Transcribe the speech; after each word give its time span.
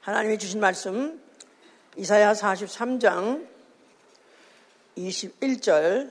하나님이 0.00 0.38
주신 0.38 0.60
말씀 0.60 1.20
이사야 1.94 2.32
43장 2.32 3.46
21절 4.96 6.10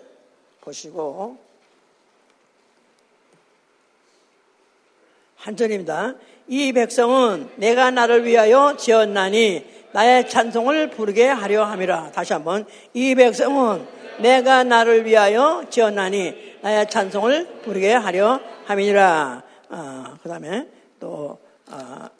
보시고 0.62 1.40
한 5.38 5.58
절입니다. 5.58 6.14
이 6.48 6.72
백성은 6.72 7.50
내가 7.56 7.90
나를 7.90 8.26
위하여 8.26 8.76
지었나니 8.78 9.66
나의 9.92 10.30
찬송을 10.30 10.92
부르게 10.92 11.28
하려 11.28 11.64
함이라. 11.64 12.12
다시 12.12 12.34
한번 12.34 12.68
이 12.94 13.16
백성은 13.16 13.88
내가 14.20 14.64
나를 14.64 15.04
위하여 15.08 15.66
지었나니 15.68 16.60
나의 16.62 16.88
찬송을 16.92 17.62
부르게 17.64 17.94
하려 17.94 18.40
함이니라. 18.66 19.44
어, 19.70 20.04
그 20.22 20.30
다음에 20.30 20.68
또 21.00 21.40
어, 21.72 22.19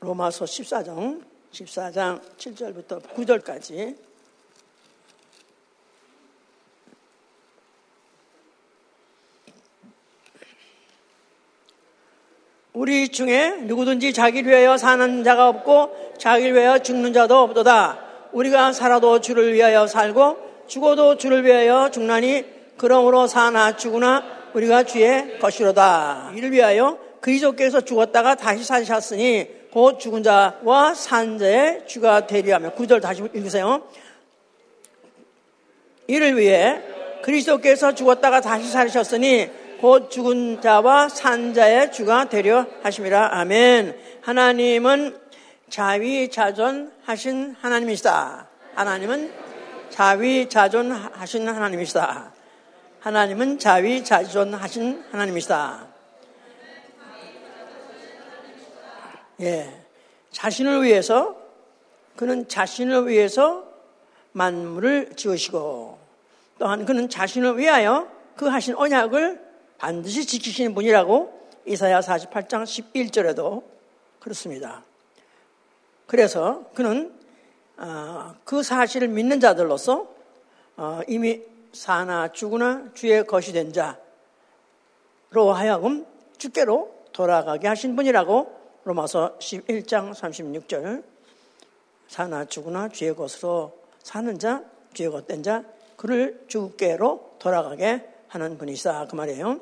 로마서 0.00 0.46
14장 0.46 1.22
14장 1.52 2.20
7절부터 2.38 3.02
9절까지 3.14 3.96
우리 12.72 13.10
중에 13.10 13.56
누구든지 13.64 14.14
자기를 14.14 14.50
위하여 14.50 14.78
사는 14.78 15.22
자가 15.22 15.48
없고 15.50 16.14
자기를 16.18 16.54
위하여 16.54 16.78
죽는 16.78 17.12
자도 17.12 17.36
없도다. 17.42 18.30
우리가 18.32 18.72
살아도 18.72 19.20
주를 19.20 19.52
위하여 19.52 19.86
살고 19.86 20.64
죽어도 20.66 21.18
주를 21.18 21.44
위하여 21.44 21.90
죽나니 21.90 22.44
그러므로 22.78 23.26
사나 23.26 23.76
죽으나 23.76 24.24
우리가 24.54 24.84
주의 24.84 25.38
것이로다. 25.40 26.32
이를 26.36 26.52
위하여 26.52 26.98
그리스도께서 27.20 27.82
죽었다가 27.82 28.36
다시 28.36 28.64
사셨으니 28.64 29.59
곧 29.72 29.98
죽은 30.00 30.22
자와 30.22 30.94
산 30.94 31.38
자의 31.38 31.86
주가 31.86 32.26
되리 32.26 32.50
하며 32.50 32.72
구절 32.72 33.00
다시 33.00 33.22
읽으세요. 33.32 33.82
이를 36.06 36.36
위해 36.36 36.80
그리스도께서 37.22 37.94
죽었다가 37.94 38.40
다시 38.40 38.68
살으셨으니 38.68 39.48
곧 39.80 40.10
죽은 40.10 40.60
자와 40.60 41.08
산 41.08 41.54
자의 41.54 41.92
주가 41.92 42.28
되려 42.28 42.66
하심이라. 42.82 43.30
아멘. 43.32 43.96
하나님은 44.22 45.16
자위자존하신 45.70 47.56
하나님이시다. 47.60 48.48
하나님은 48.74 49.32
자위자존하신 49.90 51.48
하나님이시다. 51.48 52.32
하나님은 53.00 53.58
자위자존하신 53.58 55.04
하나님이시다. 55.12 55.89
예. 59.40 59.84
자신을 60.30 60.82
위해서, 60.82 61.36
그는 62.16 62.46
자신을 62.46 63.08
위해서 63.08 63.64
만물을 64.32 65.14
지으시고, 65.16 65.98
또한 66.58 66.84
그는 66.84 67.08
자신을 67.08 67.58
위하여 67.58 68.08
그 68.36 68.46
하신 68.46 68.74
언약을 68.74 69.40
반드시 69.78 70.26
지키시는 70.26 70.74
분이라고 70.74 71.40
이사야 71.64 72.00
48장 72.00 72.64
11절에도 72.64 73.62
그렇습니다. 74.18 74.84
그래서 76.06 76.64
그는 76.74 77.18
어, 77.78 78.34
그 78.44 78.62
사실을 78.62 79.08
믿는 79.08 79.40
자들로서 79.40 80.06
어, 80.76 81.00
이미 81.08 81.40
사나 81.72 82.28
죽으나 82.32 82.90
주의 82.92 83.26
것이 83.26 83.52
된 83.52 83.72
자로 83.72 85.52
하여금 85.52 86.06
주께로 86.36 86.94
돌아가게 87.12 87.68
하신 87.68 87.96
분이라고 87.96 88.59
로마서 88.90 89.36
11장 89.38 90.12
36절 90.12 91.04
사나 92.08 92.44
죽으나 92.46 92.88
주의 92.88 93.14
것으로 93.14 93.78
사는 94.02 94.36
자 94.36 94.64
주의 94.92 95.08
것된 95.08 95.44
자 95.44 95.62
그를 95.96 96.44
주께로 96.48 97.36
돌아가게 97.38 98.08
하는 98.26 98.58
분이시다 98.58 99.06
그 99.06 99.14
말이에요. 99.14 99.60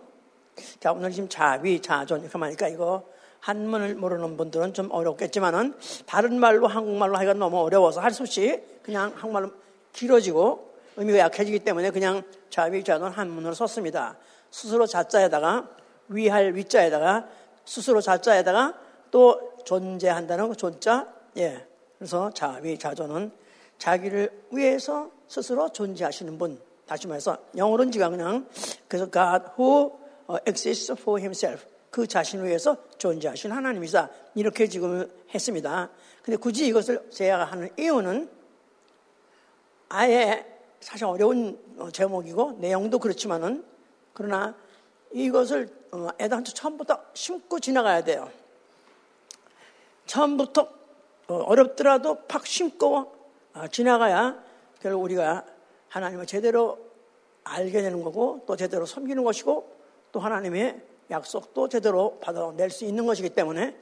자 0.81 0.93
오늘 0.93 1.11
지금 1.11 1.29
자비 1.29 1.83
자존 1.83 2.23
이렇게 2.23 2.39
말하니까 2.39 2.69
이거 2.69 3.05
한문을 3.41 3.97
모르는 3.97 4.39
분들은 4.39 4.73
좀 4.73 4.91
어렵겠지만은 4.91 5.75
다른 6.07 6.41
말로 6.41 6.67
한국말로 6.67 7.17
하기가 7.17 7.35
너무 7.35 7.59
어려워서 7.59 8.01
할 8.01 8.13
수 8.13 8.23
없이 8.23 8.63
그냥 8.83 9.13
한국말로 9.15 9.51
길어지고 9.93 10.73
의미가 10.97 11.19
약해지기 11.19 11.59
때문에 11.61 11.91
그냥 11.91 12.23
자비 12.49 12.83
자존 12.83 13.13
한문으로 13.13 13.53
썼습니다. 13.53 14.17
스스로 14.51 14.87
자자에다가 14.87 15.69
위할 16.09 16.55
위자에다가 16.55 17.29
스스로 17.67 18.01
자자에다가 18.01 18.88
또 19.11 19.57
존재한다는 19.65 20.49
그 20.49 20.57
존자, 20.57 21.07
예. 21.37 21.67
그래서 21.99 22.31
자비, 22.31 22.79
자존은 22.79 23.31
자기를 23.79 24.45
위해서 24.53 25.11
스스로 25.27 25.69
존재하시는 25.69 26.39
분. 26.39 26.61
다시 26.87 27.07
말해서 27.07 27.37
영어로는 27.57 27.93
지가 27.93 28.09
그냥 28.09 28.49
그래서 28.89 29.11
God 29.11 29.51
who 29.59 29.93
exists 30.47 30.93
for 30.93 31.21
himself. 31.21 31.67
그 31.91 32.07
자신을 32.07 32.47
위해서 32.47 32.77
존재하신 32.99 33.53
하나님이다. 33.53 34.11
이렇게 34.35 34.69
지금 34.69 35.11
했습니다. 35.35 35.91
근데 36.23 36.37
굳이 36.37 36.67
이것을 36.67 37.11
제가 37.11 37.45
하는 37.45 37.69
이유는 37.79 38.29
아예 39.89 40.47
사실 40.81 41.07
어려운 41.07 41.59
제목이고 41.93 42.59
내용도 42.59 42.99
그렇지만은 42.99 43.65
그러나 44.13 44.55
이것을 45.13 45.69
애당초 46.21 46.53
처음부터 46.53 47.01
심고 47.15 47.61
지나가야 47.61 48.05
돼요. 48.05 48.31
처음부터 50.09 50.69
어, 51.29 51.35
어렵더라도 51.35 52.25
팍 52.27 52.47
심고 52.47 53.15
아, 53.53 53.69
지나가야 53.69 54.43
결국 54.81 55.03
우리가 55.03 55.45
하나님을 55.89 56.27
제대로 56.27 56.79
알게 57.45 57.83
되는 57.83 58.03
거고 58.03 58.43
또 58.47 58.57
제대로 58.57 58.85
섬기는 58.85 59.23
것이고 59.23 59.77
또 60.11 60.21
하나님의 60.21 60.81
약속도 61.11 61.69
제대로 61.69 62.19
받아낼 62.21 62.71
수 62.71 62.85
있는 62.85 63.07
것이기 63.07 63.31
때문에 63.31 63.77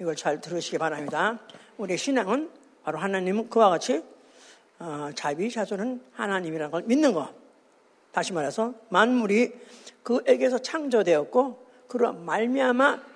이걸 0.00 0.16
잘 0.16 0.40
들으시기 0.40 0.78
바랍니다. 0.78 1.38
우리의 1.78 1.96
신앙은 1.96 2.50
바로 2.82 2.98
하나님은 2.98 3.48
그와 3.48 3.70
같이 3.70 4.02
어, 4.78 5.10
자비 5.14 5.50
자존은 5.50 6.02
하나님이라는 6.12 6.70
걸 6.70 6.82
믿는 6.82 7.14
것. 7.14 7.30
다시 8.12 8.32
말해서 8.32 8.74
만물이 8.88 9.52
그에게서 10.02 10.58
창조되었고 10.58 11.66
그런 11.88 12.24
말미암아 12.24 12.84
아, 12.86 13.15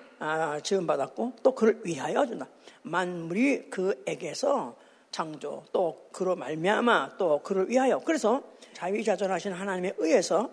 지음 0.63 0.87
받았고 0.87 1.33
또 1.43 1.55
그를 1.55 1.81
위하여 1.83 2.25
준다. 2.25 2.47
만물이 2.83 3.69
그에게서 3.69 4.75
창조 5.11 5.65
또 5.71 6.07
그로 6.11 6.35
말미암아 6.35 7.17
또 7.17 7.41
그를 7.43 7.69
위하여 7.69 7.99
그래서 7.99 8.41
자위자존하신 8.73 9.51
하나님에 9.51 9.93
의해서 9.97 10.49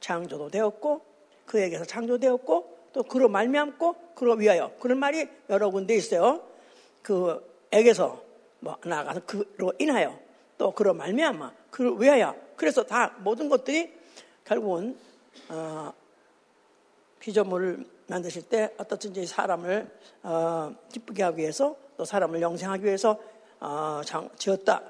창조도 0.00 0.50
되었고 0.50 1.00
그에게서 1.46 1.84
창조되었고 1.84 2.74
또 2.92 3.02
그로 3.02 3.28
말미암고 3.28 4.14
그로 4.14 4.34
위하여 4.34 4.72
그런 4.78 4.98
말이 4.98 5.26
여러 5.48 5.70
군데 5.70 5.94
있어요. 5.96 6.42
그에게서 7.02 8.22
뭐 8.60 8.76
나아가서 8.84 9.20
그로 9.26 9.72
인하여 9.78 10.18
또 10.58 10.70
그로 10.72 10.94
말미암아 10.94 11.52
그를 11.70 11.94
위하여 11.98 12.36
그래서 12.56 12.84
다 12.84 13.14
모든 13.18 13.48
것들이 13.48 13.92
결국은 14.44 14.96
어, 15.48 15.92
피조물을 17.18 17.93
만드실 18.06 18.42
때 18.42 18.72
어떻든지 18.78 19.26
사람을 19.26 19.90
어, 20.22 20.74
기쁘게 20.92 21.22
하기 21.22 21.38
위해서 21.38 21.76
또 21.96 22.04
사람을 22.04 22.40
영생하기 22.42 22.84
위해서 22.84 23.18
어, 23.60 24.00
장, 24.04 24.28
지었다. 24.36 24.82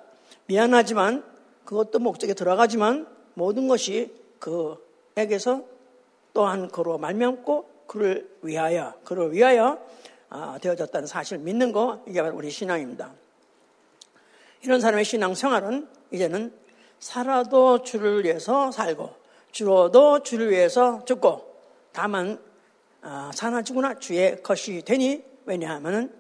미안하지만 0.47 1.25
그것도 1.65 1.99
목적에 1.99 2.35
들어가지만 2.35 3.07
모든 3.35 3.69
것이 3.69 4.13
그에게서 4.39 5.65
또한 6.33 6.69
그로 6.69 6.99
말미암고 6.99 7.85
그를 7.87 8.29
위하여 8.43 8.95
그를 9.05 9.33
위하여 9.33 9.79
어, 10.31 10.57
되어졌다는 10.61 11.07
사실을 11.07 11.43
믿는 11.43 11.73
거 11.73 12.03
이게 12.07 12.21
바로 12.21 12.37
우리 12.37 12.51
신앙입니다. 12.51 13.13
이런 14.63 14.81
사람의 14.81 15.05
신앙 15.05 15.35
생활은 15.35 15.89
이제는 16.11 16.53
살아도 16.99 17.83
주를 17.83 18.25
위해서 18.25 18.73
살고 18.73 19.15
죽어도 19.53 20.23
주를 20.23 20.51
위해서 20.51 21.05
죽고 21.05 21.55
다만 21.93 22.33
어, 22.33 22.54
사나지구나 23.33 23.99
주의 23.99 24.43
것이 24.43 24.83
되니 24.83 25.25
왜냐하면은 25.45 26.13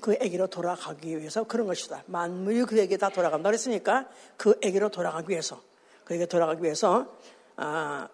그에게로 0.00 0.48
돌아가기 0.48 1.18
위해서 1.18 1.44
그런 1.44 1.66
것이다. 1.66 2.02
만물이 2.06 2.64
그에게 2.64 2.96
다 2.96 3.08
돌아간다 3.08 3.48
그랬으니까 3.48 4.08
그에게로 4.36 4.88
돌아가기 4.88 5.30
위해서 5.30 5.62
그에게 6.04 6.26
돌아가기 6.26 6.62
위해서 6.62 7.16
아, 7.56 8.08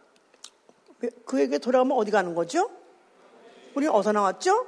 그에게 1.25 1.59
돌아가면 1.59 1.97
어디 1.97 2.11
가는 2.11 2.35
거죠? 2.35 2.70
우리 3.75 3.87
어디서 3.87 4.12
나왔죠? 4.12 4.67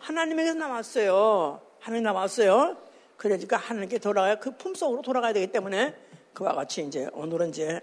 하나님에게서 0.00 0.54
나왔어요. 0.54 1.60
하나님 1.78 2.04
나왔어요. 2.04 2.76
그러니까 3.16 3.56
하나님께 3.56 3.98
돌아가야 3.98 4.34
그 4.40 4.56
품속으로 4.56 5.02
돌아가야 5.02 5.32
되기 5.32 5.46
때문에 5.46 5.94
그와 6.34 6.54
같이 6.54 6.82
이제 6.82 7.08
오늘은 7.12 7.50
이제 7.50 7.80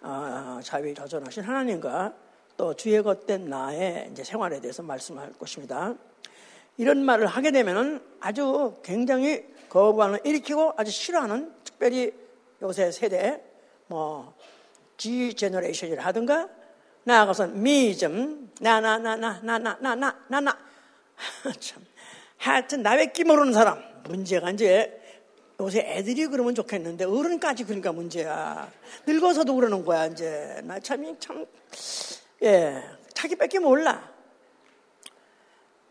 아, 0.00 0.60
자유에 0.62 0.92
자존하신 0.94 1.42
하나님과 1.42 2.14
또 2.56 2.74
주의 2.74 3.02
것된 3.02 3.48
나의 3.48 4.08
이제 4.12 4.22
생활에 4.24 4.60
대해서 4.60 4.82
말씀할 4.82 5.32
것입니다. 5.32 5.94
이런 6.76 7.04
말을 7.04 7.26
하게 7.26 7.50
되면은 7.50 8.00
아주 8.20 8.76
굉장히 8.82 9.44
거부감을 9.68 10.20
일으키고 10.24 10.74
아주 10.76 10.90
싫어하는 10.90 11.52
특별히 11.64 12.12
요새 12.62 12.90
세대 12.90 13.42
뭐 13.86 14.34
G 14.96 15.34
제너레이션이라 15.34 16.04
하든가 16.04 16.48
나아가서 17.04 17.48
meism 17.48 18.50
나나나나나나나나나 18.60 20.58
참. 21.60 21.84
하여튼 22.38 22.82
나밖에 22.82 23.24
모르는 23.24 23.52
사람. 23.52 23.82
문제가 24.04 24.50
이제 24.50 25.00
요새 25.60 25.80
애들이 25.80 26.26
그러면 26.26 26.54
좋겠는데 26.54 27.04
어른까지 27.04 27.64
그러니까 27.64 27.92
문제야. 27.92 28.70
늙어서도 29.06 29.54
그러는 29.54 29.84
거야 29.84 30.06
이제. 30.06 30.60
나참참 30.64 31.46
예 32.44 32.82
자기밖에 33.14 33.58
몰라. 33.58 34.12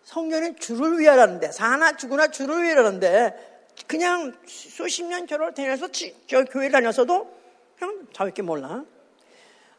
성년이 0.04 0.56
주를 0.58 1.00
위하라는데 1.00 1.52
사나 1.52 1.98
죽으나 1.98 2.28
주를 2.28 2.64
위하라는데 2.64 3.72
그냥 3.88 4.34
수십 4.46 5.04
년 5.04 5.26
결혼을 5.26 5.54
다녀서 5.54 5.88
저 6.28 6.44
교회 6.46 6.70
다녔어도 6.70 7.34
그냥 7.78 8.08
자기밖에 8.14 8.42
몰라. 8.42 8.86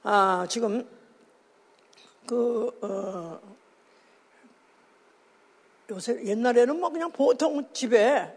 아 0.02 0.46
지금 0.48 0.86
그, 2.26 2.70
어, 2.82 3.40
요새 5.90 6.24
옛날에는 6.24 6.80
뭐 6.80 6.88
그냥 6.90 7.10
보통 7.12 7.70
집에 7.72 8.32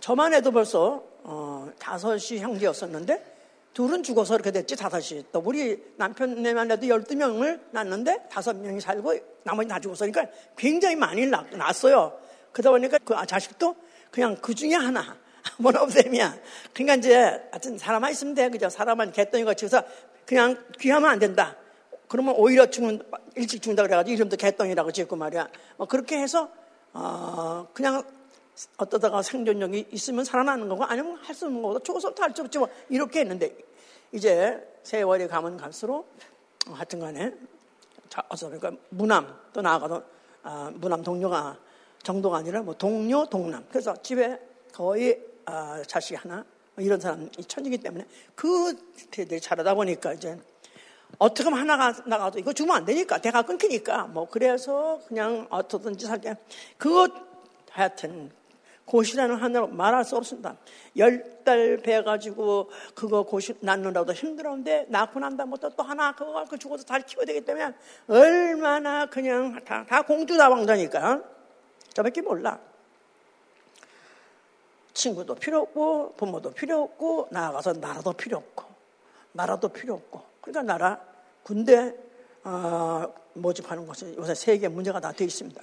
저만 0.00 0.32
해도 0.32 0.50
벌써 0.52 1.02
어, 1.22 1.70
다섯이 1.78 2.38
형제였었는데 2.38 3.29
둘은 3.72 4.02
죽어서 4.02 4.34
이렇게 4.34 4.50
됐지 4.50 4.76
다섯이. 4.76 5.24
또 5.32 5.42
우리 5.44 5.82
남편네만 5.96 6.70
해도 6.70 6.88
열두 6.88 7.16
명을 7.16 7.60
낳는데 7.70 8.28
다섯 8.30 8.56
명이 8.56 8.80
살고 8.80 9.14
나머지 9.44 9.68
다 9.68 9.78
죽었으니까 9.78 10.26
굉장히 10.56 10.96
많이 10.96 11.26
낳, 11.26 11.44
낳았어요. 11.52 12.18
그러다 12.52 12.70
보니까 12.70 12.98
그 12.98 13.14
자식도 13.26 13.76
그냥 14.10 14.36
그 14.40 14.54
중에 14.54 14.74
하나. 14.74 15.16
원업셈이야 15.62 16.36
그러니까 16.74 16.96
이제 16.96 17.16
하여튼 17.50 17.78
사람만 17.78 18.10
있으면 18.10 18.34
돼. 18.34 18.50
그죠? 18.50 18.68
사람만 18.68 19.12
개똥이 19.12 19.44
해서 19.62 19.82
그냥 20.26 20.62
귀하면 20.78 21.10
안 21.10 21.18
된다. 21.18 21.56
그러면 22.08 22.34
오히려 22.36 22.66
죽는, 22.66 23.02
일찍 23.36 23.62
죽는다 23.62 23.84
그래가지고 23.84 24.12
이름도 24.12 24.36
개똥이라고 24.36 24.90
지었고 24.90 25.16
말이야. 25.16 25.48
뭐 25.76 25.86
그렇게 25.86 26.18
해서, 26.18 26.50
어, 26.92 27.68
그냥 27.72 28.02
어떠다가 28.76 29.22
생존력이 29.22 29.88
있으면 29.92 30.24
살아나는 30.24 30.68
거고 30.68 30.84
아니면 30.84 31.16
할 31.22 31.34
수 31.34 31.46
없는 31.46 31.62
거고 31.62 31.78
죽어서 31.80 32.12
할수 32.18 32.42
없지 32.42 32.58
뭐 32.58 32.68
이렇게 32.88 33.20
했는데 33.20 33.56
이제 34.12 34.58
세월이 34.82 35.28
가면 35.28 35.56
갈수록 35.56 36.12
어, 36.68 36.72
하여튼 36.72 37.00
간에 37.00 37.32
자, 38.08 38.22
어서 38.28 38.48
그러니까 38.48 38.72
무남 38.90 39.38
또 39.52 39.62
나아가도 39.62 40.02
아, 40.42 40.70
무남 40.74 41.02
동료가 41.02 41.56
정도가 42.02 42.38
아니라 42.38 42.62
뭐 42.62 42.74
동료 42.74 43.26
동남. 43.26 43.64
그래서 43.70 43.94
집에 44.02 44.38
거의 44.72 45.20
아, 45.44 45.82
자식 45.86 46.22
하나 46.22 46.44
뭐 46.74 46.84
이런 46.84 46.98
사람이 47.00 47.30
천지기 47.46 47.78
때문에 47.78 48.06
그 48.34 48.74
대들이 49.10 49.40
자라다 49.40 49.74
보니까 49.74 50.12
이제 50.14 50.38
어떻게 51.18 51.44
하면 51.44 51.60
하나가 51.60 51.92
나가도 52.06 52.38
이거 52.38 52.52
주면 52.52 52.76
안 52.76 52.84
되니까 52.84 53.18
대가 53.18 53.42
끊기니까 53.42 54.04
뭐 54.06 54.28
그래서 54.28 55.00
그냥 55.08 55.46
어떻든지 55.50 56.06
살게. 56.06 56.34
그것 56.78 57.12
하여튼 57.70 58.30
고시라는 58.90 59.36
하나로 59.36 59.68
말할 59.68 60.04
수 60.04 60.16
없습니다. 60.16 60.56
열 60.96 61.40
달 61.44 61.78
배가지고 61.78 62.70
그거 62.94 63.22
고시 63.22 63.54
낳느라도 63.60 64.12
힘들었는데 64.12 64.86
낳고 64.88 65.20
난 65.20 65.36
다음부터 65.36 65.70
또 65.70 65.82
하나 65.82 66.14
그거 66.14 66.44
그 66.48 66.58
죽어서 66.58 66.84
잘 66.84 67.02
키워야 67.02 67.26
되기 67.26 67.40
때문에 67.44 67.74
얼마나 68.08 69.06
그냥 69.06 69.62
다, 69.64 69.84
다 69.88 70.02
공주 70.02 70.36
다 70.36 70.48
왕자니까 70.48 71.22
저밖에 71.92 72.22
몰라. 72.22 72.58
친구도 74.92 75.34
필요 75.36 75.60
없고 75.60 76.14
부모도 76.16 76.52
필요 76.52 76.82
없고 76.82 77.28
나아가서 77.30 77.74
나라도 77.74 78.12
필요 78.12 78.36
없고 78.36 78.64
나라도 79.32 79.68
필요 79.68 79.94
없고 79.94 80.22
그러니까 80.40 80.62
나라 80.62 81.00
군대 81.42 81.94
어, 82.42 83.12
모집하는 83.34 83.86
것은 83.86 84.16
요새 84.16 84.34
세계 84.34 84.68
문제가 84.68 85.00
다 85.00 85.12
되어 85.12 85.26
있습니다. 85.26 85.62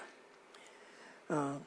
어, 1.29 1.61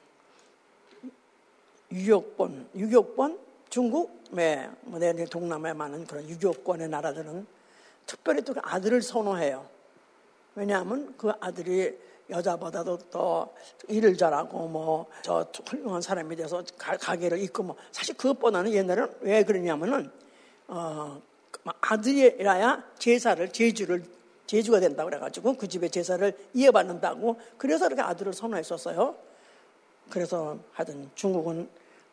유교권, 1.92 2.70
유교권, 2.74 3.38
중국, 3.68 4.24
네, 4.30 4.68
뭐 4.82 5.00
동남아에 5.30 5.72
많은 5.72 6.06
그런 6.06 6.28
유교권의 6.28 6.88
나라들은 6.88 7.46
특별히 8.06 8.42
또그 8.42 8.60
아들을 8.62 9.02
선호해요. 9.02 9.66
왜냐하면 10.54 11.14
그 11.16 11.32
아들이 11.40 11.96
여자보다도 12.28 12.98
더 13.10 13.52
일을 13.88 14.16
잘하고 14.16 14.68
뭐 14.68 15.06
저 15.22 15.46
훌륭한 15.66 16.00
사람이 16.00 16.36
돼서 16.36 16.62
가게를 16.78 17.38
잇고 17.42 17.62
뭐 17.62 17.76
사실 17.92 18.16
그것보다는 18.16 18.72
옛날에는 18.72 19.14
왜 19.20 19.42
그러냐면은 19.44 20.10
어 20.68 21.20
아들이라야 21.80 22.84
제사를 22.98 23.52
제주를 23.52 24.04
제주가 24.46 24.80
된다고 24.80 25.10
그래가지고 25.10 25.56
그 25.56 25.68
집의 25.68 25.90
제사를 25.90 26.36
이어받는다고 26.54 27.38
그래서 27.58 27.86
이렇게 27.86 28.02
아들을 28.02 28.32
선호했었어요. 28.32 29.14
그래서 30.10 30.58
하여튼 30.72 31.10
중국은 31.14 31.68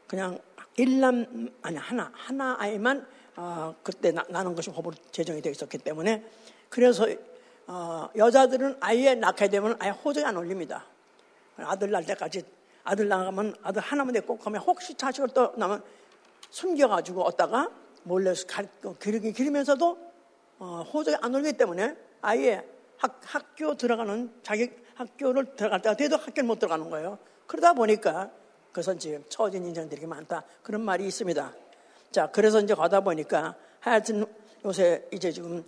그냥 0.07 0.39
일남 0.77 1.49
아니 1.61 1.77
하나 1.77 2.11
하나 2.13 2.55
아이만 2.59 3.05
어, 3.35 3.75
그때 3.83 4.11
나, 4.11 4.23
나는 4.29 4.55
것이 4.55 4.69
법으로 4.71 4.95
제정이 5.11 5.41
되어 5.41 5.51
있었기 5.51 5.79
때문에 5.79 6.23
그래서 6.69 7.07
어, 7.67 8.09
여자들은 8.15 8.77
아예 8.79 9.15
낳게 9.15 9.49
되면 9.49 9.75
아예 9.79 9.89
호적이 9.89 10.25
안 10.25 10.37
올립니다. 10.37 10.85
아들 11.57 11.91
날 11.91 12.05
때까지 12.05 12.43
아들 12.83 13.07
나가면 13.07 13.55
아들 13.63 13.81
하나만 13.81 14.13
됐고 14.13 14.37
그러면 14.37 14.61
혹시 14.61 14.93
자식을 14.93 15.29
또 15.33 15.51
나면 15.57 15.83
숨겨가지고 16.49 17.23
얻다가 17.23 17.69
몰래 18.03 18.33
기르기 19.01 19.33
기르면서도 19.33 19.97
어, 20.59 20.83
호적이 20.93 21.17
안 21.21 21.35
올리기 21.35 21.57
때문에 21.57 21.95
아예 22.21 22.65
학, 22.97 23.19
학교 23.25 23.75
들어가는 23.75 24.31
자기 24.41 24.71
학교를 24.95 25.55
들어갈 25.55 25.81
때가 25.81 25.95
돼도 25.95 26.17
학교를 26.17 26.43
못 26.43 26.59
들어가는 26.59 26.89
거예요. 26.89 27.19
그러다 27.47 27.73
보니까 27.73 28.29
그것은 28.71 28.99
지금 28.99 29.23
처진 29.29 29.65
인생들이 29.65 30.05
많다. 30.05 30.43
그런 30.61 30.81
말이 30.81 31.07
있습니다. 31.07 31.53
자, 32.11 32.27
그래서 32.27 32.59
이제 32.59 32.75
가다 32.75 33.01
보니까 33.01 33.55
하여튼 33.79 34.25
요새 34.63 35.07
이제 35.11 35.31
지금 35.31 35.65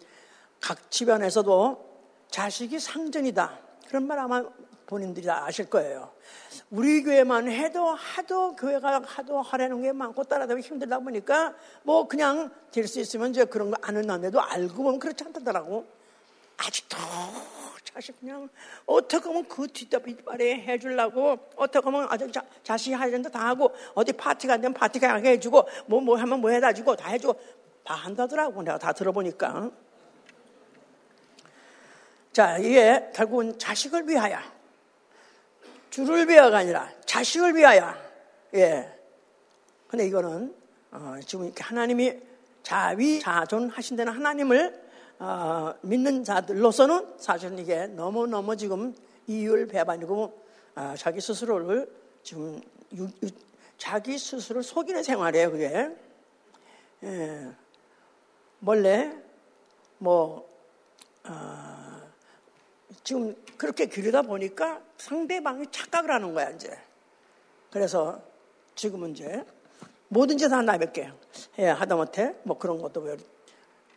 각 0.61 0.91
집안에서도 0.91 1.89
자식이 2.29 2.79
상전이다. 2.79 3.59
그런 3.87 4.05
말 4.05 4.19
아마 4.19 4.43
본인들이 4.85 5.25
다 5.25 5.45
아실 5.45 5.69
거예요. 5.69 6.11
우리 6.71 7.03
교회만 7.03 7.49
해도 7.49 7.85
하도 7.87 8.55
교회가 8.55 9.01
하도 9.05 9.41
하라는 9.41 9.81
게 9.81 9.91
많고 9.91 10.23
따라다니기 10.23 10.67
힘들다 10.67 10.99
보니까 10.99 11.55
뭐 11.83 12.07
그냥 12.07 12.51
될 12.71 12.87
수 12.87 12.99
있으면 12.99 13.31
이제 13.31 13.45
그런 13.45 13.71
거 13.71 13.77
아는 13.81 14.09
안에도 14.09 14.41
알고 14.41 14.83
보면 14.83 14.99
그렇지 14.99 15.23
않다더라고. 15.23 15.85
아직도 16.57 16.97
자식 17.83 18.19
그냥 18.19 18.49
어떻게 18.85 19.27
하면 19.27 19.47
그 19.47 19.67
뒷다발에 19.67 20.61
해주려고 20.61 21.37
어떻게 21.55 21.83
하면 21.85 22.07
아주 22.09 22.31
자, 22.31 22.43
자식이 22.63 22.93
하려는 22.93 23.31
다 23.31 23.47
하고 23.47 23.73
어디 23.93 24.13
파티가 24.13 24.55
안 24.55 24.61
되면 24.61 24.73
파티가 24.73 25.13
하게 25.13 25.31
해주고 25.31 25.67
뭐뭐 25.87 26.03
뭐 26.03 26.17
하면 26.17 26.41
뭐 26.41 26.51
해다 26.51 26.73
주고 26.73 26.95
다 26.95 27.09
해주고 27.09 27.39
다 27.83 27.93
한다더라고 27.95 28.61
내가 28.61 28.77
다 28.77 28.93
들어보니까 28.93 29.71
자 32.31 32.57
이게 32.57 33.09
결국은 33.13 33.57
자식을 33.57 34.07
위하여 34.07 34.39
주를 35.89 36.27
위하여가 36.29 36.59
아니라 36.59 36.89
자식을 37.05 37.55
위하여. 37.55 37.93
예. 38.55 38.89
근데 39.87 40.05
이거는 40.05 40.55
어, 40.91 41.15
지금 41.25 41.45
이렇게 41.45 41.63
하나님이 41.63 42.19
자위 42.63 43.19
자존하신 43.19 43.97
다는 43.97 44.13
하나님을 44.13 44.88
어, 45.19 45.73
믿는 45.81 46.23
자들로서는 46.23 47.15
사실은 47.17 47.59
이게 47.59 47.87
너무 47.87 48.25
너무 48.25 48.55
지금 48.55 48.95
이율 49.27 49.67
배반이고 49.67 50.41
어, 50.75 50.93
자기 50.97 51.19
스스로를 51.19 51.91
지금 52.23 52.61
자기 53.77 54.17
스스로를 54.17 54.63
속이는 54.63 55.03
생활이에요 55.03 55.51
그게. 55.51 55.89
예. 57.03 57.47
원래 58.65 59.13
뭐 59.97 60.49
어, 61.25 62.01
지금 63.03 63.35
그렇게 63.57 63.87
기르다 63.87 64.21
보니까 64.21 64.81
상대방이 64.97 65.65
착각을 65.69 66.11
하는 66.11 66.33
거야, 66.33 66.49
이제. 66.51 66.77
그래서 67.71 68.21
지금은 68.75 69.11
이제 69.11 69.45
뭐든지 70.07 70.49
다 70.49 70.61
나밖에 70.61 71.11
해야 71.57 71.73
하다못해 71.75 72.35
뭐 72.43 72.57
그런 72.57 72.81
것도 72.81 73.01
왜 73.01 73.17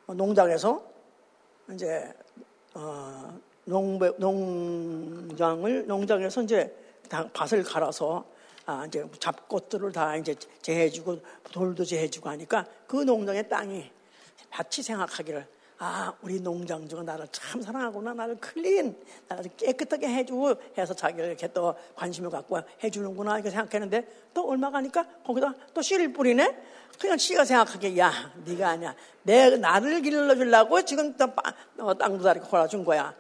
농장에서 0.07 0.92
이제 1.71 2.13
어, 2.75 3.39
농배, 3.65 4.13
농장을 4.19 5.87
농장에서 5.87 6.43
이제 6.43 6.75
다 7.09 7.29
밭을 7.33 7.63
갈아서 7.63 8.25
아, 8.67 8.85
이제 8.87 9.05
잡꽃들을 9.19 9.93
다 9.93 10.17
이제 10.17 10.35
재해주고 10.63 11.21
돌도 11.53 11.85
재해주고 11.85 12.29
하니까 12.29 12.67
그 12.87 12.97
농장의 12.97 13.49
땅이 13.49 13.91
밭이 14.51 14.83
생각하기를 14.83 15.47
아, 15.85 16.15
우리 16.23 16.39
농장주가 16.39 17.03
나를 17.03 17.27
참 17.33 17.61
사랑하구나. 17.61 18.15
나를 18.15 18.37
클린, 18.37 18.97
나를 19.27 19.51
깨끗하게 19.57 20.07
해주고 20.07 20.55
해서 20.79 20.95
자기를 20.95 21.31
이렇게 21.31 21.53
또 21.53 21.75
관심을 21.97 22.31
갖고 22.31 22.61
해주는구나. 22.85 23.35
이렇게 23.35 23.51
생각했는데 23.51 24.07
또 24.33 24.49
얼마 24.49 24.71
가니까 24.71 25.05
거기다 25.27 25.53
또 25.75 25.83
씨를 25.83 26.13
뿌리네? 26.13 26.57
그냥 27.03 27.19
씨가 27.19 27.45
생각하기에 27.45 27.99
야, 27.99 28.13
네가 28.45 28.69
아니야. 28.69 28.95
내, 29.25 29.57
나를 29.57 30.03
길러주려고 30.03 30.83
지금 30.83 31.17
또 31.17 31.27
어, 31.79 31.95
땅도 31.95 32.23
다리고 32.23 32.47
골아준 32.47 32.85
거야. 32.85 33.13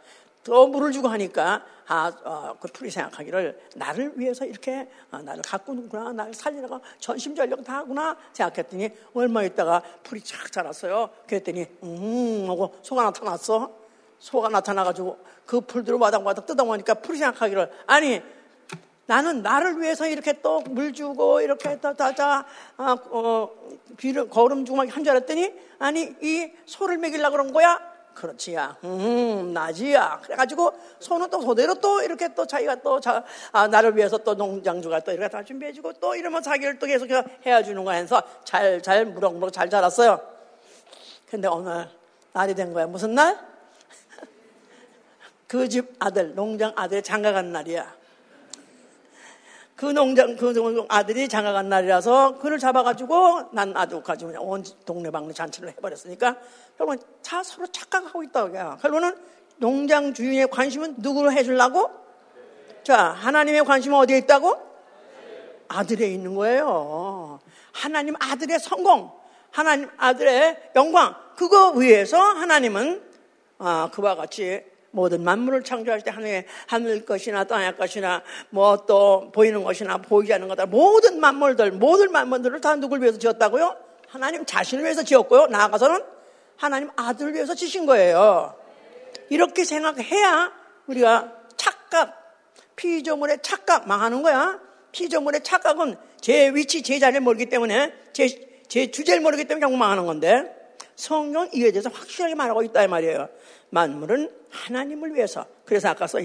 또 0.44 0.68
물을 0.68 0.92
주고 0.92 1.08
하니까 1.08 1.64
아, 1.88 2.12
어, 2.22 2.56
그 2.60 2.68
풀이 2.68 2.92
생각하기를 2.92 3.60
나를 3.74 4.12
위해서 4.14 4.44
이렇게 4.44 4.88
어, 5.10 5.18
나를 5.18 5.42
가꾸는구나, 5.42 6.12
나를 6.12 6.32
살리려고 6.32 6.80
전심전력 7.00 7.64
다 7.64 7.78
하구나 7.78 8.16
생각했더니 8.32 8.88
얼마 9.14 9.42
있다가 9.42 9.82
풀이 10.04 10.20
착 10.22 10.52
자랐어요. 10.52 11.10
그랬더니 11.26 11.66
음 11.82 12.46
하고 12.48 12.76
소가 12.82 13.02
나타났어. 13.02 13.68
소가 14.20 14.48
나타나가지고 14.48 15.18
그 15.44 15.60
풀들을 15.60 15.98
와닥와닥 15.98 16.46
뜯어먹으니까 16.46 16.94
풀이 16.94 17.18
생각하기를 17.18 17.68
아니 17.88 18.22
나는 19.06 19.42
나를 19.42 19.80
위해서 19.80 20.06
이렇게 20.06 20.40
또 20.40 20.60
물 20.68 20.92
주고 20.92 21.40
이렇게 21.40 21.78
또다자 21.80 22.44
아, 22.76 22.96
어, 23.10 23.50
비를 23.96 24.28
거름 24.28 24.64
주고 24.64 24.78
막한줄 24.78 25.10
알았더니 25.10 25.52
아니 25.78 26.14
이 26.22 26.52
소를 26.66 26.98
먹이려고 26.98 27.32
그런 27.32 27.52
거야. 27.52 27.92
그렇지야. 28.14 28.76
음, 28.84 29.52
나지야. 29.54 30.20
그래가지고 30.22 30.72
손은 31.00 31.30
또 31.30 31.40
소대로 31.40 31.74
또 31.74 32.02
이렇게 32.02 32.32
또 32.34 32.46
자기가 32.46 32.76
또 32.82 33.00
자, 33.00 33.24
아, 33.52 33.66
나를 33.68 33.96
위해서 33.96 34.18
또 34.18 34.34
농장주가 34.34 35.00
또 35.00 35.12
이렇게 35.12 35.28
다 35.28 35.42
준비해주고 35.42 35.94
또 35.94 36.14
이러면 36.14 36.42
자기를 36.42 36.78
또 36.78 36.86
계속 36.86 37.08
해야주는 37.44 37.82
거야 37.84 37.96
해서 37.96 38.22
잘, 38.44 38.82
잘, 38.82 39.06
무럭무럭 39.06 39.50
잘 39.52 39.70
자랐어요. 39.70 40.20
근데 41.28 41.48
오늘 41.48 41.88
날이 42.34 42.54
된 42.54 42.74
거야. 42.74 42.86
무슨 42.86 43.14
날? 43.14 43.38
그 45.48 45.66
집 45.68 45.94
아들, 45.98 46.34
농장 46.34 46.72
아들이 46.76 47.02
장가 47.02 47.32
간 47.32 47.50
날이야. 47.50 48.01
그 49.82 49.86
농장, 49.86 50.36
그 50.36 50.86
아들이 50.88 51.26
장가간 51.26 51.68
날이라서 51.68 52.38
그를 52.38 52.60
잡아가지고 52.60 53.48
난 53.50 53.76
아주 53.76 54.00
가지고 54.00 54.30
온 54.40 54.62
동네방네 54.86 55.32
잔치를 55.32 55.70
해버렸으니까 55.70 56.36
결국은 56.78 57.00
다 57.20 57.42
서로 57.42 57.66
착각하고 57.66 58.22
있다고 58.22 58.54
해요. 58.54 58.78
결국은 58.80 59.16
농장 59.56 60.14
주인의 60.14 60.46
관심은 60.50 60.94
누구를 60.98 61.32
해주려고? 61.32 61.90
자, 62.84 63.08
하나님의 63.08 63.64
관심은 63.64 63.98
어디에 63.98 64.18
있다고? 64.18 64.56
아들에 65.66 66.06
있는 66.06 66.36
거예요. 66.36 67.40
하나님 67.72 68.14
아들의 68.20 68.60
성공, 68.60 69.10
하나님 69.50 69.88
아들의 69.96 70.70
영광, 70.76 71.16
그거 71.34 71.70
위해서 71.70 72.20
하나님은 72.20 73.02
아, 73.58 73.90
그와 73.92 74.14
같이 74.14 74.62
모든 74.92 75.24
만물을 75.24 75.64
창조할 75.64 76.02
때 76.02 76.10
하늘, 76.10 76.44
하늘 76.66 77.04
것이나 77.04 77.44
땅의 77.44 77.76
것이나 77.76 78.22
뭐 78.50 78.86
또 78.86 79.30
보이는 79.32 79.62
것이나 79.64 79.98
보이지 79.98 80.32
않는 80.34 80.48
것들 80.48 80.66
모든 80.66 81.18
만물들, 81.18 81.72
모든 81.72 82.12
만물들을 82.12 82.60
다 82.60 82.76
누굴 82.76 83.00
위해서 83.00 83.18
지었다고요? 83.18 83.76
하나님 84.08 84.44
자신을 84.44 84.84
위해서 84.84 85.02
지었고요. 85.02 85.46
나아가서는 85.46 86.02
하나님 86.56 86.90
아들을 86.96 87.34
위해서 87.34 87.54
지신 87.54 87.86
거예요. 87.86 88.54
이렇게 89.30 89.64
생각해야 89.64 90.52
우리가 90.86 91.32
착각, 91.56 92.36
피조물의 92.76 93.38
착각 93.42 93.88
망하는 93.88 94.22
거야. 94.22 94.60
피조물의 94.92 95.42
착각은 95.42 95.96
제 96.20 96.50
위치, 96.50 96.82
제 96.82 96.98
자리를 96.98 97.22
모르기 97.22 97.46
때문에 97.46 97.94
제, 98.12 98.28
제 98.68 98.90
주제를 98.90 99.22
모르기 99.22 99.44
때문에 99.44 99.60
결국 99.60 99.78
망하는 99.78 100.04
건데 100.04 100.54
성경 100.94 101.48
이에 101.54 101.72
대해서 101.72 101.88
확실하게 101.88 102.34
말하고 102.34 102.62
있다 102.62 102.84
이 102.84 102.88
말이에요. 102.88 103.28
만물은 103.70 104.41
하나님을 104.52 105.14
위해서. 105.14 105.46
그래서 105.64 105.88
아까 105.88 106.06
써, 106.06 106.18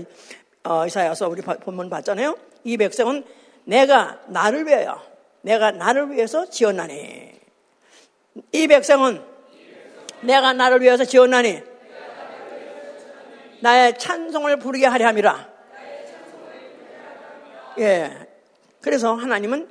어, 0.63 0.85
이사야서 0.85 1.29
우리 1.29 1.41
본문 1.41 1.89
봤잖아요. 1.89 2.37
이 2.63 2.77
백성은 2.77 3.23
내가 3.63 4.21
나를 4.27 4.67
위하여, 4.67 5.01
내가 5.41 5.71
나를 5.71 6.11
위해서 6.11 6.49
지었나니. 6.49 7.31
이 8.51 8.67
백성은 8.67 9.23
내가 10.21 10.53
나를 10.53 10.81
위해서 10.81 11.05
지었나니. 11.05 11.63
나의 13.61 13.97
찬송을 13.97 14.59
부르게 14.59 14.85
하려 14.85 15.07
함이라. 15.07 15.49
예. 17.79 18.27
그래서 18.81 19.15
하나님은 19.15 19.67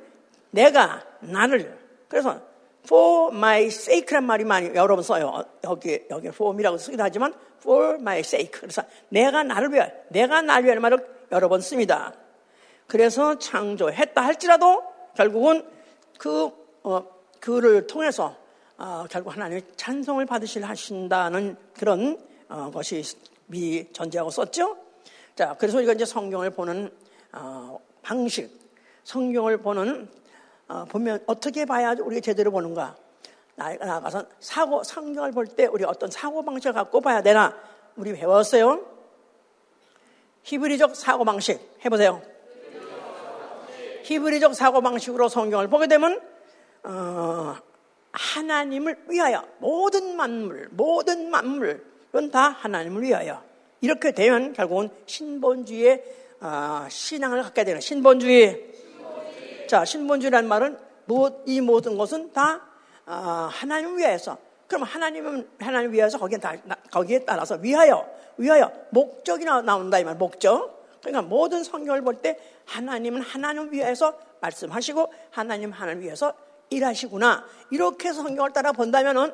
내가 0.51 1.03
나를, 1.19 1.77
그래서 2.07 2.41
for 2.87 3.35
my 3.35 3.65
sake란 3.65 4.25
말이 4.25 4.45
많이 4.45 4.73
여러 4.73 4.95
번 4.95 5.03
써요. 5.03 5.43
여기, 5.65 5.99
여기 6.09 6.27
form이라고 6.27 6.77
쓰기도 6.77 7.03
하지만 7.03 7.33
for 7.59 7.95
my 7.95 8.19
sake. 8.19 8.51
그래서 8.51 8.81
내가 9.09 9.43
나를 9.43 9.73
위해, 9.73 9.91
내가 10.09 10.41
나를 10.41 10.63
위하는 10.63 10.81
말을 10.81 11.05
여러 11.33 11.49
번 11.49 11.59
씁니다. 11.59 12.13
그래서 12.87 13.37
창조했다 13.37 14.21
할지라도 14.21 14.83
결국은 15.15 15.65
그, 16.17 16.49
어, 16.83 17.05
그를 17.41 17.85
통해서 17.87 18.35
어, 18.77 19.05
결국 19.09 19.35
하나님의 19.35 19.63
찬송을 19.75 20.25
받으실 20.25 20.63
하신다는 20.63 21.57
그런 21.73 22.17
어, 22.47 22.71
것이 22.71 23.03
미 23.47 23.85
전제하고 23.91 24.29
썼죠. 24.29 24.77
자, 25.35 25.55
그래서 25.59 25.77
우리가 25.77 25.93
이제 25.93 26.05
성경을 26.05 26.51
보는 26.51 26.89
어, 27.33 27.79
방식, 28.01 28.49
성경을 29.03 29.57
보는 29.57 30.07
어, 30.67 30.85
보면 30.85 31.23
어떻게 31.27 31.65
봐야 31.65 31.91
우리가 31.93 32.21
제대로 32.21 32.51
보는가? 32.51 32.95
나아가서 33.55 34.25
사고, 34.39 34.83
성경을 34.83 35.31
볼 35.31 35.47
때 35.47 35.65
우리 35.65 35.83
어떤 35.83 36.11
사고 36.11 36.43
방식을 36.43 36.73
갖고 36.73 37.01
봐야 37.01 37.21
되나? 37.21 37.55
우리 37.95 38.13
배웠어요. 38.13 38.85
히브리적 40.43 40.95
사고 40.95 41.25
방식 41.25 41.59
해보세요. 41.83 42.21
히브리적 44.03 44.53
사고 44.55 44.81
방식으로 44.81 45.27
성경을 45.27 45.67
보게 45.67 45.87
되면 45.87 46.21
어, 46.83 47.55
하나님을 48.11 49.05
위하여 49.09 49.43
모든 49.57 50.15
만물, 50.15 50.69
모든 50.71 51.29
만물은 51.29 52.31
다 52.31 52.49
하나님을 52.49 53.01
위하여 53.03 53.43
이렇게 53.81 54.11
되면 54.11 54.53
결국은 54.53 54.89
신본주의의 55.05 56.03
어, 56.41 56.85
신앙을 56.89 57.41
갖게 57.43 57.63
되는 57.63 57.81
신본주의. 57.81 58.77
자, 59.67 59.85
신본주의라는 59.85 60.47
말은 60.47 60.77
이 61.45 61.61
모든 61.61 61.97
것은 61.97 62.33
다 62.33 62.61
어, 63.05 63.49
하나님을 63.51 63.97
위해서. 63.97 64.37
그럼 64.67 64.83
하나님은 64.83 65.49
하나님 65.59 65.93
위해서 65.93 66.17
거기에, 66.17 66.37
다, 66.37 66.53
거기에 66.91 67.19
따라서 67.19 67.55
위하여, 67.55 68.05
위하여 68.37 68.71
목적이 68.89 69.45
나온다 69.45 69.99
이 69.99 70.03
말. 70.03 70.15
목적. 70.15 70.85
그러니까 71.01 71.21
모든 71.21 71.63
성경을 71.63 72.01
볼 72.01 72.21
때 72.21 72.37
하나님은 72.65 73.21
하나님을 73.21 73.71
위해서 73.71 74.17
말씀하시고 74.41 75.13
하나님 75.31 75.71
하나님 75.71 76.01
위해서 76.01 76.33
일하시구나. 76.69 77.45
이렇게 77.71 78.11
성경을 78.11 78.51
따라 78.51 78.73
본다면은 78.73 79.33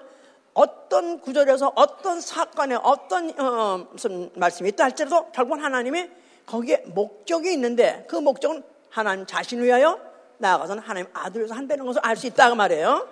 어떤 0.53 1.19
구절에서 1.19 1.73
어떤 1.75 2.21
사건에 2.21 2.75
어떤 2.75 3.33
어, 3.39 3.87
말씀이 4.35 4.69
있다 4.69 4.83
할지라도 4.83 5.31
결국은 5.31 5.63
하나님의 5.63 6.11
거기에 6.45 6.83
목적이 6.87 7.53
있는데 7.53 8.05
그 8.07 8.17
목적은 8.17 8.61
하나님 8.89 9.25
자신을 9.25 9.65
위하여 9.65 10.12
나아가서는 10.37 10.83
하나님 10.83 11.09
아들에서 11.13 11.53
한다는 11.53 11.85
것을 11.85 12.01
알 12.03 12.15
수 12.15 12.27
있다고 12.27 12.55
말해요. 12.55 13.07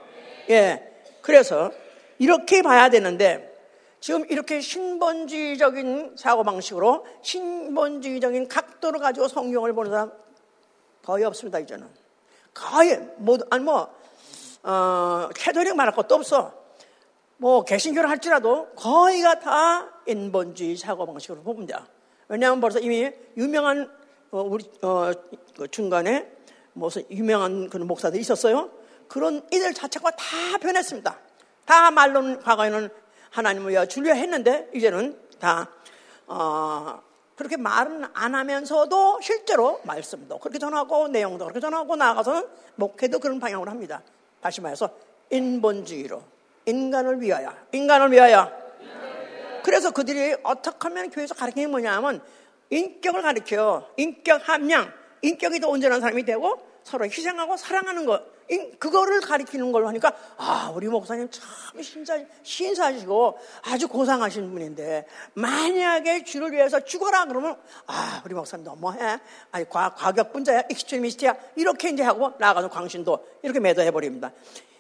예. 0.50 0.92
그래서 1.22 1.72
이렇게 2.20 2.62
봐야 2.62 2.90
되는데 2.90 3.52
지금 4.00 4.26
이렇게 4.30 4.62
신본주의적인 4.62 6.16
사고방식으로 6.18 7.06
신본주의적인 7.22 8.48
각도를 8.48 9.00
가지고 9.00 9.28
성경을 9.28 9.74
보는 9.74 9.92
사람 9.92 10.12
거의 11.04 11.24
없습니다, 11.24 11.60
이제는. 11.60 11.88
거의, 12.54 13.00
뭐, 13.18 13.38
아니 13.50 13.64
뭐, 13.64 13.94
어, 14.64 15.30
캐도릭 15.36 15.76
말할 15.76 15.96
것도 15.96 16.16
없어. 16.16 16.54
뭐, 17.38 17.64
개신교를 17.64 18.10
할지라도 18.10 18.68
거의가 18.76 19.40
다 19.40 19.90
인본주의 20.06 20.78
사고방식으로 20.78 21.42
봅니다. 21.42 21.88
왜냐하면 22.28 22.62
벌써 22.62 22.80
이미 22.80 23.12
유명한, 23.36 23.90
어, 24.32 24.42
우리, 24.42 24.70
어, 24.84 25.12
그 25.58 25.68
중간에 25.70 26.32
무슨 26.74 27.04
유명한 27.10 27.70
그런 27.70 27.88
목사들이 27.88 28.22
있었어요. 28.22 28.70
그런 29.08 29.46
이들 29.52 29.74
자체가 29.74 30.12
다 30.12 30.58
변했습니다. 30.60 31.18
다 31.66 31.92
말로는 31.92 32.40
과거에는 32.40 32.90
하나님을 33.30 33.72
위하여 33.72 33.86
주려 33.86 34.14
했는데 34.14 34.70
이제는 34.74 35.20
다 35.40 35.70
어, 36.28 37.02
그렇게 37.36 37.58
말은 37.58 38.06
안 38.14 38.36
하면서도 38.36 39.20
실제로 39.22 39.82
말씀도 39.84 40.40
그렇게 40.40 40.60
전하고 40.60 41.08
내용도 41.08 41.46
그렇게 41.46 41.60
전하고 41.60 41.96
나아가서는 41.96 42.48
목회도 42.76 43.20
그런 43.20 43.40
방향으로 43.40 43.70
합니다. 43.72 44.02
다시 44.42 44.62
말해서 44.62 44.90
인본주의로 45.30 46.22
인간을 46.66 47.22
위하여 47.22 47.54
인간을 47.72 48.12
위하여 48.12 48.52
그래서 49.64 49.92
그들이 49.92 50.36
어떻게 50.44 50.78
하면 50.88 51.10
교회에서 51.10 51.36
가르치는 51.36 51.68
게 51.68 51.72
뭐냐면 51.72 52.22
인격을 52.70 53.22
가르쳐요. 53.22 53.88
인격 53.98 54.48
함양 54.48 54.92
인격이 55.22 55.60
더 55.60 55.70
온전한 55.70 56.02
사람이 56.02 56.24
되고 56.24 56.60
서로 56.84 57.06
희생하고 57.06 57.58
사랑하는 57.58 58.06
것. 58.06 58.24
그거를 58.80 59.22
가리키는 59.22 59.72
걸로 59.72 59.88
하니까, 59.88 60.14
아, 60.36 60.74
우리 60.76 60.88
목사님 60.88 61.30
참 61.32 61.82
신사, 61.82 62.20
신사시고 62.44 63.38
아주 63.62 63.88
고상하신 63.88 64.52
분인데, 64.52 65.06
만약에 65.36 66.26
주를 66.26 66.52
위해서 66.52 66.82
죽어라 66.82 67.26
그러면, 67.26 67.56
아, 67.88 68.22
우리 68.26 68.34
목사님 68.34 68.66
너무해. 68.66 69.20
아니, 69.52 69.70
과, 69.70 69.94
과격분자야, 69.96 70.64
extremist야. 70.70 71.34
이렇게 71.56 71.92
이제 71.92 72.04
하고 72.04 72.34
나가서 72.40 72.70
광신도 72.70 73.26
이렇게 73.44 73.62
매도해 73.62 73.92
버립니다. 73.92 74.32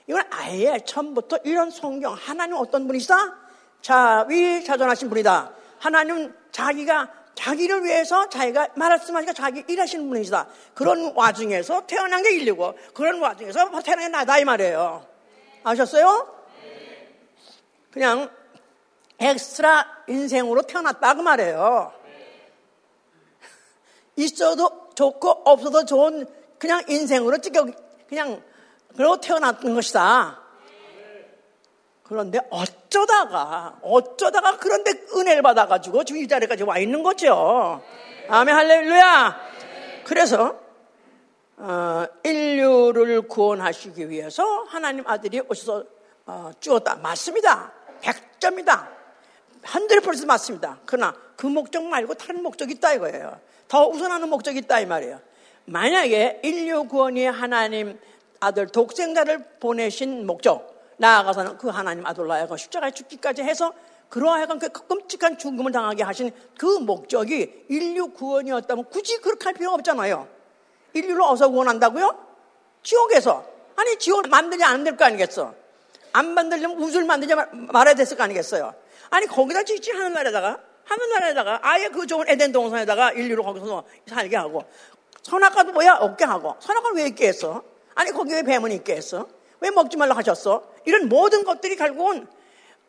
이건 0.08 0.24
아예 0.32 0.80
처음부터 0.84 1.38
이런 1.46 1.72
성경, 1.72 2.14
하나님 2.14 2.58
어떤 2.58 2.88
분이시다? 2.88 3.38
자위 3.82 4.66
자존하신 4.66 5.08
분이다. 5.08 5.54
하나님 5.80 6.34
자기가 6.52 7.21
자기를 7.36 7.84
위해서 7.84 8.30
자기가 8.30 8.70
말씀하니까 8.76 9.34
자기 9.34 9.64
일하시는 9.68 10.08
분이시다. 10.08 10.48
그런 10.74 11.14
와중에서 11.16 11.86
태어난 11.88 12.24
게 12.24 12.32
인류고 12.36 12.78
그런 12.94 13.20
와중에서 13.20 13.70
태어난 13.82 14.06
게 14.06 14.08
나다 14.10 14.40
이 14.40 14.46
말이에요. 14.46 15.06
아셨어요? 15.64 16.36
그냥 17.92 18.30
엑스트라 19.20 20.04
인생으로 20.08 20.64
태어났다 20.64 21.14
그 21.16 21.22
말이에요. 21.22 21.94
있어도 24.16 24.90
좋고 24.96 25.30
없어도 25.46 25.86
좋은 25.86 26.28
그냥 26.58 26.84
인생으로 26.88 27.38
찍어 27.40 27.66
그냥 28.08 28.42
그러고 28.96 29.20
태어났던 29.20 29.74
것이다. 29.74 30.42
그런데 32.04 32.40
어 32.50 32.64
쩌다가, 32.92 33.80
어쩌다가 33.82 34.58
그런데 34.58 34.92
은혜를 35.16 35.42
받아가지고 35.42 36.04
지금 36.04 36.22
이 36.22 36.28
자리까지 36.28 36.64
와 36.64 36.78
있는 36.78 37.02
거죠. 37.02 37.82
아멘, 38.28 38.54
할렐루야! 38.54 39.40
그래서, 40.04 40.60
어, 41.58 42.06
인류를 42.24 43.24
구원하시기 43.24 44.10
위해서 44.10 44.44
하나님 44.68 45.08
아들이 45.08 45.42
오셔서 45.48 45.86
어, 46.26 46.52
죽었다. 46.60 46.96
맞습니다. 46.98 47.72
100점이다. 48.02 48.88
한들 49.64 50.02
벌써 50.02 50.26
맞습니다. 50.26 50.80
그러나 50.86 51.16
그 51.36 51.48
목적 51.48 51.84
말고 51.84 52.16
다른 52.16 52.44
목적이 52.44 52.74
있다 52.74 52.94
이거예요. 52.94 53.40
더 53.68 53.88
우선하는 53.88 54.30
목적이 54.30 54.60
있다 54.60 54.82
이 54.82 54.86
말이에요. 54.86 55.20
만약에 55.66 56.42
인류 56.44 56.88
구원이 56.88 57.26
하나님 57.26 58.00
아들 58.40 58.68
독생자를 58.68 59.46
보내신 59.60 60.26
목적, 60.26 60.71
나아가서는 61.02 61.58
그 61.58 61.68
하나님 61.70 62.06
하여금 62.06 62.58
십자가에 62.58 62.92
죽기까지 62.92 63.42
해서 63.42 63.74
그러하여금 64.10 64.60
그 64.60 64.70
끔찍한 64.70 65.40
죽음을 65.40 65.72
당하게 65.72 66.04
하신 66.04 66.32
그 66.60 66.66
목적이 66.66 67.66
인류 67.70 68.10
구원이었다면 68.10 68.86
굳이 68.86 69.18
그렇게 69.18 69.46
할 69.46 69.54
필요가 69.54 69.76
없잖아요. 69.76 70.28
인류를 70.94 71.22
어서 71.24 71.50
구원한다고요? 71.50 72.16
지옥에서. 72.84 73.46
아니, 73.76 73.98
지옥 73.98 74.28
만들지 74.28 74.64
않으면 74.64 74.84
될 74.84 74.96
거 74.96 75.06
아니겠어? 75.06 75.56
안 76.14 76.34
만들려면 76.34 76.78
우주를 76.78 77.08
만들지 77.08 77.34
말아야 77.52 77.96
됐을 77.96 78.16
거 78.18 78.24
아니겠어요? 78.24 78.74
아니, 79.10 79.26
거기다 79.26 79.64
짓지 79.64 79.92
하늘나라에다가, 79.92 80.60
하늘나라에다가 80.84 81.60
아예 81.64 81.88
그 81.88 82.06
좋은 82.06 82.28
에덴 82.28 82.52
동산에다가 82.52 83.14
인류를 83.14 83.44
거기서 83.44 83.86
살게 84.08 84.36
하고, 84.36 84.66
선악과도 85.24 85.72
뭐야? 85.72 85.96
없게 85.96 86.26
하고, 86.26 86.56
선악과는 86.60 86.98
왜 86.98 87.08
있게 87.08 87.30
했어? 87.30 87.64
아니, 87.96 88.12
거기 88.12 88.34
왜 88.34 88.44
뱀은 88.44 88.72
있게 88.74 88.96
했어? 88.98 89.28
왜 89.62 89.70
먹지 89.70 89.96
말라 89.98 90.16
하셨어? 90.18 90.64
이런 90.86 91.08
모든 91.08 91.44
것들이 91.44 91.76
결국은 91.76 92.28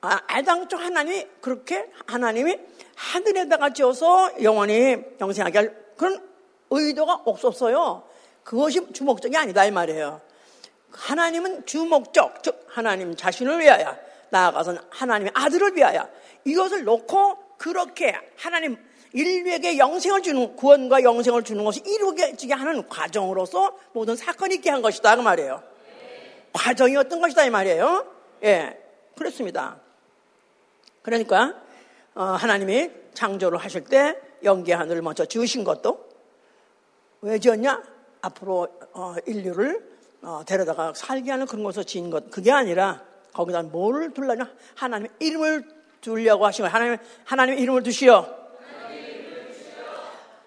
아, 0.00 0.21
애당초 0.37 0.76
하나님이 0.76 1.29
그렇게 1.41 1.88
하나님이 2.07 2.59
하늘에다가 2.97 3.73
지어서 3.73 4.43
영원히 4.43 4.97
영생하게 5.21 5.59
할 5.59 5.76
그런 5.97 6.21
의도가 6.71 7.23
없었어요. 7.25 8.02
그것이 8.43 8.93
주목적이 8.93 9.37
아니다 9.37 9.64
이 9.64 9.71
말이에요. 9.71 10.21
하나님은 10.91 11.67
주목적, 11.67 12.43
즉 12.43 12.67
하나님 12.69 13.14
자신을 13.14 13.61
위하여 13.61 13.97
나아가서는 14.31 14.81
하나님의 14.91 15.33
아들을 15.35 15.76
위하여 15.76 16.09
이것을 16.45 16.85
놓고 16.85 17.38
그렇게 17.59 18.14
하나님 18.37 18.76
인류에게 19.12 19.79
영생을 19.79 20.23
주는 20.23 20.57
구원과 20.57 21.02
영생을 21.02 21.45
주는 21.45 21.64
것이 21.64 21.83
이루어지게 21.85 22.55
하는 22.55 22.88
과정으로서 22.88 23.76
모든 23.93 24.17
사건이 24.17 24.57
있게 24.57 24.71
한 24.71 24.83
것이다 24.83 25.17
그 25.17 25.21
말이에요. 25.21 25.72
과정이었던 26.52 27.21
것이다 27.21 27.45
이 27.45 27.50
말이에요. 27.50 28.06
예, 28.45 28.78
그렇습니다. 29.17 29.80
그러니까 31.02 31.54
어, 32.15 32.23
하나님이 32.25 32.91
창조를 33.15 33.58
하실 33.58 33.84
때 33.84 34.19
영계 34.45 34.73
하늘을 34.73 35.02
먼저 35.02 35.25
지으신 35.25 35.65
것도 35.65 36.08
왜 37.21 37.38
지었냐? 37.38 37.82
앞으로 38.21 38.69
어, 38.93 39.15
인류를 39.26 39.93
어, 40.23 40.43
데려다가 40.47 40.93
살게 40.95 41.30
하는 41.30 41.47
그런 41.47 41.65
것을 41.65 41.84
지은 41.84 42.10
것 42.10 42.30
그게 42.30 42.52
아니라 42.52 43.02
거기다 43.32 43.62
뭐를 43.62 44.12
둘라냐? 44.12 44.50
하나님의 44.75 45.10
이름을 45.21 45.69
두려고 46.00 46.47
하신 46.47 46.65
거예요. 46.65 46.75
하나님 46.75 46.99
하나님의 47.25 47.60
이름을 47.62 47.82
두시오. 47.82 48.26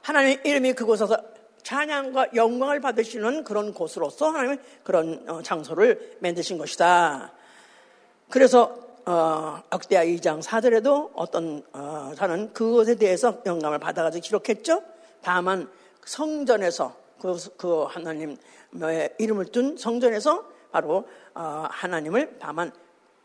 하나님의 0.02 0.42
이름이 0.44 0.74
그곳에서 0.74 1.18
찬양과 1.66 2.36
영광을 2.36 2.80
받으시는 2.80 3.44
그런 3.44 3.74
곳으로서 3.74 4.30
하나님의 4.30 4.60
그런 4.84 5.26
어, 5.28 5.42
장소를 5.42 6.18
만드신 6.20 6.60
것이다. 6.60 7.34
그래서 8.30 8.78
어, 9.08 9.64
억대하 9.72 10.06
2장 10.06 10.44
4절에도 10.44 11.12
어떤 11.16 11.64
어, 11.74 12.12
자는 12.16 12.54
그것에 12.54 12.96
대해서 12.96 13.42
영감을 13.48 13.80
받아가지고 13.80 14.22
기록했죠. 14.22 14.84
다만 15.24 15.68
성전에서 16.06 16.96
그, 17.20 17.36
그 17.58 17.84
하나님의 17.86 18.38
이름을 19.18 19.46
둔 19.46 19.76
성전에서 19.76 20.48
바로 20.72 21.08
어, 21.34 21.66
하나님을 21.72 22.38
다만 22.40 22.72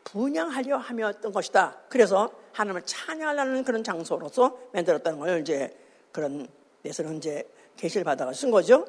분양하려 0.04 0.78
하였던 0.78 1.32
것이다. 1.32 1.76
그래서 1.90 2.30
하나님을 2.52 2.82
찬양하려는 2.86 3.64
그런 3.64 3.84
장소로서 3.84 4.56
만들었다는 4.72 5.18
걸 5.18 5.40
이제 5.42 5.76
그런 6.10 6.48
데서는 6.82 7.18
이제 7.18 7.46
계시를 7.80 8.04
받아가 8.04 8.32
쓴 8.32 8.50
거죠. 8.50 8.86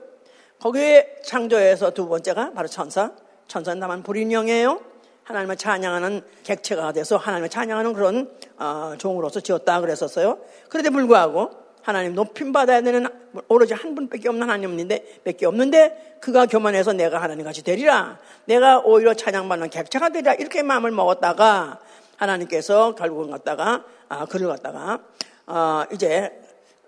거기에 0.60 1.18
창조에서 1.24 1.92
두 1.92 2.08
번째가 2.08 2.52
바로 2.54 2.68
천사. 2.68 3.12
천사는 3.48 3.80
다만 3.80 4.04
불인형이에요. 4.04 4.82
하나님을 5.24 5.56
찬양하는 5.56 6.22
객체가 6.44 6.92
돼서 6.92 7.18
하나님을 7.18 7.50
찬양하는 7.50 7.94
그런 7.94 8.30
어, 8.58 8.96
종으로서 8.98 9.40
지었다 9.40 9.80
그랬었어요. 9.82 10.40
그런데 10.70 10.90
불구하고 10.90 11.50
하나님 11.82 12.14
높임 12.14 12.52
받아야 12.52 12.82
되는 12.82 13.08
오로지 13.48 13.74
한 13.74 13.96
분밖에 13.96 14.30
없는 14.30 14.44
하나님인데 14.44 15.22
밖에 15.26 15.46
없는데 15.46 16.18
그가 16.22 16.46
교만해서 16.46 16.94
내가 16.94 17.22
하나님 17.22 17.46
같이 17.46 17.64
되리라. 17.64 18.20
내가 18.46 18.80
오히려 18.80 19.14
찬양받는 19.14 19.70
객체가 19.70 20.10
되리라. 20.10 20.34
이렇게 20.36 20.62
마음을 20.64 20.92
먹었다가 20.92 21.80
하나님께서 22.18 22.94
결국은 22.96 23.32
갖다가 23.32 23.86
아, 24.10 24.26
그를 24.26 24.48
갖다가 24.48 25.00
어, 25.48 25.84
이제 25.92 26.32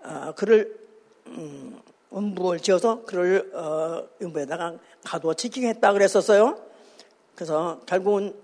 어, 0.02 0.32
그를 0.36 0.76
음, 1.26 1.80
음부를 2.14 2.60
지어서 2.60 3.04
그를 3.04 3.50
어, 3.54 4.08
음부에다가 4.22 4.74
가두어 5.04 5.34
지키게 5.34 5.68
했다 5.68 5.92
그랬었어요. 5.92 6.58
그래서 7.34 7.80
결국은 7.86 8.34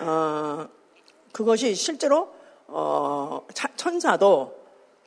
어, 0.00 0.68
그것이 1.32 1.74
실제로 1.74 2.32
어, 2.66 3.46
천사도 3.76 4.58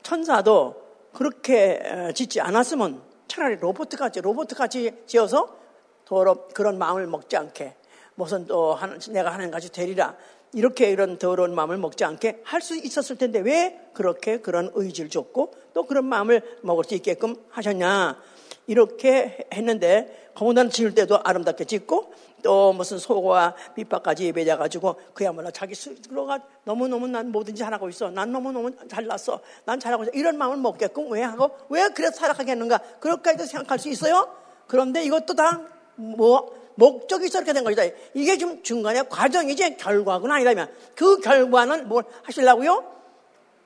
천사도 0.02 0.82
그렇게 1.12 2.12
짓지 2.14 2.40
않았으면 2.40 3.00
차라리 3.28 3.56
로봇같이 3.56 4.20
로봇같이 4.20 5.04
지어서 5.06 5.56
더러 6.04 6.46
그런 6.48 6.76
마음을 6.78 7.06
먹지 7.06 7.36
않게 7.36 7.76
무슨 8.14 8.46
또 8.46 8.78
내가 9.10 9.32
하는 9.32 9.50
같이 9.50 9.70
되리라 9.72 10.16
이렇게 10.52 10.90
이런 10.90 11.18
더러운 11.18 11.54
마음을 11.54 11.78
먹지 11.78 12.04
않게 12.04 12.42
할 12.44 12.60
수 12.62 12.76
있었을 12.76 13.16
텐데 13.16 13.40
왜 13.40 13.80
그렇게 13.92 14.38
그런 14.40 14.70
의지를 14.74 15.10
줬고 15.10 15.52
또 15.74 15.84
그런 15.84 16.04
마음을 16.06 16.58
먹을 16.62 16.84
수 16.84 16.94
있게끔 16.94 17.36
하셨냐. 17.50 18.16
이렇게 18.66 19.46
했는데 19.52 20.30
공단 20.34 20.70
지을 20.70 20.94
때도 20.94 21.20
아름답게 21.22 21.64
짓고 21.64 22.14
또 22.42 22.72
무슨 22.72 22.98
소고와 22.98 23.54
밑밥까지 23.76 24.26
예배해가지고 24.26 24.96
그야말로 25.12 25.50
자기 25.50 25.74
스스로가 25.74 26.40
너무너무 26.64 27.08
난 27.08 27.30
뭐든지 27.32 27.58
잘하고 27.58 27.88
있어. 27.90 28.10
난 28.10 28.32
너무너무 28.32 28.70
잘났어. 28.88 29.40
난 29.66 29.80
잘하고 29.80 30.04
있어. 30.04 30.12
이런 30.14 30.38
마음을 30.38 30.56
먹게끔 30.58 31.10
왜 31.10 31.22
하고 31.22 31.50
왜 31.68 31.88
그래서 31.88 32.16
살아가겠는가. 32.16 32.78
그렇게까지도 33.00 33.44
생각할 33.44 33.78
수 33.78 33.88
있어요. 33.88 34.34
그런데 34.68 35.02
이것도 35.04 35.34
다 35.34 35.74
뭐 35.96 36.63
목적이 36.76 37.26
있어 37.26 37.38
이렇게 37.38 37.52
된 37.52 37.64
것이다. 37.64 37.84
이게 38.14 38.36
지금 38.36 38.62
중간에 38.62 39.02
과정이지 39.02 39.76
결과는 39.76 40.30
아니다면 40.30 40.74
그 40.94 41.20
결과는 41.20 41.88
뭘 41.88 42.04
하시려고요? 42.22 42.92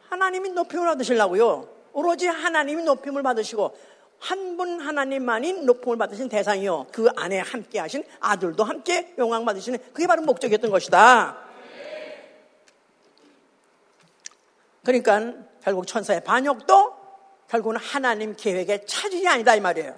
하나님이 0.08 0.50
높임을 0.50 0.86
받으시려고요. 0.86 1.68
오로지 1.92 2.26
하나님이 2.26 2.82
높임을 2.84 3.22
받으시고 3.22 3.76
한 4.20 4.56
분 4.58 4.80
하나님만이 4.80 5.52
높임을 5.64 5.96
받으신 5.96 6.28
대상이요. 6.28 6.88
그 6.90 7.08
안에 7.14 7.38
함께 7.38 7.78
하신 7.78 8.02
아들도 8.18 8.64
함께 8.64 9.14
영광 9.18 9.44
받으시는 9.44 9.78
그게 9.92 10.08
바로 10.08 10.22
목적이었던 10.22 10.68
것이다. 10.68 11.38
그러니까 14.84 15.34
결국 15.62 15.86
천사의 15.86 16.24
반역도 16.24 16.96
결국은 17.48 17.76
하나님 17.76 18.34
계획의 18.34 18.86
차질이 18.86 19.28
아니다 19.28 19.54
이 19.54 19.60
말이에요. 19.60 19.96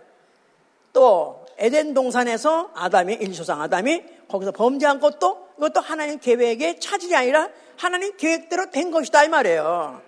또 0.93 1.40
에덴 1.61 1.95
동산에서 1.95 2.71
아담이 2.75 3.15
일조상 3.15 3.61
아담이 3.63 4.03
거기서 4.29 4.53
범죄한 4.53 5.01
것도 5.01 5.49
이것도 5.59 5.81
하나님 5.81 6.19
계획의 6.19 6.81
차질이 6.81 7.15
아니라 7.15 7.49
하나님 7.77 8.17
계획대로 8.17 8.71
된 8.71 8.91
것이다 8.91 9.25
이 9.25 9.29
말이에요. 9.29 10.01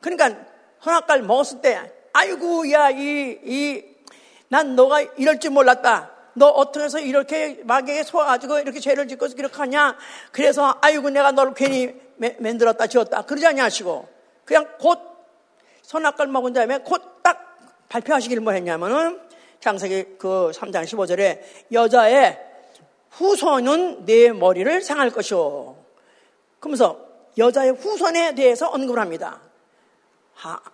그러니까 0.00 0.40
선악과를 0.80 1.22
먹었을 1.22 1.60
때 1.60 1.92
아이고 2.12 2.70
야이 2.70 3.38
이난 3.44 4.74
너가 4.74 5.02
이럴 5.02 5.38
줄 5.38 5.52
몰랐다. 5.52 6.10
너 6.34 6.46
어떻게 6.46 6.84
해서 6.84 6.98
이렇게 6.98 7.60
마귀에 7.64 8.02
속아가지고 8.04 8.60
이렇게 8.60 8.80
죄를 8.80 9.08
짓고 9.08 9.26
이렇게 9.36 9.54
하냐? 9.56 9.96
그래서 10.32 10.78
아이고 10.80 11.10
내가 11.10 11.32
너를 11.32 11.54
괜히 11.54 11.94
만들었다 12.38 12.86
지었다 12.86 13.22
그러지 13.22 13.46
않냐시고 13.46 14.08
그냥 14.44 14.66
곧 14.78 14.98
선악과를 15.82 16.32
먹은 16.32 16.52
다음에 16.52 16.78
곧 16.78 17.10
딱 17.22 17.58
발표하시길 17.88 18.40
뭐 18.40 18.52
했냐면은 18.52 19.20
창세기 19.60 20.16
그 20.18 20.50
3장 20.54 20.84
15절에 20.84 21.40
여자의 21.72 22.38
후손은 23.10 24.06
내 24.06 24.32
머리를 24.32 24.80
상할 24.82 25.10
것이오. 25.10 25.76
그러면서 26.58 26.98
여자의 27.38 27.72
후손에 27.72 28.34
대해서 28.34 28.68
언급을 28.68 28.98
합니다. 28.98 29.40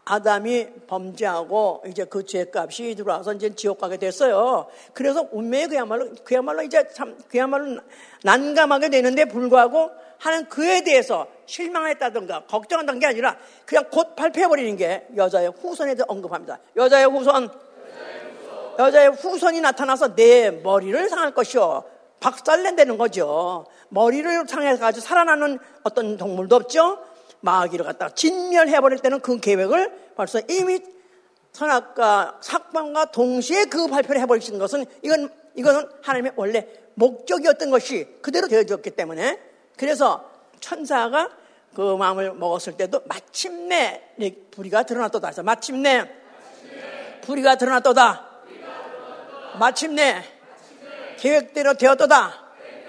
아담이 0.04 0.68
범죄하고 0.86 1.82
이제 1.88 2.04
그 2.04 2.24
죄값이 2.24 2.94
들어와서 2.94 3.32
이제 3.32 3.52
지옥 3.54 3.80
가게 3.80 3.96
됐어요. 3.96 4.68
그래서 4.92 5.26
운명이 5.32 5.66
그야말로 5.66 6.14
그야말로 6.22 6.62
이제 6.62 6.86
참 6.94 7.18
그야말로 7.28 7.80
난감하게 8.22 8.90
되는데 8.90 9.24
불구하고 9.24 9.90
하는 10.18 10.48
그에 10.48 10.84
대해서 10.84 11.26
실망했다든가 11.46 12.44
걱정한다는 12.46 13.00
게 13.00 13.06
아니라 13.06 13.36
그냥 13.64 13.84
곧 13.90 14.14
발표해 14.14 14.46
버리는 14.46 14.76
게 14.76 15.04
여자의 15.16 15.48
후손에 15.48 15.96
대해 15.96 16.04
언급합니다. 16.06 16.60
여자의 16.76 17.06
후손 17.06 17.50
여자의 18.78 19.08
후손이 19.10 19.60
나타나서 19.60 20.14
내 20.14 20.50
머리를 20.50 21.08
상할 21.08 21.32
것이요. 21.34 21.84
박살낸다는 22.20 22.98
거죠. 22.98 23.66
머리를 23.88 24.46
상해가지고 24.48 25.04
살아나는 25.04 25.58
어떤 25.82 26.16
동물도 26.16 26.56
없죠. 26.56 26.98
마귀를 27.40 27.84
갖다가 27.84 28.14
진멸해버릴 28.14 28.98
때는 28.98 29.20
그 29.20 29.38
계획을 29.38 30.12
벌써 30.16 30.40
이미 30.48 30.80
선악과 31.52 32.38
삭방과 32.40 33.12
동시에 33.12 33.66
그 33.66 33.86
발표를 33.86 34.20
해버리신 34.22 34.58
것은 34.58 34.84
이건, 35.02 35.30
이거는 35.54 35.88
하나님의 36.02 36.32
원래 36.36 36.66
목적이었던 36.94 37.70
것이 37.70 38.06
그대로 38.20 38.48
되어졌기 38.48 38.90
때문에 38.90 39.38
그래서 39.76 40.30
천사가 40.60 41.30
그 41.74 41.96
마음을 41.96 42.32
먹었을 42.34 42.76
때도 42.76 43.02
마침내 43.04 44.02
불의가 44.50 44.84
드러났도다. 44.84 45.28
그래서 45.28 45.42
마침내 45.42 46.10
불의가 47.22 47.56
드러났도다. 47.56 48.25
마침내 49.58 50.22
계획대로 51.18 51.74
되었도다. 51.74 52.46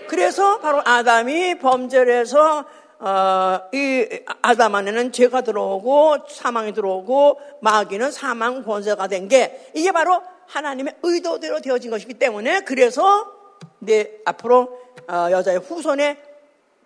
그래서 0.07 0.59
바로 0.59 0.81
아담이 0.83 1.59
범죄를 1.59 2.19
해서 2.19 2.65
어, 2.99 3.59
이 3.73 4.07
아담 4.41 4.73
안에는 4.73 5.11
죄가 5.11 5.41
들어오고 5.41 6.27
사망이 6.29 6.73
들어오고 6.73 7.39
마귀는 7.61 8.11
사망 8.11 8.63
권세가 8.63 9.07
된 9.07 9.27
게 9.27 9.69
이게 9.75 9.91
바로 9.91 10.21
하나님의 10.47 10.95
의도대로 11.03 11.59
되어진 11.59 11.91
것이기 11.91 12.15
때문에 12.15 12.61
그래서 12.61 13.31
내 13.79 14.09
앞으로 14.25 14.79
어, 15.09 15.27
여자의 15.29 15.59
후손에 15.59 16.17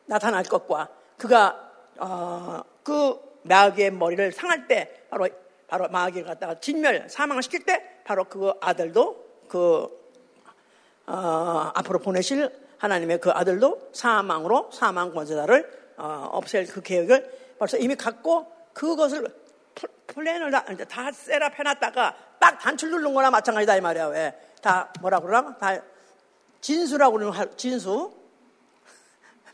나타날 0.06 0.44
것과 0.44 0.90
그가 1.18 1.72
어, 2.00 2.62
그 2.84 3.18
마귀의 3.44 3.92
머리를 3.92 4.32
상할 4.34 4.68
때 4.68 5.04
바로 5.10 5.28
바로 5.68 5.88
마귀를 5.88 6.26
갖다가 6.28 6.56
진멸 6.60 7.08
사망을 7.10 7.42
시킬 7.44 7.64
때 7.64 7.82
바로 8.04 8.26
그 8.26 8.52
아들도 8.60 9.21
그 9.52 9.90
어, 11.08 11.72
앞으로 11.76 12.00
보내실 12.00 12.50
하나님의 12.78 13.20
그 13.20 13.32
아들도 13.32 13.90
사망으로 13.92 14.70
사망 14.72 15.14
권세자를 15.14 15.94
어, 15.98 16.30
없앨 16.32 16.66
그 16.68 16.82
계획을 16.82 17.56
벌써 17.60 17.78
이미 17.78 17.96
갖고 17.96 18.48
그것을 18.72 19.28
플랜을 20.08 20.52
다, 20.52 20.64
다 20.88 21.12
set 21.12 21.40
up 21.40 21.60
해놨다가 21.60 22.16
딱 22.40 22.60
단추 22.60 22.88
누른 22.88 23.14
거나 23.14 23.30
마찬가지다 23.30 23.76
이 23.76 23.82
말이야 23.82 24.06
왜? 24.08 24.34
다 24.62 24.94
뭐라 25.02 25.20
그러나? 25.20 25.58
다 25.58 25.82
진수라고 26.62 27.18
그러는 27.18 27.58
진수 27.58 28.14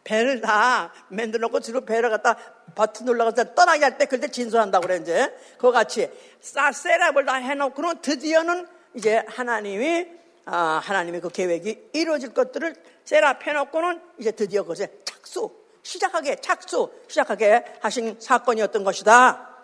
배를 0.03 0.41
다 0.41 0.93
만들어 1.10 1.47
놓고 1.47 1.60
뒤로 1.62 1.81
배를 1.81 2.12
갖다 2.12 2.38
버튼 2.75 3.07
눌러가서 3.07 3.55
떠나게 3.55 3.83
할 3.83 3.97
때 3.97 4.05
그때 4.05 4.27
진수한다고 4.27 4.86
그래 4.86 4.97
이제 4.97 5.36
그거 5.53 5.71
같이 5.71 6.07
싹 6.39 6.71
셋업을 6.71 7.25
다 7.25 7.33
해놓고는 7.33 8.01
드디어는 8.03 8.77
이제 8.97 9.23
하나님이 9.27 10.07
아, 10.45 10.81
하나님의 10.83 11.21
그 11.21 11.29
계획이 11.29 11.89
이루어질 11.93 12.33
것들을 12.33 12.75
셋업 13.05 13.45
해놓고는 13.45 14.01
이제 14.17 14.31
드디어 14.31 14.63
그것에 14.63 14.91
착수 15.05 15.51
시작하게 15.83 16.38
착수 16.38 16.91
시작하게 17.07 17.63
하신 17.79 18.17
사건이었던 18.19 18.83
것이다. 18.83 19.55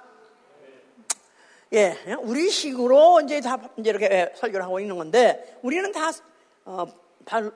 예, 1.73 1.97
우리 2.19 2.51
식으로 2.51 3.21
이제 3.21 3.41
다 3.41 3.57
이제 3.77 3.89
이렇게 3.89 4.31
설교를 4.35 4.63
하고 4.63 4.79
있는 4.79 4.95
건데 4.95 5.57
우리는 5.63 5.91
다 5.91 6.11
어, 6.65 6.85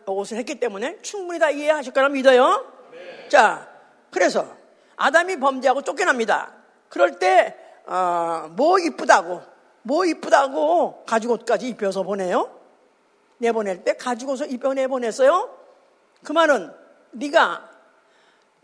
옷을 0.07 0.37
했기 0.37 0.59
때문에 0.59 0.99
충분히 1.03 1.39
다 1.39 1.51
이해하실 1.51 1.93
거라 1.93 2.09
믿어요. 2.09 2.65
네. 2.91 3.29
자, 3.29 3.69
그래서 4.09 4.47
아담이 4.95 5.37
범죄하고 5.39 5.83
쫓겨납니다. 5.83 6.53
그럴 6.89 7.19
때, 7.19 7.55
어, 7.85 8.49
뭐 8.55 8.79
이쁘다고, 8.79 9.43
뭐 9.87 10.03
이쁘다고 10.03 11.05
가죽옷까지 11.05 11.69
입혀서 11.69 12.03
보내요? 12.03 12.51
내보낼 13.37 13.85
때 13.85 13.93
가죽옷을 13.95 14.51
입혀 14.51 14.73
내보냈어요? 14.73 15.49
그 16.25 16.33
말은 16.33 16.73
네가 17.11 17.69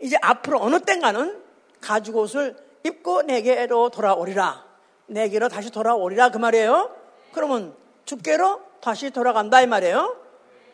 이제 0.00 0.18
앞으로 0.20 0.60
어느 0.60 0.80
땐가는 0.80 1.42
가죽옷을 1.80 2.56
입고 2.82 3.22
내게로 3.22 3.88
돌아오리라. 3.88 4.66
내게로 5.06 5.48
다시 5.48 5.70
돌아오리라. 5.70 6.28
그 6.28 6.36
말이에요. 6.36 6.94
그러면 7.32 7.74
주께로 8.04 8.60
다시 8.82 9.10
돌아간다. 9.10 9.62
이 9.62 9.66
말이에요. 9.66 10.16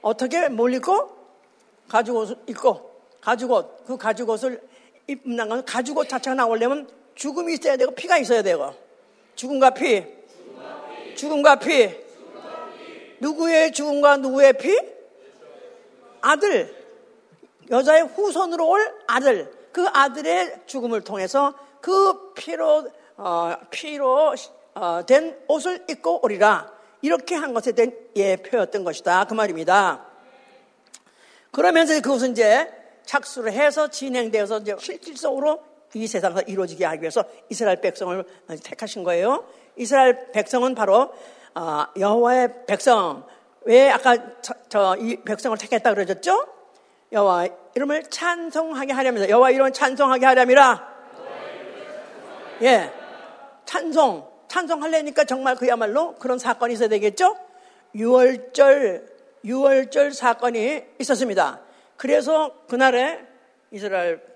어떻게 0.02 0.48
뭘 0.48 0.74
입고? 0.74 1.16
가죽옷을 1.88 2.36
입고, 2.48 2.90
가죽옷, 3.20 3.84
그 3.84 3.96
가죽옷을 3.96 4.60
입는 5.06 5.48
건 5.48 5.64
가죽옷 5.64 6.08
자체가 6.08 6.34
나오려면 6.34 6.88
죽음이 7.14 7.54
있어야 7.54 7.76
되고 7.76 7.94
피가 7.94 8.18
있어야 8.18 8.42
되고. 8.42 8.74
죽음과 9.36 9.70
피. 9.70 10.19
죽음과 11.20 11.56
피. 11.56 11.94
누구의 13.20 13.72
죽음과 13.72 14.16
누구의 14.16 14.54
피? 14.54 14.78
아들. 16.22 16.74
여자의 17.70 18.04
후손으로 18.04 18.66
올 18.66 18.80
아들, 19.06 19.52
그 19.70 19.86
아들의 19.86 20.62
죽음을 20.66 21.02
통해서 21.02 21.54
그 21.82 22.32
피로, 22.32 22.88
어, 23.18 23.54
피로 23.70 24.34
어, 24.74 25.02
된 25.06 25.38
옷을 25.46 25.84
입고 25.90 26.24
오리라. 26.24 26.72
이렇게 27.02 27.34
한 27.34 27.52
것에 27.52 27.72
대한 27.72 27.92
예표였던 28.16 28.82
것이다. 28.84 29.26
그 29.26 29.34
말입니다. 29.34 30.06
그러면서 31.50 32.00
그것은 32.00 32.32
이제 32.32 32.66
착수를 33.04 33.52
해서 33.52 33.88
진행되어서 33.88 34.60
이제 34.60 34.74
실질적으로 34.78 35.62
이 35.92 36.06
세상에서 36.06 36.42
이루어지게 36.42 36.84
하기 36.84 37.02
위해서 37.02 37.24
이스라엘 37.50 37.80
백성을 37.80 38.24
택하신 38.62 39.04
거예요. 39.04 39.44
이스라엘 39.80 40.30
백성은 40.32 40.74
바로 40.74 41.10
어, 41.54 41.86
여호와의 41.98 42.66
백성. 42.66 43.24
왜 43.62 43.90
아까 43.90 44.16
저이 44.68 45.22
백성을 45.24 45.56
택했다 45.56 45.94
그러셨죠? 45.94 46.46
여호와 47.12 47.48
이름을 47.74 48.04
찬송하게 48.04 48.92
하려면서 48.92 49.28
여호와 49.30 49.50
이름을 49.50 49.72
찬송하게 49.72 50.26
하려미라. 50.26 50.90
예, 52.62 52.92
찬송 53.64 54.28
찬송하려니까 54.48 55.24
정말 55.24 55.56
그야말로 55.56 56.14
그런 56.16 56.38
사건이 56.38 56.74
있어야 56.74 56.88
되겠죠. 56.90 57.36
6월절 57.94 59.06
6월절 59.46 60.12
사건이 60.12 60.84
있었습니다. 60.98 61.60
그래서 61.96 62.54
그날에 62.68 63.18
이스라엘 63.70 64.29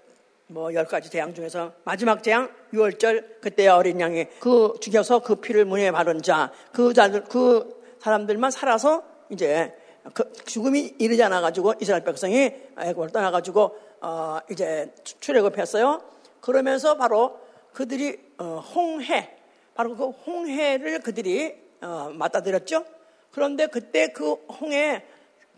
뭐 0.46 0.74
열 0.74 0.84
가지 0.84 1.10
재앙 1.10 1.32
중에서 1.32 1.72
마지막 1.84 2.22
재앙 2.22 2.50
6월절 2.72 3.40
그때 3.40 3.66
어린 3.68 4.00
양이 4.00 4.26
그 4.40 4.74
죽여서 4.80 5.20
그 5.20 5.36
피를 5.36 5.64
문에 5.64 5.90
바른 5.90 6.20
자그 6.20 6.92
자들 6.92 7.24
그 7.24 7.82
사람들만 8.00 8.50
살아서 8.50 9.02
이제 9.30 9.74
그 10.12 10.30
죽음이 10.44 10.96
이르지 10.98 11.22
않아 11.22 11.40
가지고 11.40 11.72
이스라엘 11.80 12.04
백성이 12.04 12.52
애굽을 12.78 13.10
떠나 13.10 13.30
가지고 13.30 13.78
어 14.02 14.38
이제 14.50 14.92
출애굽했어요. 15.20 16.02
그러면서 16.42 16.98
바로 16.98 17.40
그들이 17.72 18.20
어 18.36 18.62
홍해 18.74 19.34
바로 19.74 19.96
그 19.96 20.10
홍해를 20.10 21.00
그들이 21.00 21.54
어 21.80 22.10
맞다들였죠. 22.12 22.84
그런데 23.30 23.66
그때 23.66 24.08
그 24.08 24.34
홍해 24.60 25.04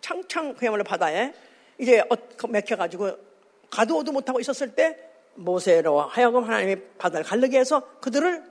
창창 0.00 0.54
그야말로 0.54 0.84
바다에 0.84 1.32
이제 1.78 2.04
맥혀 2.48 2.76
가지고 2.76 3.25
가도오도 3.70 4.12
못하고 4.12 4.40
있었을 4.40 4.74
때 4.74 4.96
모세로 5.34 6.00
하여금 6.00 6.44
하나님이 6.44 6.76
바다를 6.98 7.24
갈르게 7.24 7.58
해서 7.58 7.82
그들을 8.00 8.42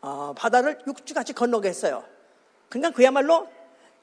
어, 0.00 0.32
바다를 0.36 0.78
육지같이 0.86 1.32
건너게 1.32 1.68
했어요. 1.68 2.04
그러니까 2.68 2.94
그야말로 2.94 3.48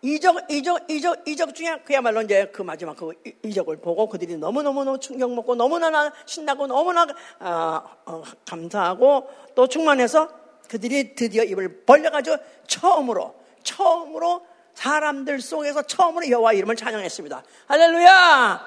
이적, 0.02 0.52
이적, 0.52 0.92
이적, 0.92 1.28
이적 1.28 1.56
중에 1.56 1.82
그야말로 1.84 2.22
이제 2.22 2.48
그 2.54 2.62
마지막 2.62 2.96
그 2.96 3.14
이적을 3.44 3.78
보고 3.78 4.08
그들이 4.08 4.38
너무너무너무 4.38 5.00
충격 5.00 5.34
먹고 5.34 5.56
너무나 5.56 6.12
신나고 6.26 6.68
너무나 6.68 7.08
어, 7.40 7.82
어, 8.06 8.24
감사하고 8.46 9.28
또 9.56 9.68
충만해서 9.68 10.30
그들이 10.70 11.16
드디어 11.16 11.44
입을 11.44 11.86
벌려가지고 11.86 12.38
처음으로, 12.68 13.34
처음으로 13.64 14.46
사람들 14.76 15.42
속에서 15.42 15.82
처음으로 15.82 16.30
여호와 16.30 16.54
이름을 16.54 16.76
찬양했습니다. 16.76 17.44
할렐루야! 17.68 18.66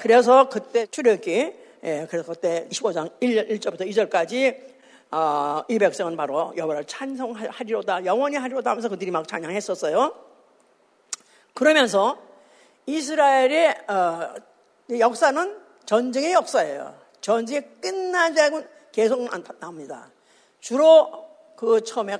그래서 0.00 0.48
그때 0.48 0.86
출애기 0.86 1.66
예, 1.84 2.06
그래서 2.10 2.32
그때 2.32 2.68
15장 2.70 3.12
1, 3.20 3.58
1절부터 3.58 3.88
2절까지 3.88 4.76
어, 5.12 5.62
이 5.68 5.78
백성은 5.78 6.16
바로 6.16 6.52
여호와를 6.56 6.84
찬송하리로다 6.84 8.04
영원히 8.04 8.36
하리로다 8.36 8.70
하면서 8.70 8.88
그들이 8.88 9.10
막 9.10 9.26
찬양했었어요. 9.26 10.12
그러면서 11.54 12.18
이스라엘의 12.86 13.76
어, 13.88 14.34
역사는 14.98 15.58
전쟁의 15.86 16.32
역사예요. 16.32 16.94
전쟁이 17.20 17.62
끝나자고 17.80 18.62
계속 18.92 19.28
나옵니다. 19.60 20.10
주로 20.60 21.28
그 21.56 21.82
처음에 21.82 22.18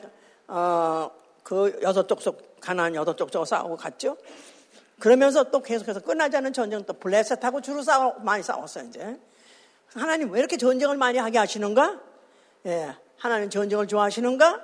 어, 0.49 1.11
그 1.43 1.79
여섯 1.83 2.07
족속 2.07 2.46
가나안 2.67 2.97
여섯 2.97 3.17
족속 3.17 3.47
싸우고 3.47 3.77
갔죠. 3.77 4.17
그러면서 4.99 5.45
또 5.45 5.63
계속해서 5.63 6.01
끝나지 6.01 6.37
않은 6.39 6.53
전쟁 6.53 6.83
또 6.85 6.95
블레셋하고 6.95 7.61
주로 7.61 7.83
싸워 7.83 8.15
많이 8.19 8.43
싸웠어요 8.43 8.89
이제. 8.89 9.21
하나님 9.95 10.33
왜 10.33 10.41
이렇게 10.41 10.57
전쟁을 10.57 10.97
많이 10.97 11.19
하게 11.19 11.39
하시는가? 11.39 12.01
예, 12.67 12.97
하나님 13.19 13.51
전쟁을 13.51 13.87
좋아하시는가? 13.87 14.61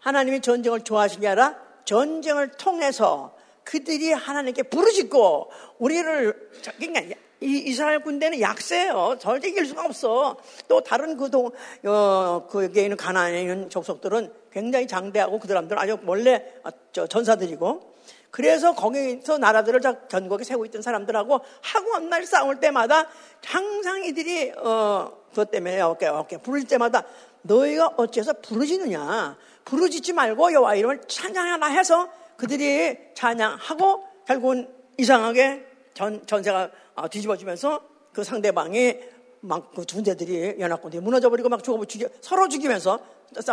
하나님이 0.00 0.42
전쟁을 0.42 0.84
좋아하시는 0.84 1.22
게 1.22 1.28
아니라 1.28 1.58
전쟁을 1.86 2.52
통해서 2.52 3.34
그들이 3.64 4.12
하나님께 4.12 4.64
부르짖고 4.64 5.50
우리를 5.78 6.50
그러니까 6.78 7.16
이 7.40 7.58
이스라엘 7.66 8.00
군대는 8.00 8.40
약세예요. 8.40 9.16
절대 9.20 9.48
이길 9.48 9.66
수가 9.66 9.84
없어. 9.84 10.36
또 10.68 10.82
다른 10.82 11.16
그 11.16 11.30
동, 11.30 11.50
어, 11.84 12.46
그에 12.48 12.82
있는 12.82 12.96
가나안에 12.96 13.42
있는 13.42 13.68
족속들은 13.70 14.32
굉장히 14.52 14.86
장대하고 14.86 15.38
그 15.38 15.48
사람들은 15.48 15.80
아주 15.80 15.98
원래 16.06 16.44
전사들이고 16.92 17.94
그래서 18.30 18.74
거기서 18.74 19.38
나라들을 19.38 19.80
견고하게 20.08 20.44
세우고 20.44 20.64
있던 20.66 20.82
사람들하고 20.82 21.40
하고 21.60 21.94
한 21.94 22.08
날 22.08 22.26
싸울 22.26 22.58
때마다 22.60 23.06
항상 23.44 24.04
이들이 24.04 24.52
어 24.56 25.12
그것 25.30 25.50
때문에 25.50 25.80
어깨 25.80 26.06
어깨 26.06 26.36
부를 26.38 26.64
때마다 26.64 27.04
너희가 27.42 27.94
어째서 27.96 28.34
부르짖느냐 28.42 29.36
부르짖지 29.64 30.12
말고 30.12 30.52
여호와 30.52 30.74
이름을 30.76 31.02
찬양하나 31.06 31.66
해서 31.66 32.08
그들이 32.36 32.96
찬양하고 33.14 34.04
결국은 34.26 34.68
이상하게 34.98 35.66
전 35.94 36.26
전세가 36.26 36.62
어, 36.64 36.70
뒤집어지면서 37.10 37.80
그 38.12 38.24
상대방이 38.24 38.96
막그 39.40 39.84
군대들이 39.84 40.56
연합군들이 40.58 41.02
무너져 41.02 41.28
버리고 41.28 41.48
막 41.48 41.62
죽어 41.62 41.84
죽여 41.84 42.08
서로 42.20 42.48
죽이면서 42.48 42.98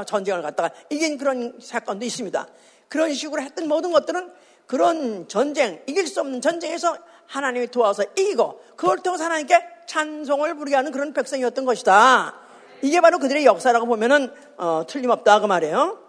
전쟁을 0.05 0.41
갖다가 0.41 0.73
이긴 0.89 1.17
그런 1.17 1.57
사건도 1.59 2.05
있습니다. 2.05 2.47
그런 2.87 3.13
식으로 3.13 3.41
했던 3.41 3.67
모든 3.67 3.91
것들은 3.91 4.31
그런 4.67 5.27
전쟁, 5.27 5.81
이길 5.87 6.07
수 6.07 6.21
없는 6.21 6.39
전쟁에서 6.39 6.97
하나님이 7.25 7.67
도와서 7.67 8.03
이기고 8.15 8.61
그걸 8.75 8.99
통해서 8.99 9.25
하나님께 9.25 9.61
찬송을 9.85 10.55
부르게 10.55 10.75
하는 10.75 10.91
그런 10.91 11.13
백성이었던 11.13 11.65
것이다. 11.65 12.35
이게 12.81 13.01
바로 13.01 13.19
그들의 13.19 13.45
역사라고 13.45 13.85
보면은 13.85 14.31
어, 14.57 14.83
틀림없다 14.87 15.41
그 15.41 15.45
말이에요. 15.45 15.99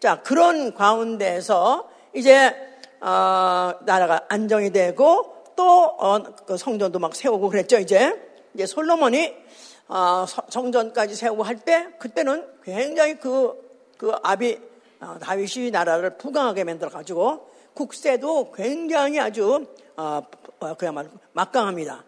자 0.00 0.22
그런 0.22 0.74
가운데서 0.74 1.88
이제 2.14 2.54
어, 3.00 3.72
나라가 3.84 4.24
안정이 4.28 4.70
되고 4.70 5.33
또 5.56 5.84
어, 5.98 6.22
그 6.46 6.56
성전도 6.56 6.98
막 6.98 7.14
세우고 7.14 7.48
그랬죠. 7.48 7.78
이제 7.78 8.20
이제 8.54 8.66
솔로몬이 8.66 9.34
어, 9.88 10.24
성전까지 10.48 11.14
세우고 11.14 11.42
할 11.42 11.58
때 11.58 11.88
그때는 11.98 12.46
굉장히 12.62 13.18
그, 13.18 13.52
그 13.98 14.12
아비 14.22 14.58
어, 15.00 15.18
다윗이 15.20 15.70
나라를 15.70 16.16
부강하게 16.16 16.64
만들어 16.64 16.90
가지고 16.90 17.48
국세도 17.74 18.52
굉장히 18.52 19.18
아주 19.18 19.66
그야말로 20.78 21.08
막강합니다. 21.32 22.04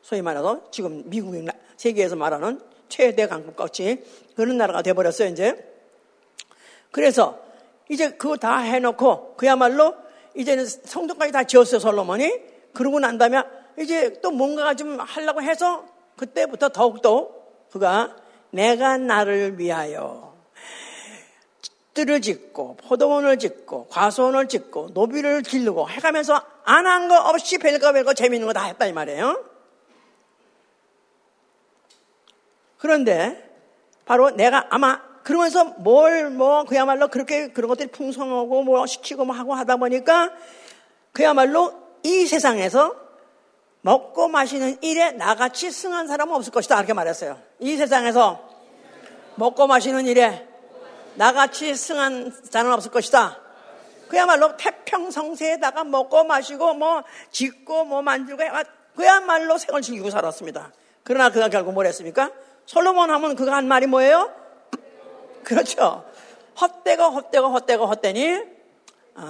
소위 0.00 0.22
말해서 0.22 0.70
지금 0.70 1.02
미국이 1.06 1.44
세계에서 1.76 2.16
말하는 2.16 2.60
최대 2.88 3.26
강국같이 3.26 4.04
그런 4.36 4.56
나라가 4.56 4.82
돼버렸어요 4.82 5.28
이제. 5.28 5.54
그래서 6.92 7.38
이제 7.88 8.10
그거 8.12 8.36
다 8.36 8.58
해놓고 8.58 9.34
그야말로 9.36 9.94
이제는 10.34 10.66
성전까지 10.66 11.32
다 11.32 11.44
지었어요 11.44 11.80
솔로몬이. 11.80 12.32
그러고 12.72 13.00
난 13.00 13.18
다음에 13.18 13.42
이제 13.78 14.20
또 14.22 14.30
뭔가 14.30 14.74
좀 14.74 14.98
하려고 15.00 15.42
해서 15.42 15.84
그때부터 16.16 16.70
더욱더 16.70 17.30
그가 17.70 18.16
내가 18.50 18.96
나를 18.96 19.58
위하여 19.58 20.36
뜰을 21.94 22.20
짓고 22.20 22.76
포도원을 22.76 23.38
짓고 23.38 23.88
과수원을 23.88 24.48
짓고 24.48 24.90
노비를 24.94 25.42
기르고 25.42 25.88
해가면서 25.88 26.40
안 26.64 26.86
한 26.86 27.08
거 27.08 27.18
없이 27.18 27.58
별거 27.58 27.92
별거 27.92 28.14
재밌는 28.14 28.46
거 28.46 28.52
다 28.52 28.64
했다 28.64 28.86
이 28.86 28.92
말이에요. 28.92 29.44
그런데 32.78 33.44
바로 34.04 34.30
내가 34.30 34.66
아마 34.70 35.00
그러면서 35.24 35.64
뭘 35.64 36.30
뭐 36.30 36.64
그야말로 36.64 37.08
그렇게 37.08 37.48
그런 37.48 37.68
것들이 37.68 37.88
풍성하고 37.90 38.62
뭐 38.62 38.86
시키고 38.86 39.24
뭐 39.24 39.34
하고 39.34 39.54
하다 39.54 39.76
보니까 39.76 40.30
그야말로 41.12 41.74
이 42.08 42.26
세상에서 42.26 42.96
먹고 43.82 44.28
마시는 44.28 44.78
일에 44.82 45.12
나같이 45.12 45.70
승한 45.70 46.08
사람은 46.08 46.34
없을 46.34 46.50
것이다 46.52 46.78
이렇게 46.78 46.94
말했어요. 46.94 47.38
이 47.60 47.76
세상에서 47.76 48.48
먹고 49.34 49.66
마시는 49.66 50.06
일에 50.06 50.48
나같이 51.16 51.74
승한 51.74 52.32
자는 52.48 52.72
없을 52.72 52.90
것이다. 52.90 53.38
그야말로 54.08 54.56
태평성세에다가 54.56 55.84
먹고 55.84 56.24
마시고 56.24 56.72
뭐 56.74 57.02
짓고 57.30 57.84
뭐 57.84 58.00
만들고 58.00 58.42
그야말로 58.96 59.58
생을 59.58 59.82
즐기고 59.82 60.08
살았습니다. 60.08 60.72
그러나 61.04 61.30
그가 61.30 61.50
결국 61.50 61.74
뭘 61.74 61.86
했습니까? 61.86 62.30
솔로몬 62.64 63.10
하면 63.10 63.36
그가 63.36 63.54
한 63.54 63.68
말이 63.68 63.86
뭐예요? 63.86 64.32
그렇죠. 65.44 66.04
헛되고 66.58 67.02
헛되고 67.02 67.48
헛되고 67.48 67.86
헛되니 67.86 68.36
아, 68.36 68.57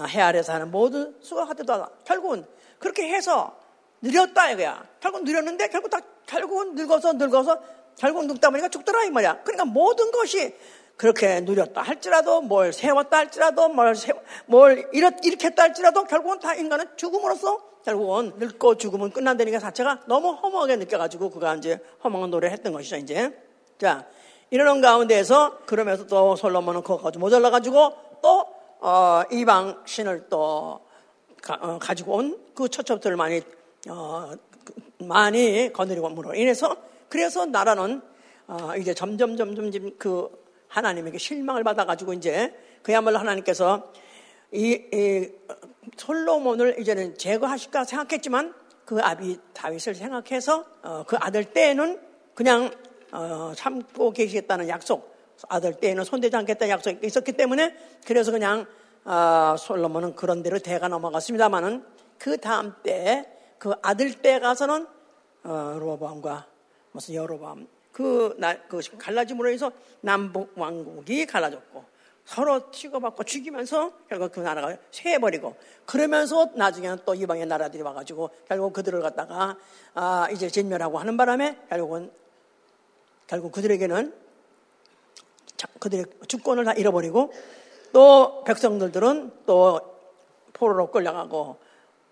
해 0.08 0.20
아래서 0.20 0.52
하는 0.52 0.70
모든 0.70 1.14
헛되다. 1.22 1.90
결국은 2.04 2.44
그렇게 2.78 3.08
해서 3.08 3.56
느렸다 4.02 4.50
이거야. 4.50 4.84
결국 5.00 5.24
느렸는데 5.24 5.68
결국 5.68 5.90
다 5.90 5.98
결국은 6.26 6.74
늙어서 6.74 7.14
늙어서 7.14 7.60
결국 7.96 8.26
늙다 8.26 8.50
보니까 8.50 8.68
죽더라 8.68 9.04
이 9.04 9.10
말이야. 9.10 9.42
그러니까 9.42 9.64
모든 9.64 10.10
것이 10.10 10.54
그렇게 10.96 11.40
누렸다 11.40 11.80
할지라도 11.80 12.42
뭘 12.42 12.72
세웠다 12.72 13.16
할지라도 13.18 13.68
뭘, 13.68 13.94
세, 13.94 14.12
뭘 14.46 14.88
이렇게 14.92 15.46
했다 15.46 15.62
할지라도 15.62 16.04
결국은 16.04 16.40
다 16.40 16.54
인간은 16.54 16.86
죽음으로써 16.96 17.60
결국은 17.84 18.32
늙고 18.36 18.76
죽으면 18.76 19.12
끝난다는 19.12 19.52
게 19.52 19.58
자체가 19.58 20.00
너무 20.06 20.32
허무하게 20.32 20.76
느껴가지고 20.76 21.30
그가 21.30 21.54
이제 21.54 21.78
허망한 22.02 22.30
노래를 22.30 22.52
했던 22.52 22.72
것이죠 22.72 22.96
이제 22.96 23.32
자 23.78 24.06
이러는 24.50 24.80
가운데에서 24.80 25.58
그러면서 25.66 26.04
또 26.06 26.34
솔로몬은 26.34 26.82
그거 26.82 26.98
가지고 26.98 27.20
모자라가지고 27.20 27.92
또 28.20 28.57
어, 28.80 29.22
이방 29.30 29.82
신을 29.84 30.26
또 30.28 30.80
가, 31.42 31.54
어, 31.54 31.94
지고 31.94 32.14
온 32.14 32.48
그 32.58 32.68
처첩들을 32.68 33.16
많이 33.16 33.40
어, 33.88 34.32
그 34.64 34.74
많이 35.04 35.72
거느리고므로 35.72 36.34
인해서 36.34 36.76
그래서 37.08 37.46
나라는 37.46 38.02
어, 38.48 38.74
이제 38.76 38.92
점점 38.94 39.36
점점 39.36 39.70
그 39.96 40.28
하나님에게 40.66 41.18
실망을 41.18 41.62
받아가지고 41.62 42.14
이제 42.14 42.52
그야말로 42.82 43.18
하나님께서 43.18 43.92
이, 44.50 44.72
이 44.92 45.28
솔로몬을 45.96 46.80
이제는 46.80 47.16
제거하실까 47.16 47.84
생각했지만 47.84 48.52
그 48.84 48.98
아비 49.00 49.38
다윗을 49.54 49.94
생각해서 49.94 50.64
어, 50.82 51.04
그 51.06 51.16
아들 51.20 51.44
때에는 51.44 52.00
그냥 52.34 52.72
어, 53.12 53.52
참고 53.54 54.10
계시겠다는 54.10 54.68
약속, 54.68 55.16
아들 55.48 55.74
때에는 55.74 56.04
손대지 56.04 56.36
않겠다는 56.36 56.72
약속이 56.72 57.06
있었기 57.06 57.32
때문에 57.32 57.76
그래서 58.06 58.30
그냥 58.32 58.66
어, 59.04 59.56
솔로몬은 59.58 60.14
그런 60.16 60.42
대로 60.42 60.58
대가 60.58 60.88
넘어갔습니다만은 60.88 61.84
그 62.18 62.38
다음 62.38 62.74
때 62.82 63.38
그 63.58 63.72
아들 63.82 64.14
때 64.14 64.38
가서는 64.38 64.86
어, 65.44 65.76
로보암과 65.78 66.46
무슨 66.92 67.14
여로보암 67.14 67.66
그, 67.92 68.34
나, 68.38 68.56
그 68.66 68.80
갈라짐으로 68.98 69.50
해서 69.50 69.72
남북 70.00 70.52
왕국이 70.56 71.26
갈라졌고 71.26 71.84
서로 72.24 72.70
치고받고 72.70 73.24
죽이면서 73.24 73.92
결국 74.08 74.32
그 74.32 74.40
나라가 74.40 74.76
쇠해버리고 74.90 75.56
그러면서 75.86 76.50
나중에는 76.54 76.98
또 77.04 77.14
이방의 77.14 77.46
나라들이 77.46 77.82
와가지고 77.82 78.30
결국 78.46 78.72
그들을 78.74 79.00
갖다가 79.00 79.56
아, 79.94 80.28
이제 80.30 80.48
진멸하고 80.48 80.98
하는 80.98 81.16
바람에 81.16 81.58
결국은 81.68 82.12
결국 83.26 83.52
그들에게는 83.52 84.14
그들의 85.78 86.04
주권을 86.26 86.64
다 86.64 86.72
잃어버리고 86.72 87.32
또 87.92 88.44
백성들들은 88.44 89.32
또 89.46 89.80
포로로 90.52 90.90
끌려가고 90.90 91.56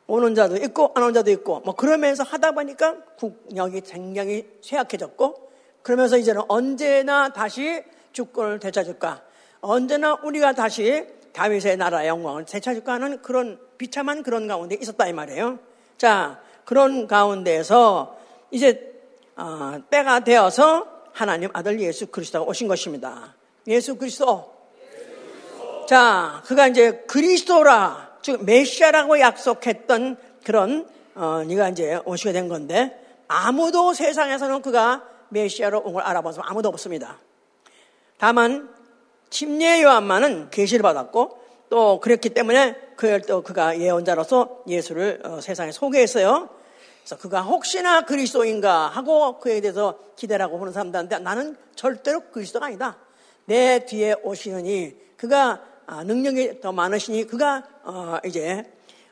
오는 0.08 0.34
자도 0.34 0.56
있고 0.56 0.92
안 0.94 1.02
오는 1.02 1.14
자도 1.14 1.30
있고 1.32 1.60
뭐 1.60 1.74
그러면서 1.74 2.22
하다 2.22 2.52
보니까 2.52 2.96
국력이 3.18 3.80
굉장히 3.80 4.48
쇠약해졌고 4.60 5.50
그러면서 5.82 6.16
이제는 6.16 6.42
언제나 6.48 7.28
다시 7.30 7.84
주권을 8.12 8.58
되찾을까 8.60 9.22
언제나 9.60 10.14
우리가 10.22 10.52
다시 10.52 11.06
다윗의 11.32 11.76
나라의 11.76 12.08
영광을 12.08 12.44
되찾을까 12.44 12.94
하는 12.94 13.20
그런 13.20 13.60
비참한 13.78 14.22
그런 14.22 14.48
가운데 14.48 14.76
있었다 14.80 15.06
이 15.06 15.12
말이에요. 15.12 15.58
자 15.98 16.40
그런 16.64 17.06
가운데에서 17.06 18.16
이제 18.50 18.94
어, 19.36 19.78
때가 19.90 20.20
되어서 20.20 20.95
하나님 21.16 21.48
아들 21.54 21.80
예수 21.80 22.08
그리스도가 22.08 22.44
오신 22.44 22.68
것입니다. 22.68 23.34
예수 23.66 23.96
그리스도. 23.96 24.52
자, 25.88 26.42
그가 26.44 26.68
이제 26.68 27.04
그리스도라, 27.06 28.18
즉 28.20 28.44
메시아라고 28.44 29.18
약속했던 29.18 30.18
그런 30.44 30.86
어, 31.14 31.42
네가 31.46 31.70
이제 31.70 31.98
오시게 32.04 32.32
된 32.32 32.48
건데 32.48 33.02
아무도 33.28 33.94
세상에서는 33.94 34.60
그가 34.60 35.04
메시아로 35.30 35.80
온 35.86 35.94
걸 35.94 36.02
알아봐서 36.02 36.42
아무도 36.42 36.68
없습니다. 36.68 37.18
다만 38.18 38.68
침례 39.30 39.82
요한만은 39.82 40.50
계시를 40.50 40.82
받았고 40.82 41.38
또 41.70 41.98
그랬기 42.00 42.28
때문에 42.30 42.76
그걸 42.96 43.22
또 43.22 43.42
그가 43.42 43.80
예언자로서 43.80 44.64
예수를 44.68 45.22
어, 45.24 45.40
세상에 45.40 45.72
소개했어요. 45.72 46.50
그래서 47.06 47.16
그가 47.18 47.40
혹시나 47.42 48.00
그리스도인가 48.00 48.88
하고 48.88 49.38
그에 49.38 49.60
대해서 49.60 49.96
기대라고 50.16 50.58
보는 50.58 50.72
사람들한테 50.72 51.20
나는 51.20 51.56
절대로 51.76 52.20
그리스도가 52.32 52.66
아니다. 52.66 52.98
내 53.44 53.86
뒤에 53.86 54.16
오시느니 54.24 54.96
그가 55.16 55.62
아, 55.86 56.02
능력이 56.02 56.60
더 56.60 56.72
많으시니 56.72 57.28
그가 57.28 57.62
어, 57.84 58.18
이제 58.24 58.64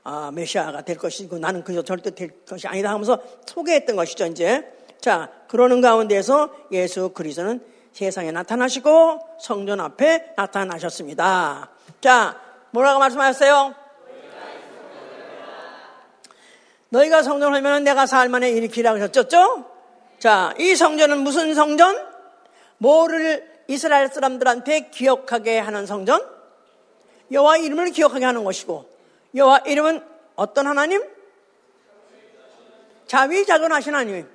어, 0.03 0.33
메시아가 0.33 0.83
될 0.83 0.97
것이고 0.97 1.39
나는 1.39 1.63
그저 1.63 1.83
절대 1.83 2.11
될 2.11 2.45
것이 2.45 2.67
아니다 2.67 2.91
하면서 2.91 3.23
소개했던 3.47 3.95
것이죠 3.95 4.27
이제 4.27 4.69
자 5.01 5.31
그러는 5.47 5.81
가운데서 5.81 6.53
예수 6.73 7.11
그리스도는 7.11 7.65
세상에 7.93 8.33
나타나시고 8.33 9.21
성전 9.39 9.79
앞에 9.79 10.33
나타나셨습니다. 10.37 11.71
자 12.01 12.41
뭐라고 12.73 12.99
말씀하셨어요? 12.99 13.84
너희가 16.95 17.23
성전을 17.23 17.57
하면 17.57 17.83
내가 17.83 18.07
살 18.07 18.29
만에 18.29 18.51
일으키라고 18.51 19.01
하셨죠? 19.01 19.65
자, 20.21 20.55
이 20.59 20.77
성전은 20.77 21.19
무슨 21.19 21.55
성전? 21.55 21.97
뭐를 22.79 23.53
이스라엘 23.67 24.09
사람들한테 24.09 24.91
기억하게 24.91 25.59
하는 25.59 25.87
성전? 25.87 26.25
여호와 27.33 27.57
이름을 27.57 27.91
기억하게 27.91 28.25
하는 28.25 28.45
것이고 28.45 28.89
여호와 29.35 29.63
이름은 29.67 30.05
어떤 30.37 30.67
하나님? 30.69 31.03
자위자존하신 33.07 33.95
하나님. 33.95 34.29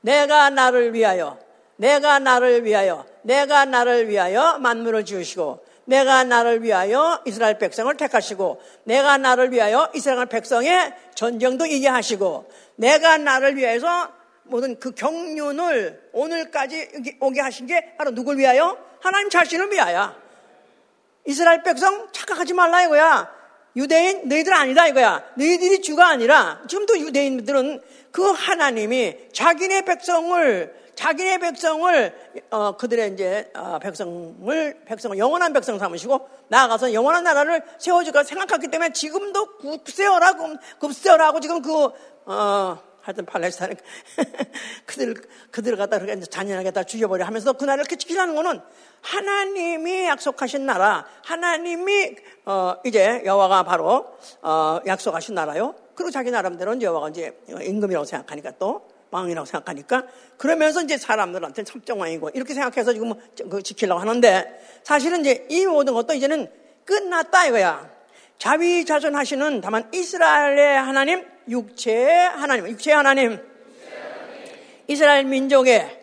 내가 0.00 0.48
나를 0.50 0.94
위하여, 0.94 1.38
내가 1.76 2.18
나를 2.18 2.64
위하여, 2.64 3.04
내가 3.22 3.64
나를 3.64 4.08
위하여 4.08 4.58
만물을 4.58 5.04
지으시고 5.04 5.64
내가 5.88 6.22
나를 6.22 6.62
위하여 6.62 7.22
이스라엘 7.24 7.58
백성을 7.58 7.92
택하시고 7.96 8.60
내가 8.84 9.16
나를 9.16 9.52
위하여 9.52 9.90
이스라엘 9.94 10.26
백성의 10.26 10.92
전쟁도 11.14 11.64
이게 11.64 11.88
하시고 11.88 12.50
내가 12.76 13.16
나를 13.16 13.56
위해서 13.56 14.12
모든 14.42 14.78
그 14.78 14.90
경륜을 14.90 16.10
오늘까지 16.12 17.16
오게 17.20 17.40
하신 17.40 17.66
게 17.66 17.94
바로 17.96 18.10
누굴 18.10 18.36
위하여? 18.36 18.76
하나님 19.00 19.30
자신을 19.30 19.72
위하여. 19.72 20.14
이스라엘 21.24 21.62
백성 21.62 22.08
착각하지 22.12 22.52
말라 22.52 22.84
이거야. 22.84 23.30
유대인 23.74 24.28
너희들 24.28 24.52
아니다 24.52 24.86
이거야. 24.88 25.24
너희들이 25.36 25.80
주가 25.80 26.08
아니라 26.08 26.60
지금도 26.68 26.98
유대인들은 26.98 27.80
그 28.12 28.22
하나님이 28.30 29.28
자기네 29.32 29.82
백성을 29.82 30.77
자기네 30.98 31.38
백성을 31.38 32.12
어, 32.50 32.76
그들의 32.76 33.12
이제 33.12 33.52
어, 33.54 33.78
백성을 33.78 34.84
백성을 34.84 35.16
영원한 35.16 35.52
백성 35.52 35.78
삼으시고 35.78 36.28
나아가서 36.48 36.92
영원한 36.92 37.22
나라를 37.22 37.62
세워줄까 37.78 38.24
생각했기 38.24 38.66
때문에 38.66 38.92
지금도 38.92 39.58
급세어라 39.58 40.34
급세어라고 40.80 41.38
지금 41.38 41.62
그 41.62 41.90
어, 42.26 42.78
하여튼 43.00 43.26
팔레스타인 43.26 43.76
그들 44.86 45.14
그들 45.52 45.76
갖다 45.76 46.00
그렇게 46.00 46.18
잔인하게 46.20 46.72
다 46.72 46.82
죽여버려 46.82 47.24
하면서 47.24 47.52
그 47.52 47.64
나라를 47.64 47.86
지키라는 47.86 48.34
거는 48.34 48.60
하나님이 49.00 50.06
약속하신 50.06 50.66
나라, 50.66 51.06
하나님이 51.22 52.16
어, 52.44 52.74
이제 52.84 53.22
여호와가 53.24 53.62
바로 53.62 54.18
어, 54.42 54.80
약속하신 54.84 55.36
나라요. 55.36 55.76
그리고 55.94 56.10
자기 56.10 56.32
나름대로는 56.32 56.82
여호와가 56.82 57.10
이제 57.10 57.38
임금이라고 57.48 58.04
생각하니까 58.04 58.54
또 58.58 58.97
왕이라고 59.10 59.46
생각하니까 59.46 60.04
그러면서 60.36 60.82
이제 60.82 60.96
사람들한테 60.98 61.64
첩정왕이고 61.64 62.30
이렇게 62.34 62.54
생각해서 62.54 62.92
지금 62.92 63.08
뭐그 63.08 63.62
지키려고 63.62 64.00
하는데 64.00 64.80
사실은 64.84 65.20
이제 65.20 65.46
이 65.48 65.66
모든 65.66 65.94
것도 65.94 66.14
이제는 66.14 66.50
끝났다 66.84 67.46
이거야. 67.46 67.90
자위자존하시는 68.38 69.60
다만 69.60 69.90
이스라엘의 69.92 70.78
하나님, 70.78 71.26
육체의 71.48 72.28
하나님, 72.28 72.68
육체의 72.68 72.96
하나님, 72.96 73.40
이스라엘 74.86 75.24
민족의 75.24 75.98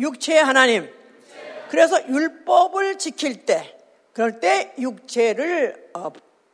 육체의 0.00 0.42
하나님. 0.42 0.88
그래서 1.68 2.04
율법을 2.08 2.98
지킬 2.98 3.44
때, 3.44 3.76
그럴 4.12 4.40
때 4.40 4.72
육체를 4.78 5.90
어, 5.94 6.10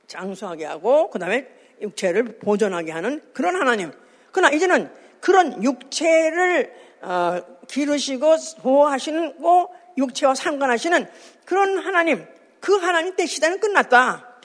장수하게 0.07 0.67
하고, 0.67 1.09
그 1.09 1.19
다음에 1.19 1.47
육체를 1.81 2.39
보존하게 2.39 2.93
하는 2.93 3.23
그런 3.33 3.57
하나님. 3.57 3.93
그러나 4.37 4.55
이제는 4.55 4.93
그런 5.19 5.65
육체를 5.65 6.71
어, 7.01 7.41
기르시고 7.69 8.37
보호하시고 8.61 9.75
육체와 9.97 10.35
상관하시는 10.35 11.09
그런 11.47 11.79
하나님, 11.79 12.27
그 12.61 12.77
하나님 12.77 13.17
때 13.17 13.25
시대는 13.25 13.61
끝났다. 13.61 14.37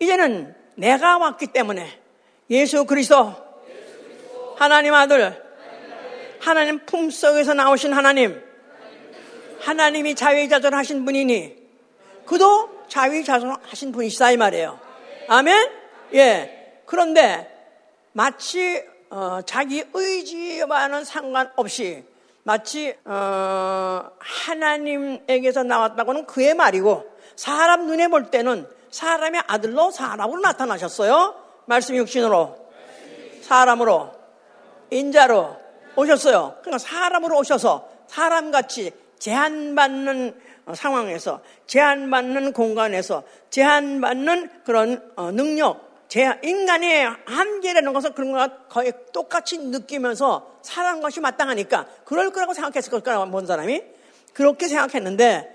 이제는 0.00 0.52
내가 0.74 1.18
왔기 1.18 1.46
때문에 1.52 1.88
예수 2.50 2.86
그리스도, 2.86 3.36
하나님 4.56 4.94
아들, 4.94 5.40
하나님 6.40 6.84
품속에서 6.84 7.54
나오신 7.54 7.92
하나님, 7.92 8.42
하나님이 9.60 10.16
자위자존하신 10.16 11.04
분이니 11.04 11.56
그도 12.24 12.84
자위자존하신 12.88 13.92
분이시다 13.92 14.32
이 14.32 14.36
말이에요. 14.38 14.80
아멘? 15.28 15.70
예. 16.14 16.80
그런데 16.84 17.48
마치 18.10 18.95
어, 19.10 19.40
자기 19.44 19.84
의지와는 19.92 21.04
상관없이 21.04 22.04
마치 22.42 22.94
어, 23.04 24.10
하나님에게서 24.18 25.62
나왔다고는 25.64 26.26
그의 26.26 26.54
말이고 26.54 27.04
사람 27.34 27.86
눈에 27.86 28.08
볼 28.08 28.30
때는 28.30 28.66
사람의 28.90 29.42
아들로 29.46 29.90
사람으로 29.90 30.40
나타나셨어요. 30.40 31.34
말씀 31.66 31.96
육신으로 31.96 32.56
사람으로 33.42 34.12
인자로 34.90 35.56
오셨어요. 35.96 36.58
그러니까 36.60 36.78
사람으로 36.78 37.38
오셔서 37.38 37.88
사람같이 38.06 38.92
제한받는 39.18 40.40
상황에서 40.74 41.40
제한받는 41.66 42.52
공간에서 42.52 43.22
제한받는 43.50 44.62
그런 44.64 45.12
어, 45.16 45.30
능력 45.30 45.85
제 46.16 46.32
인간의 46.42 47.14
한계라는 47.26 47.92
것은 47.92 48.14
그런 48.14 48.32
것과 48.32 48.68
거의 48.70 48.90
똑같이 49.12 49.58
느끼면서 49.58 50.60
살아가는 50.62 51.02
것이 51.02 51.20
마땅하니까 51.20 51.86
그럴 52.06 52.30
거라고 52.30 52.54
생각했을 52.54 53.00
거라고 53.00 53.30
본 53.30 53.46
사람이 53.46 53.82
그렇게 54.32 54.66
생각했는데 54.66 55.54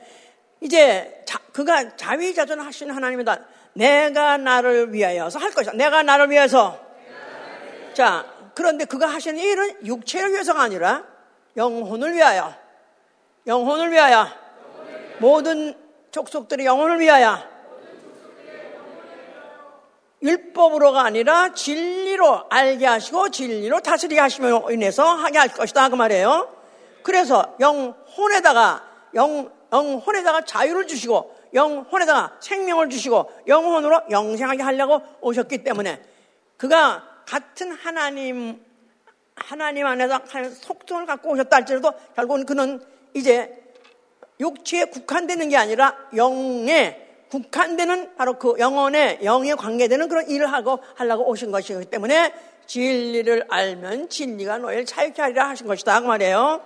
이제 0.60 1.24
자, 1.26 1.39
그가 1.52 1.95
자위자존하시는 1.95 2.93
하나님이다. 2.93 3.39
내가 3.74 4.38
나를 4.38 4.93
위하여서 4.93 5.39
할 5.39 5.50
것이다. 5.50 5.76
내가 5.76 6.04
나를 6.04 6.30
위해서. 6.30 6.80
자, 7.95 8.28
그런데 8.54 8.86
그가 8.86 9.08
하시는 9.08 9.39
일은 9.39 9.84
육체를 9.84 10.32
위해서가 10.32 10.62
아니라 10.62 11.04
영혼을 11.58 12.13
위하여. 12.13 12.54
영혼을 13.47 13.91
위하여. 13.91 14.28
모든 15.18 15.76
족속들의 16.12 16.68
영혼을 16.68 16.99
위하여. 16.99 17.49
율법으로가 20.24 21.03
아니라 21.03 21.53
진리로 21.53 22.45
알게 22.49 22.86
하시고 22.86 23.30
진리로 23.30 23.80
다스리게 23.80 24.19
하시며 24.19 24.72
인해서 24.72 25.03
하게 25.03 25.39
할 25.39 25.47
것이다 25.49 25.89
그 25.89 25.95
말이에요. 25.95 26.55
그래서 27.03 27.55
영혼에다가 27.59 28.84
영 29.15 29.51
영혼에다가 29.74 30.41
자유를 30.41 30.88
주시고 30.88 31.36
영혼에다가 31.53 32.38
생명을 32.39 32.89
주시고 32.89 33.32
영혼으로 33.47 34.01
영생하게 34.09 34.63
하려고 34.63 35.01
오셨기 35.22 35.63
때문에 35.63 36.01
그가 36.57 37.03
같은 37.26 37.72
하나님 37.72 38.63
하나님 39.36 39.88
안에서 39.88 40.22
속성을 40.53 41.05
갖고 41.05 41.32
오셨다 41.32 41.57
할지라도 41.57 41.93
결국은 42.15 42.45
그는 42.45 42.84
이제 43.13 43.57
육체에 44.39 44.86
국한되는 44.86 45.49
게 45.49 45.57
아니라 45.57 45.97
영에 46.15 47.11
국한되는 47.32 48.15
바로 48.17 48.38
그 48.38 48.55
영혼의 48.59 49.19
영에 49.23 49.55
관계되는 49.55 50.09
그런 50.09 50.29
일을 50.29 50.51
하고 50.51 50.79
하려고 50.95 51.27
오신 51.29 51.51
것이기 51.51 51.86
때문에 51.86 52.34
진리를 52.67 53.45
알면 53.49 54.09
진리가 54.09 54.57
너희를 54.57 54.86
자유케 54.86 55.21
하리라 55.21 55.49
하신 55.49 55.65
것이다. 55.65 56.01
그 56.01 56.07
말이에요. 56.07 56.61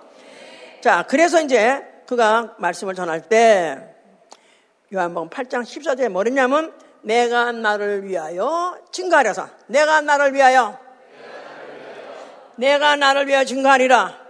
자, 0.80 1.04
그래서 1.08 1.40
이제 1.40 1.84
그가 2.06 2.56
말씀을 2.58 2.94
전할 2.94 3.28
때 3.28 3.94
요한복음 4.92 5.30
8장 5.30 5.62
14절에 5.62 6.08
뭐랬냐면 6.08 6.72
내가 7.02 7.52
나를 7.52 8.04
위하여 8.04 8.76
증거하려서 8.90 9.48
내가 9.68 10.00
나를 10.00 10.34
위하여. 10.34 10.78
내가 12.56 12.96
나를 12.96 13.28
위하여 13.28 13.44
증거하리라. 13.44 14.26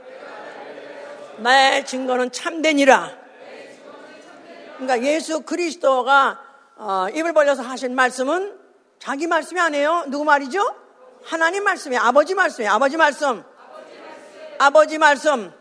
나의 1.39 1.87
증거는 1.87 2.31
참되니라 2.31 3.26
그러니까 4.79 5.03
예수 5.03 5.41
그리스도가 5.41 6.41
어, 6.77 7.07
입을 7.13 7.33
벌려서 7.33 7.63
하신 7.63 7.95
말씀은 7.95 8.59
자기 8.99 9.27
말씀이 9.27 9.61
아니에요. 9.61 10.05
누구 10.09 10.25
말이죠? 10.25 10.75
하나님 11.25 11.65
말씀이에요. 11.65 12.03
아버지 12.03 12.35
말씀이에요. 12.35 12.73
아버지 12.73 12.97
말씀. 12.97 13.43
아버지 14.59 14.99
말씀. 14.99 15.53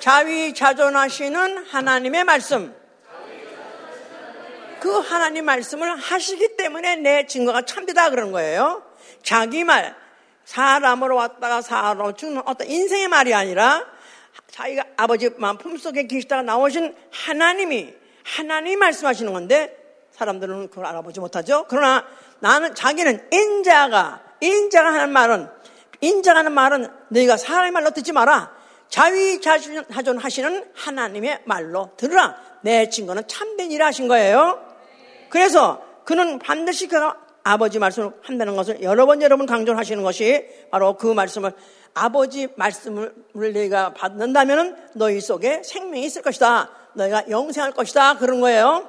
자위자존하시는 0.00 1.64
하나님의 1.66 2.24
말씀. 2.24 2.74
그 4.80 4.98
하나님 4.98 5.46
말씀을 5.46 5.96
하시기 5.96 6.56
때문에 6.56 6.96
내 6.96 7.26
증거가 7.26 7.62
참되다 7.62 8.10
그런 8.10 8.32
거예요. 8.32 8.82
자기 9.22 9.64
말, 9.64 9.96
사람으로 10.44 11.16
왔다가 11.16 11.62
사람으로 11.62 12.12
죽는 12.12 12.42
어떤 12.44 12.68
인생의 12.68 13.08
말이 13.08 13.32
아니라 13.32 13.86
자기가 14.50 14.84
아버지 14.98 15.30
마음 15.38 15.56
품속에 15.56 16.06
계시다가 16.06 16.42
나오신 16.42 16.94
하나님이 17.10 17.94
하나님이 18.24 18.76
말씀하시는 18.76 19.32
건데 19.32 19.76
사람들은 20.10 20.70
그걸 20.70 20.86
알아보지 20.86 21.20
못하죠. 21.20 21.66
그러나 21.68 22.04
나는 22.40 22.74
자기는 22.74 23.28
인자가 23.32 24.22
인자가 24.40 24.92
하는 24.92 25.12
말은 25.12 25.48
인자가 26.00 26.40
하는 26.40 26.52
말은 26.52 26.88
너희가 27.08 27.36
사람의 27.36 27.70
말로 27.70 27.90
듣지 27.90 28.12
마라. 28.12 28.52
자위자존 28.88 30.18
하시는 30.18 30.70
하나님의 30.74 31.42
말로 31.46 31.92
들으라. 31.96 32.36
내 32.62 32.88
증거는 32.88 33.26
참된 33.26 33.72
일 33.72 33.82
하신 33.82 34.08
거예요. 34.08 34.60
그래서 35.30 35.82
그는 36.04 36.38
반드시 36.38 36.86
그 36.86 36.98
아버지 37.42 37.78
말씀을 37.78 38.12
한다는 38.22 38.56
것을 38.56 38.82
여러 38.82 39.06
번 39.06 39.20
여러 39.22 39.36
번 39.36 39.46
강조하시는 39.46 40.02
것이 40.02 40.46
바로 40.70 40.96
그 40.96 41.06
말씀을 41.06 41.52
아버지 41.92 42.48
말씀을 42.56 43.12
내가 43.52 43.92
받는다면 43.94 44.90
너희 44.94 45.20
속에 45.20 45.62
생명이 45.62 46.04
있을 46.04 46.22
것이다. 46.22 46.70
너희가 46.94 47.28
영생할 47.28 47.72
것이다. 47.72 48.18
그런 48.18 48.40
거예요. 48.40 48.88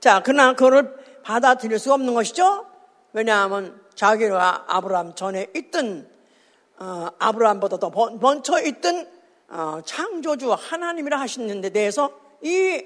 자, 0.00 0.22
그러나 0.24 0.52
그거를 0.52 0.94
받아들일 1.22 1.78
수가 1.78 1.94
없는 1.94 2.14
것이죠. 2.14 2.66
왜냐하면 3.12 3.80
자기와 3.94 4.64
아브라함 4.68 5.14
전에 5.14 5.48
있던 5.54 6.08
어, 6.78 7.08
아브라함보다 7.18 7.78
더 7.78 7.90
먼저 8.20 8.60
있던 8.60 9.08
어, 9.48 9.80
창조주 9.84 10.52
하나님이라 10.52 11.18
하시는 11.18 11.60
데 11.60 11.70
대해서 11.70 12.10
이 12.42 12.84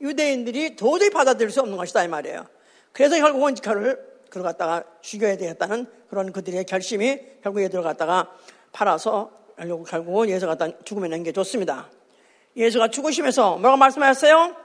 유대인들이 0.00 0.76
도저히 0.76 1.10
받아들일 1.10 1.50
수 1.50 1.60
없는 1.60 1.76
것이다 1.76 2.04
이 2.04 2.08
말이에요. 2.08 2.46
그래서 2.92 3.16
결국은 3.16 3.54
그를 3.54 3.98
갖다가 4.30 4.84
죽여야 5.00 5.36
되겠다는 5.36 5.86
그런 6.08 6.32
그들의 6.32 6.64
결심이 6.64 7.20
결국에 7.42 7.68
들어갔다가 7.68 8.30
팔아서 8.72 9.30
결국 9.56 9.84
결국은 9.88 10.28
예수 10.28 10.46
갖다 10.46 10.68
죽음에 10.84 11.08
남겨줬습니다. 11.08 11.88
예수가 12.56 12.88
죽으시면서 12.88 13.56
뭐라고 13.56 13.76
말씀하셨어요? 13.76 14.56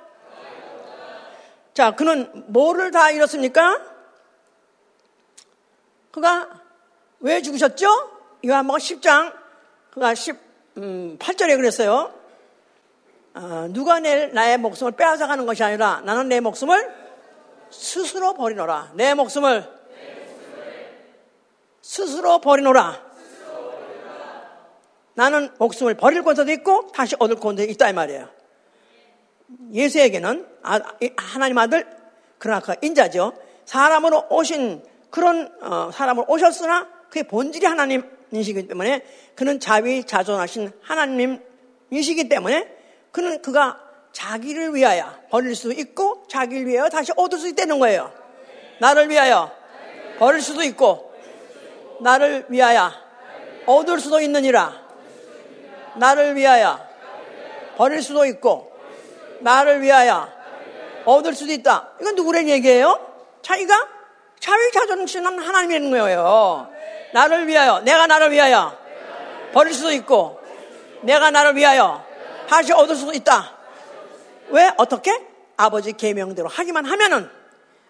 자, 1.74 1.96
그는 1.96 2.30
뭐를 2.48 2.92
다 2.92 3.10
잃었습니까? 3.10 3.82
그가 6.12 6.50
왜 7.20 7.42
죽으셨죠? 7.42 7.88
요한복음 8.46 8.80
10장 8.80 9.34
그가 9.92 10.14
18절에 10.14 10.78
음, 10.78 11.18
그랬어요. 11.58 12.14
어, 13.34 13.68
누가 13.70 14.00
내 14.00 14.28
나의 14.28 14.58
목숨을 14.58 14.94
빼앗아가는 14.94 15.46
것이 15.46 15.64
아니라 15.64 16.02
나는 16.04 16.28
내 16.28 16.40
목숨을 16.40 16.94
스스로 17.70 18.34
버리노라. 18.34 18.92
내 18.96 19.14
목숨을 19.14 19.80
스스로 21.82 22.40
버리노라. 22.40 23.09
나는 25.20 25.50
목숨을 25.58 25.96
버릴 25.96 26.24
것도 26.24 26.50
있고 26.50 26.94
다시 26.94 27.14
얻을 27.20 27.36
것도 27.36 27.64
있다 27.64 27.90
이 27.90 27.94
말이에요. 27.94 28.30
예수에게는 29.74 30.48
아, 30.64 30.80
하나님 31.18 31.58
아들 31.58 31.86
그러나 32.38 32.62
그 32.62 32.74
인자죠. 32.82 33.34
사람으로 33.66 34.28
오신 34.30 34.82
그런 35.10 35.52
어, 35.62 35.92
사람으로 35.92 36.26
오셨으나 36.30 36.88
그의 37.10 37.26
본질이 37.26 37.66
하나님이시기 37.66 38.70
때문에 38.70 39.04
그는 39.36 39.60
자비 39.60 40.06
자존하신 40.06 40.72
하나님이시기 40.82 42.30
때문에 42.30 42.74
그는 43.12 43.42
그가 43.42 43.78
자기를 44.14 44.74
위하여 44.74 45.14
버릴 45.30 45.54
수 45.54 45.74
있고 45.74 46.28
자기를 46.30 46.66
위하여 46.66 46.88
다시 46.88 47.12
얻을 47.18 47.40
수 47.40 47.50
있다는 47.50 47.78
거예요. 47.80 48.14
나를 48.80 49.10
위하여 49.10 49.52
버릴 50.18 50.40
수도 50.42 50.64
있고 50.64 51.14
나를 52.00 52.46
위하여 52.48 52.90
얻을 53.66 54.00
수도 54.00 54.22
있느니라. 54.22 54.79
나를 55.98 56.36
위하여 56.36 56.80
버릴 57.78 58.02
수도 58.02 58.26
있고 58.26 58.72
나를 59.40 59.82
위하여 59.82 60.30
얻을 61.06 61.34
수도 61.34 61.52
있다. 61.52 61.90
이건 62.02 62.16
누구란 62.16 62.50
얘기예요? 62.50 63.00
자기가 63.42 63.88
자기 64.40 64.72
자존심은 64.74 65.40
하나님이 65.40 65.76
있는 65.76 65.92
거예요. 65.92 66.70
나를 67.14 67.48
위하여 67.48 67.80
내가 67.82 68.08
나를 68.08 68.32
위하여 68.32 68.78
버릴 69.54 69.74
수도 69.74 69.92
있고 69.92 70.40
내가 71.02 71.32
나를 71.32 71.56
위하여 71.56 72.04
다시 72.48 72.74
얻을 72.74 72.96
수 72.96 73.14
있다. 73.14 73.58
왜? 74.50 74.72
어떻게? 74.78 75.28
아버지 75.58 75.94
계명대로 75.94 76.48
하기만 76.48 76.86
하면은 76.86 77.30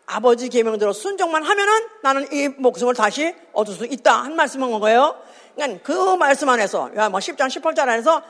아버지 0.05 0.49
계명대로 0.49 0.91
순종만 0.91 1.43
하면은 1.43 1.87
나는 2.01 2.27
이 2.33 2.47
목숨을 2.47 2.95
다시 2.95 3.35
얻을 3.53 3.73
수 3.73 3.85
있다. 3.85 4.23
한 4.23 4.35
말씀한 4.35 4.79
거예요. 4.79 5.15
그러니까 5.59 5.83
그 5.83 6.15
말씀 6.15 6.47
안에서 6.47 6.87
뭐 6.87 7.19
10장 7.19 7.47
18절 7.47 7.79
안에서 7.79 8.21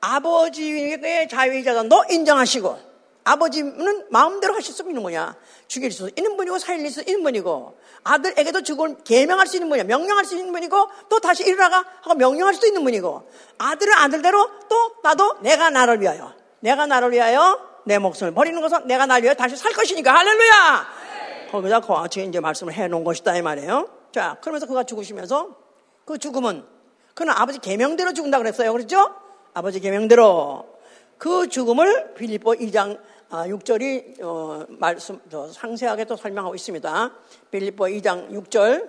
아버지의 0.00 1.28
자유의자도 1.28 2.04
인정하시고 2.10 2.88
아버지는 3.24 4.06
마음대로 4.08 4.54
하실 4.54 4.72
수 4.72 4.82
있는 4.84 5.02
거냐. 5.02 5.36
죽일 5.66 5.92
수 5.92 6.10
있는 6.16 6.38
분이고 6.38 6.58
살릴 6.58 6.90
수 6.90 7.00
있는 7.00 7.22
분이고 7.22 7.78
아들에게도 8.04 8.62
죽을 8.62 8.96
계명할 9.04 9.46
수 9.46 9.56
있는 9.56 9.68
분이야. 9.68 9.84
명령할 9.84 10.24
수 10.24 10.34
있는 10.34 10.50
분이고 10.50 10.88
또 11.10 11.20
다시 11.20 11.44
일어나가 11.44 11.84
하고 12.00 12.14
명령할 12.14 12.54
수도 12.54 12.66
있는 12.66 12.82
분이고 12.84 13.28
아들은 13.58 13.92
아들대로 13.92 14.50
또 14.70 14.92
나도 15.02 15.40
내가 15.42 15.68
나를 15.68 16.00
위하여 16.00 16.32
내가 16.60 16.86
나를 16.86 17.12
위하여 17.12 17.60
내 17.84 17.98
목숨을 17.98 18.32
버리는 18.32 18.58
것은 18.62 18.86
내가 18.86 19.04
나를 19.04 19.24
위하여 19.24 19.34
다시 19.34 19.56
살 19.56 19.72
것이니까 19.72 20.14
할렐루야. 20.14 20.86
네. 21.12 21.48
거기다 21.50 21.80
같이 21.80 22.24
이제 22.24 22.40
말씀을 22.40 22.72
해놓은 22.72 23.04
것이다 23.04 23.36
이 23.36 23.42
말이에요. 23.42 23.88
자 24.10 24.38
그러면서 24.40 24.66
그가 24.66 24.84
죽으시면서 24.84 25.54
그 26.06 26.16
죽음은 26.16 26.77
그는 27.18 27.34
아버지 27.36 27.58
계명대로 27.58 28.12
죽는다 28.12 28.38
그랬어요. 28.38 28.72
그렇죠? 28.72 29.12
아버지 29.52 29.80
계명대로 29.80 30.78
그 31.18 31.48
죽음을 31.48 32.14
빌립보 32.14 32.52
2장 32.52 32.96
6절이 33.28 34.22
아, 34.22 34.24
어, 34.24 34.66
말씀 34.68 35.20
상세하게 35.52 36.04
또 36.04 36.14
설명하고 36.14 36.54
있습니다. 36.54 37.12
빌립보 37.50 37.86
2장 37.86 38.30
6절 38.30 38.88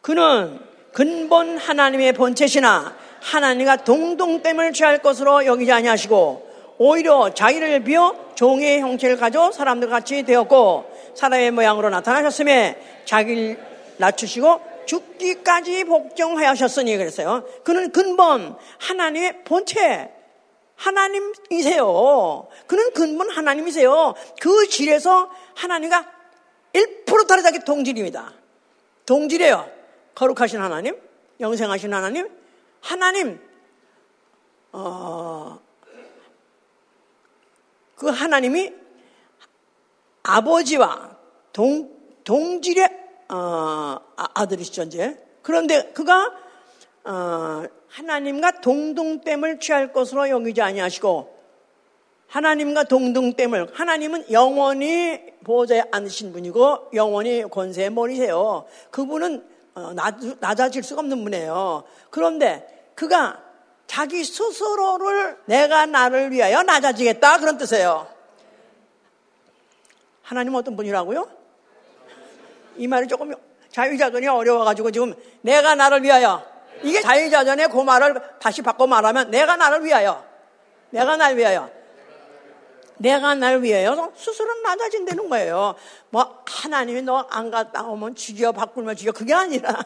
그는 0.00 0.60
근본 0.92 1.58
하나님의 1.58 2.12
본체시나 2.12 2.96
하나님과 3.20 3.78
동동됨을 3.78 4.72
취할 4.72 5.02
것으로 5.02 5.44
여기지 5.44 5.72
아니하시고 5.72 6.47
오히려 6.78 7.34
자기를 7.34 7.84
비어 7.84 8.14
종의 8.34 8.80
형체를 8.80 9.16
가져 9.16 9.50
사람들 9.50 9.88
같이 9.88 10.22
되었고 10.22 11.12
사람의 11.14 11.50
모양으로 11.50 11.90
나타나셨음에 11.90 13.02
자기를 13.04 13.58
낮추시고 13.98 14.60
죽기까지 14.86 15.84
복종하셨으니 15.84 16.96
그랬어요. 16.96 17.44
그는 17.64 17.90
근본 17.90 18.56
하나님의 18.78 19.44
본체 19.44 20.12
하나님이세요. 20.76 22.48
그는 22.66 22.92
근본 22.92 23.30
하나님이세요. 23.30 24.14
그 24.40 24.68
질에서 24.68 25.30
하나님과 25.54 26.06
1% 26.72 27.26
다르다게 27.26 27.64
동질입니다. 27.64 28.32
동질이에요. 29.04 29.68
거룩하신 30.14 30.60
하나님, 30.60 30.96
영생하신 31.40 31.92
하나님, 31.92 32.28
하나님, 32.80 33.40
어, 34.72 35.58
그 37.98 38.08
하나님이 38.08 38.72
아버지와 40.22 41.16
동, 41.52 41.90
동질의 42.24 42.88
어, 43.30 43.34
아, 44.16 44.28
아들이시죠, 44.34 44.84
이제. 44.84 45.18
그런데 45.42 45.90
그가 45.92 46.32
어, 47.04 47.64
하나님과 47.88 48.60
동등됨을 48.60 49.60
취할 49.60 49.92
것으로 49.92 50.28
여기지 50.28 50.62
아니하시고 50.62 51.38
하나님과 52.28 52.84
동등됨을 52.84 53.70
하나님은 53.72 54.30
영원히 54.30 55.18
보호자에 55.44 55.84
앉으신 55.90 56.32
분이고 56.32 56.90
영원히 56.94 57.42
권세의 57.50 57.90
머리세요. 57.90 58.66
그분은 58.90 59.44
어, 59.74 59.92
낮아질 60.40 60.82
수가 60.82 61.00
없는 61.00 61.24
분이에요. 61.24 61.84
그런데 62.10 62.92
그가 62.94 63.47
자기 63.88 64.22
스스로를 64.22 65.38
내가 65.46 65.86
나를 65.86 66.30
위하여 66.30 66.62
낮아지겠다 66.62 67.38
그런 67.38 67.56
뜻이에요. 67.58 68.06
하나님 70.22 70.54
어떤 70.54 70.76
분이라고요? 70.76 71.26
이 72.76 72.86
말이 72.86 73.08
조금 73.08 73.32
자유자전이 73.72 74.28
어려워가지고 74.28 74.90
지금 74.90 75.14
내가 75.40 75.74
나를 75.74 76.02
위하여 76.02 76.44
이게 76.82 77.00
자유자전의 77.00 77.70
그 77.70 77.80
말을 77.80 78.20
다시 78.38 78.62
바꿔 78.62 78.86
말하면 78.86 79.30
내가 79.30 79.56
나를 79.56 79.82
위하여 79.84 80.22
내가 80.90 81.16
날 81.16 81.36
위하여 81.36 81.70
내가 82.98 83.34
날 83.34 83.62
위하여 83.62 84.12
스스로 84.16 84.52
낮아진다는 84.60 85.28
거예요. 85.30 85.74
뭐 86.10 86.42
하나님이 86.46 87.02
너 87.02 87.26
안 87.30 87.50
갔다 87.50 87.84
오면 87.84 88.16
죽여 88.16 88.52
바꾸면 88.52 88.96
죽여 88.96 89.12
그게 89.12 89.32
아니라 89.32 89.82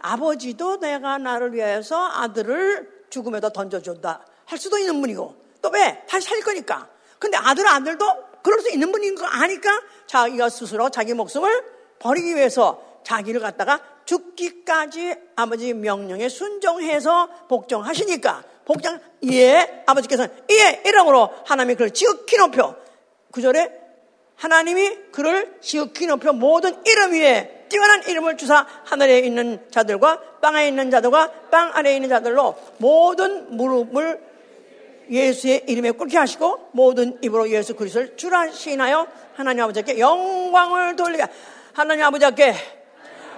아버지도 0.00 0.78
내가 0.80 1.18
나를 1.18 1.54
위하여서 1.54 1.96
아들을 1.96 2.95
죽음에다 3.10 3.50
던져준다 3.50 4.24
할 4.44 4.58
수도 4.58 4.78
있는 4.78 5.00
분이고 5.00 5.34
또 5.62 5.70
왜? 5.70 6.04
다시 6.08 6.28
살 6.28 6.40
거니까. 6.40 6.88
근데 7.18 7.36
아들 7.36 7.66
아들도 7.66 8.04
그럴 8.42 8.60
수 8.60 8.70
있는 8.70 8.92
분인 8.92 9.14
거 9.14 9.26
아니까 9.26 9.80
자기가 10.06 10.48
스스로 10.48 10.90
자기 10.90 11.14
목숨을 11.14 11.64
버리기 11.98 12.36
위해서 12.36 12.80
자기를 13.04 13.40
갖다가 13.40 13.80
죽기까지 14.04 15.14
아버지 15.34 15.74
명령에 15.74 16.28
순종해서 16.28 17.28
복종하시니까 17.48 18.44
복장 18.64 19.00
예 19.24 19.82
아버지께서는 19.86 20.34
예 20.50 20.82
이름으로 20.84 21.30
하나님이 21.44 21.76
그를 21.76 21.90
지극히 21.90 22.36
높여 22.36 22.76
구절에 23.32 23.72
하나님이 24.36 25.10
그를 25.12 25.56
지극히 25.60 26.06
높여 26.06 26.32
모든 26.32 26.76
이름 26.84 27.12
위에 27.12 27.55
뛰어난 27.68 28.02
이름을 28.02 28.36
주사 28.36 28.66
하늘에 28.84 29.20
있는 29.20 29.70
자들과 29.70 30.40
땅에 30.40 30.68
있는 30.68 30.90
자들과 30.90 31.48
땅 31.50 31.70
아래에 31.74 31.96
있는 31.96 32.08
자들로 32.08 32.56
모든 32.78 33.56
무릎을 33.56 34.20
예수의 35.10 35.64
이름에 35.66 35.92
꿇게 35.92 36.18
하시고 36.18 36.70
모든 36.72 37.18
입으로 37.22 37.48
예수 37.50 37.74
그리스도를 37.74 38.16
주라 38.16 38.50
시인하여 38.50 39.06
하나님 39.34 39.64
아버지께 39.64 39.98
영광을 39.98 40.96
돌리게 40.96 41.26
하나님 41.72 42.04
아버지께 42.04 42.54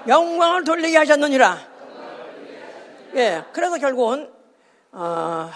영광을 0.07 0.65
돌리게 0.65 0.97
하셨느니라. 0.97 1.59
예, 3.17 3.45
그래서 3.53 3.79
결국은 3.79 4.31
어, 4.93 5.51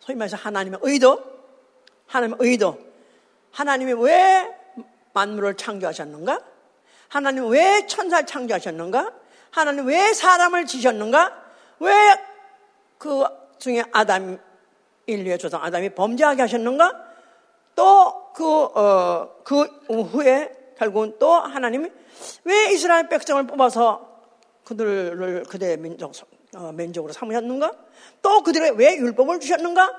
소위 0.00 0.16
말해서 0.16 0.36
하나님의 0.36 0.80
의도, 0.82 1.22
하나님의 2.06 2.38
의도, 2.40 2.78
하나님이 3.52 3.92
왜 4.04 4.48
만물을 5.12 5.56
창조하셨는가? 5.56 6.49
하나님 7.10 7.46
왜 7.48 7.86
천사를 7.86 8.24
창조하셨는가? 8.24 9.12
하나님 9.50 9.84
왜 9.84 10.14
사람을 10.14 10.64
지셨는가? 10.64 11.34
왜 11.80 12.30
그 13.00 13.24
중에 13.58 13.82
아담, 13.92 14.38
인류의 15.06 15.38
조상 15.38 15.64
아담이 15.64 15.94
범죄하게 15.94 16.42
하셨는가? 16.42 16.92
또 17.74 18.32
그, 18.34 18.44
어, 18.46 19.36
그 19.42 19.62
후에 20.02 20.52
결국은 20.76 21.16
또 21.18 21.32
하나님이 21.32 21.90
왜 22.44 22.72
이스라엘 22.72 23.08
백성을 23.08 23.42
뽑아서 23.46 24.06
그들을 24.64 25.44
그들의 25.48 25.78
민족, 25.78 26.12
어, 26.54 26.72
민족으로 26.72 27.14
삼으셨는가? 27.14 27.72
또 28.20 28.42
그들에게 28.42 28.76
왜 28.76 28.96
율법을 28.96 29.40
주셨는가? 29.40 29.90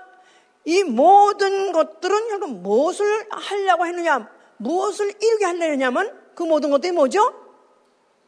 이 0.66 0.84
모든 0.84 1.72
것들은 1.72 2.28
결국 2.30 2.52
무엇을 2.52 3.30
하려고 3.32 3.88
했느냐? 3.88 4.30
무엇을 4.58 5.12
이루게 5.20 5.46
하려냐면 5.46 6.21
그 6.36 6.44
모든 6.44 6.70
것들이 6.70 6.92
뭐죠? 6.92 7.34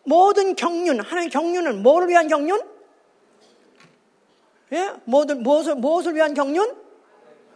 모든 0.04 0.56
경륜, 0.56 0.99
하나님 0.99 1.30
경륜은 1.30 1.82
뭐를 1.82 2.10
위한 2.10 2.28
경륜? 2.28 2.62
예? 4.74 4.93
모든, 5.06 5.43
무엇을, 5.43 5.76
무엇을 5.76 6.16
위한 6.16 6.34
경륜? 6.34 6.76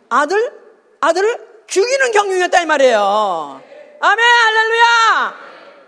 아들? 0.09 0.53
아들을 1.01 1.65
죽이는 1.67 2.11
경륜이었다, 2.11 2.61
이 2.61 2.65
말이에요. 2.65 3.61
아멘, 3.99 4.25
할렐루야! 4.25 5.35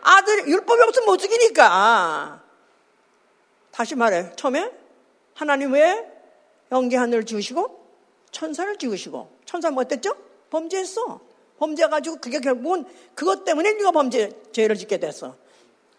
아들, 0.01 0.47
율법이 0.47 0.82
없으면 0.82 1.05
못 1.05 1.18
죽이니까. 1.18 2.41
다시 3.72 3.95
말해. 3.95 4.32
처음에 4.36 4.72
하나님 5.36 5.72
왜 5.74 6.05
영계 6.72 6.97
하늘을 6.97 7.26
지으시고 7.26 7.80
천사를 8.32 8.76
지으시고 8.78 9.39
천사 9.45 9.72
뭐 9.72 9.84
어땠죠? 9.84 10.16
범죄했어. 10.49 11.22
범죄해가지고 11.60 12.18
그게 12.18 12.39
결국은 12.39 12.86
그것 13.16 13.43
때문에 13.43 13.74
네가 13.74 13.91
범죄 13.91 14.32
죄를 14.51 14.76
짓게 14.76 14.97
됐어. 14.97 15.36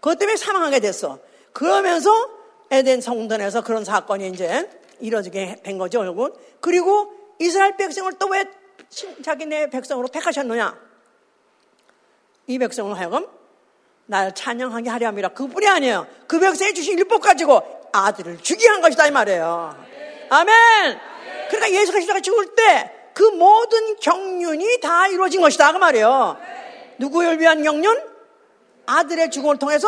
그것 0.00 0.18
때문에 0.18 0.36
사망하게 0.36 0.80
됐어. 0.80 1.18
그러면서 1.52 2.10
에덴 2.70 3.00
성전에서 3.00 3.62
그런 3.62 3.84
사건이 3.84 4.28
이제 4.28 4.68
이루어지게 5.00 5.60
된 5.62 5.78
거죠, 5.78 6.00
여러분. 6.00 6.34
그리고 6.60 7.12
이스라엘 7.38 7.76
백성을 7.76 8.12
또 8.14 8.28
왜 8.28 8.44
자기네 9.22 9.70
백성으로 9.70 10.08
택하셨느냐? 10.08 10.76
이 12.46 12.58
백성을 12.58 12.96
하여금 12.98 13.26
날 14.06 14.34
찬양하게 14.34 14.90
하려 14.90 15.06
함이라 15.08 15.28
그뿐이 15.28 15.68
아니에요. 15.68 16.06
그 16.26 16.40
백성이 16.40 16.74
주신 16.74 16.98
율법 16.98 17.20
가지고 17.22 17.62
아들을 17.92 18.38
죽이게 18.42 18.68
한 18.68 18.80
것이다 18.80 19.06
이 19.06 19.10
말이에요. 19.12 19.76
아멘. 20.30 20.98
그러니까 21.48 21.80
예수가 21.80 22.00
십자가 22.00 22.20
죽을 22.20 22.54
때 22.54 22.99
그 23.20 23.24
모든 23.24 23.96
경륜이 23.96 24.80
다 24.80 25.06
이루어진 25.08 25.42
것이다 25.42 25.72
그 25.72 25.76
말이에요. 25.76 26.38
누구를 26.96 27.38
위한 27.38 27.62
경륜? 27.62 28.02
아들의 28.86 29.30
죽음을 29.30 29.58
통해서 29.58 29.86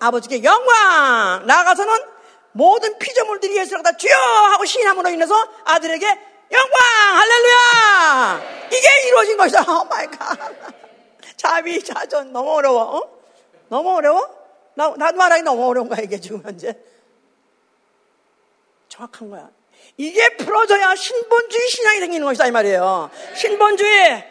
아버지께 0.00 0.42
영광 0.42 1.46
나아가서는 1.46 1.94
모든 2.50 2.98
피조물들이 2.98 3.56
예수를 3.58 3.84
다 3.84 3.96
주여 3.96 4.12
하고 4.16 4.64
시인함으로 4.64 5.08
인해서 5.10 5.34
아들에게 5.64 6.04
영광 6.04 6.80
할렐루야 7.16 8.42
이게 8.66 8.88
이루어진 9.06 9.36
것이다 9.36 9.62
Oh 9.80 9.84
my 9.84 10.08
God 10.08 10.36
자위 11.36 11.80
자존 11.80 12.32
너무 12.32 12.50
어려워 12.50 12.96
어? 12.96 13.18
너무 13.68 13.94
어려워? 13.94 14.28
나, 14.74 14.92
나도 14.96 15.16
말하기 15.16 15.42
너무 15.42 15.64
어려운 15.68 15.88
거야, 15.88 16.00
이게 16.00 16.18
지금 16.18 16.42
현재. 16.42 16.76
정확한 18.88 19.30
거야. 19.30 19.48
이게 19.96 20.36
풀어져야 20.36 20.94
신본주의 20.94 21.68
신앙이 21.68 22.00
생기는 22.00 22.26
것이다, 22.26 22.46
이 22.46 22.50
말이에요. 22.50 23.10
신본주의. 23.36 24.24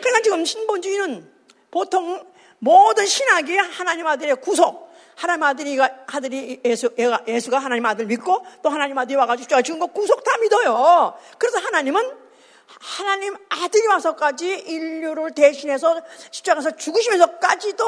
그러니까 0.00 0.22
지금 0.22 0.44
신본주의는 0.44 1.30
보통 1.70 2.24
모든 2.58 3.06
신학이 3.06 3.56
하나님 3.56 4.06
아들의 4.06 4.36
구속, 4.36 4.92
하나님 5.14 5.42
아들이가, 5.42 5.90
아들이 6.06 6.60
예수, 6.64 6.90
예수가 7.26 7.58
하나님 7.58 7.84
아들 7.86 8.06
믿고 8.06 8.44
또 8.62 8.68
하나님 8.68 8.96
아들이 8.96 9.16
와가지고 9.16 9.62
죽은 9.62 9.80
거 9.80 9.86
구속 9.86 10.22
다 10.24 10.36
믿어요. 10.38 11.14
그래서 11.38 11.58
하나님은 11.58 12.28
하나님 12.66 13.34
아들이 13.48 13.86
와서까지 13.86 14.46
인류를 14.66 15.34
대신해서 15.34 16.00
십자가에서 16.30 16.76
죽으시면서까지도 16.76 17.84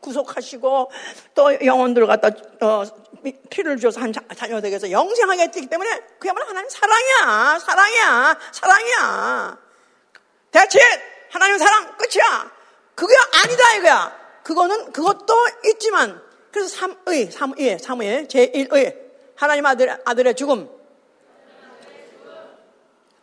구속하시고 0.00 0.90
또 1.34 1.64
영혼들을 1.64 2.06
갖다 2.06 2.28
어, 2.60 2.84
피를 3.50 3.78
줘서 3.78 4.00
한 4.00 4.12
자녀에게 4.12 4.78
서 4.78 4.90
영생하게 4.90 5.42
했기 5.42 5.66
때문에 5.66 6.02
그야말로 6.18 6.46
하나님 6.46 6.68
사랑이야. 6.68 7.58
사랑이야. 7.58 8.38
사랑이야. 8.52 9.58
대체 10.50 10.78
하나님 11.30 11.58
사랑 11.58 11.96
끝이야. 11.96 12.52
그게 12.94 13.14
아니다 13.42 13.74
이거야. 13.76 14.40
그거는 14.42 14.92
그것도 14.92 15.34
있지만 15.72 16.22
그래서 16.52 16.68
삼의 16.68 17.30
삼의 17.30 17.78
삼의 17.78 18.26
제1의. 18.26 18.96
하나님 19.36 19.66
아들 19.66 19.98
아들의 20.04 20.34
죽음. 20.36 20.68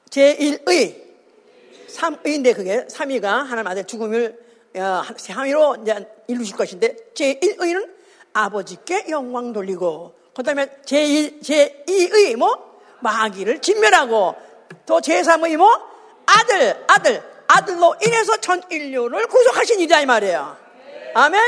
제1의. 0.09 1.01
삼의인데 1.87 2.53
그게 2.53 2.85
삼위가 2.89 3.43
하나님 3.43 3.67
아들 3.67 3.85
죽음을 3.85 4.37
삼위로 5.17 5.77
이제 5.81 6.07
이루실 6.27 6.55
것인데 6.55 6.95
제1의는 7.13 8.00
아버지께 8.33 9.07
영광 9.09 9.53
돌리고 9.53 10.15
그 10.35 10.43
다음에 10.43 10.67
제2, 10.85 11.41
제2의 11.41 12.35
뭐? 12.35 12.71
마귀를 12.99 13.59
진멸하고 13.59 14.35
또 14.85 15.01
제3의 15.01 15.57
뭐? 15.57 15.69
아들 16.25 16.83
아들 16.87 17.23
아들로 17.47 17.95
인해서 18.01 18.37
전 18.37 18.61
인류를 18.69 19.27
구속하신 19.27 19.79
일이다 19.81 20.01
이 20.01 20.05
말이에요. 20.05 20.57
아멘? 21.13 21.41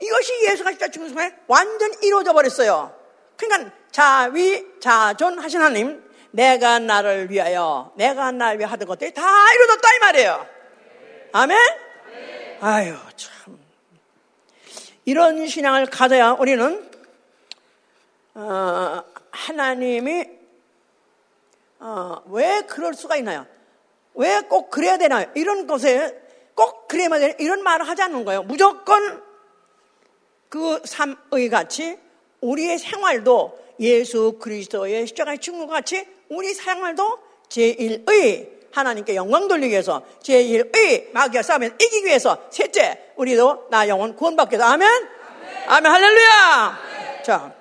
이것이 0.00 0.32
예수가 0.50 0.70
진짜 0.70 0.88
죽은 0.88 1.08
순간에 1.08 1.34
완전 1.46 1.92
이루어져 2.02 2.32
버렸어요. 2.32 2.94
그러니까 3.36 3.70
자위 3.90 4.64
자존 4.80 5.38
하신 5.38 5.60
하나님 5.60 6.02
내가 6.30 6.78
나를 6.78 7.30
위하여 7.30 7.92
내가 7.96 8.32
나를 8.32 8.58
위하여 8.58 8.72
하던 8.72 8.88
것들이 8.88 9.12
다 9.12 9.22
이루어졌다 9.52 9.94
이 9.94 9.98
말이에요. 9.98 10.46
아멘? 11.32 11.58
아유, 12.60 12.96
참. 13.16 13.31
이런 15.04 15.46
신앙을 15.46 15.86
가져야 15.86 16.32
우리는 16.32 16.88
어, 18.34 19.02
하나님이 19.30 20.26
어, 21.80 22.22
왜 22.28 22.62
그럴 22.62 22.94
수가 22.94 23.16
있나요? 23.16 23.46
왜 24.14 24.40
꼭 24.48 24.70
그래야 24.70 24.98
되나요? 24.98 25.26
이런 25.34 25.66
것에 25.66 26.20
꼭 26.54 26.86
그래야만 26.86 27.20
되나 27.20 27.34
이런 27.38 27.62
말을 27.62 27.88
하지 27.88 28.02
않는 28.02 28.24
거예요. 28.24 28.42
무조건 28.42 29.22
그 30.48 30.80
삶의 30.84 31.48
같이 31.50 31.98
우리의 32.40 32.78
생활도 32.78 33.58
예수 33.80 34.38
그리스도의 34.38 35.06
십자가의 35.06 35.38
증거과 35.38 35.74
같이 35.74 36.06
우리 36.28 36.52
생활도 36.52 37.18
제1의 37.48 38.61
하나님께 38.72 39.14
영광 39.14 39.48
돌리기 39.48 39.72
위해서 39.72 40.02
제1의 40.22 41.12
마귀와 41.12 41.42
싸움에 41.42 41.66
이기기 41.80 42.06
위해서 42.06 42.38
셋째 42.50 43.12
우리도 43.16 43.68
나 43.70 43.86
영혼 43.88 44.16
구원받게 44.16 44.56
돼 44.56 44.62
아멘? 44.62 44.88
아멘 44.88 45.66
아멘 45.68 45.92
할렐루야 45.92 46.30
아멘. 46.34 47.22
자 47.24 47.54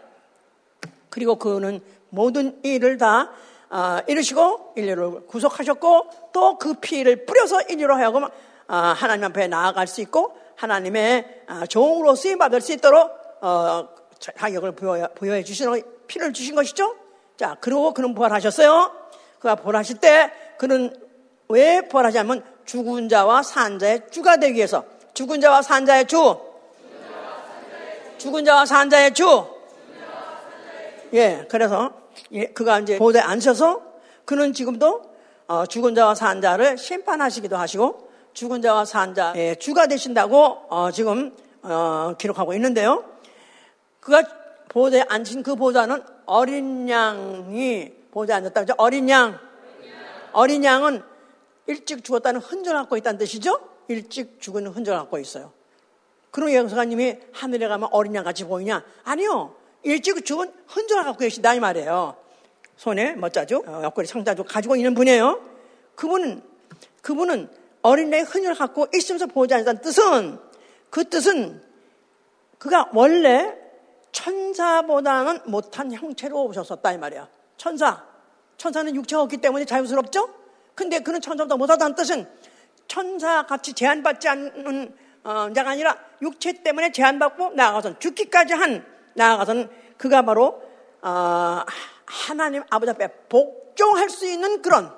그리고 1.09 1.35
그는 1.35 1.81
모든 2.09 2.59
일을 2.63 2.97
다 2.97 3.31
어, 3.69 3.99
이루시고 4.07 4.73
인류를 4.75 5.27
구속하셨고 5.27 6.09
또 6.33 6.57
그 6.57 6.75
피를 6.75 7.25
뿌려서 7.25 7.61
인류로 7.61 7.95
하여금 7.95 8.23
어, 8.23 8.29
하나님 8.67 9.25
앞에 9.25 9.47
나아갈 9.47 9.87
수 9.87 10.01
있고 10.01 10.37
하나님의 10.55 11.43
어, 11.49 11.65
종으로 11.65 12.15
쓰임 12.15 12.37
받을 12.37 12.61
수 12.61 12.71
있도록 12.73 13.11
어, 13.41 13.89
자격을 14.19 14.73
부여, 14.73 15.09
부여해 15.15 15.43
주시는 15.43 15.81
피를 16.07 16.33
주신 16.33 16.55
것이죠. 16.55 16.95
자 17.37 17.57
그리고 17.59 17.93
그는 17.93 18.13
부활하셨어요. 18.13 18.91
그가 19.39 19.55
부활하실 19.55 19.97
때 19.97 20.31
그는 20.61 20.95
왜 21.49 21.81
부활하냐면 21.81 22.43
죽은 22.65 23.09
자와 23.09 23.41
산 23.41 23.79
자의 23.79 24.03
주가 24.11 24.37
되기 24.37 24.57
위해서 24.57 24.85
죽은 25.15 25.41
자와 25.41 25.63
산 25.63 25.87
자의 25.87 26.05
주 26.05 26.37
죽은 28.19 28.45
자와 28.45 28.67
산 28.67 28.91
자의 28.91 29.11
주 29.11 29.43
예, 31.13 31.47
그래서 31.49 31.91
예, 32.33 32.45
그가 32.45 32.77
이제 32.77 32.99
보호대에 32.99 33.23
앉혀서 33.23 33.81
그는 34.23 34.53
지금도 34.53 35.01
어, 35.47 35.65
죽은 35.65 35.95
자와 35.95 36.13
산 36.13 36.41
자를 36.41 36.77
심판하시기도 36.77 37.57
하시고 37.57 38.11
죽은 38.33 38.61
자와 38.61 38.85
산 38.85 39.15
자의 39.15 39.57
주가 39.57 39.87
되신다고 39.87 40.67
어, 40.69 40.91
지금 40.91 41.35
어, 41.63 42.13
기록하고 42.19 42.53
있는데요. 42.53 43.03
그가 43.99 44.21
보호대에 44.69 45.05
앉힌 45.09 45.41
그 45.41 45.55
보호자는 45.55 46.03
어린 46.27 46.87
양이 46.87 47.91
보호대에 48.11 48.35
앉았다. 48.35 48.61
그죠? 48.61 48.75
어린 48.77 49.09
양. 49.09 49.50
어린 50.33 50.63
양은 50.63 51.03
일찍 51.67 52.03
죽었다는 52.03 52.41
흔적을 52.41 52.79
갖고 52.81 52.97
있다는 52.97 53.17
뜻이죠? 53.17 53.59
일찍 53.87 54.39
죽은 54.41 54.67
흔적을 54.67 54.99
갖고 54.99 55.19
있어요. 55.19 55.53
그럼 56.31 56.53
영사님이 56.53 57.17
하늘에 57.33 57.67
가면 57.67 57.89
어린 57.91 58.15
양 58.15 58.23
같이 58.23 58.45
보이냐? 58.45 58.83
아니요. 59.03 59.55
일찍 59.83 60.25
죽은 60.25 60.51
흔적을 60.67 61.03
갖고 61.03 61.19
계신다 61.19 61.53
이 61.53 61.59
말이에요. 61.59 62.15
손에 62.77 63.13
멋자죠? 63.15 63.63
어, 63.67 63.81
옆구리 63.83 64.07
상자죠 64.07 64.43
가지고 64.43 64.75
있는 64.75 64.93
분이에요. 64.93 65.41
그분은 65.95 66.41
그분은 67.01 67.49
어린애의 67.81 68.23
흔적을 68.23 68.55
갖고 68.55 68.87
있으면서 68.93 69.27
보지 69.27 69.53
않는다는 69.53 69.81
뜻은 69.81 70.39
그 70.89 71.09
뜻은 71.09 71.61
그가 72.57 72.89
원래 72.93 73.55
천사보다는 74.11 75.41
못한 75.45 75.91
형체로 75.91 76.43
오셨었다 76.45 76.91
이 76.91 76.97
말이야. 76.97 77.27
천사. 77.57 78.10
천사는 78.61 78.95
육체가 78.95 79.23
없기 79.23 79.37
때문에 79.37 79.65
자유스럽죠? 79.65 80.29
근데 80.75 80.99
그는 80.99 81.19
천사보다 81.19 81.57
못하다는 81.57 81.95
뜻은 81.95 82.29
천사같이 82.87 83.73
제한받지 83.73 84.29
않는 84.29 84.95
어, 85.23 85.51
자가 85.51 85.71
아니라 85.71 85.97
육체 86.21 86.53
때문에 86.61 86.91
제한받고 86.91 87.53
나아가서 87.55 87.97
죽기까지 87.97 88.53
한 88.53 88.85
나아가서는 89.15 89.67
그가 89.97 90.21
바로 90.21 90.61
어, 91.01 91.63
하나님 92.05 92.61
아버지 92.69 92.91
앞에 92.91 93.07
복종할 93.29 94.11
수 94.11 94.27
있는 94.27 94.61
그런 94.61 94.93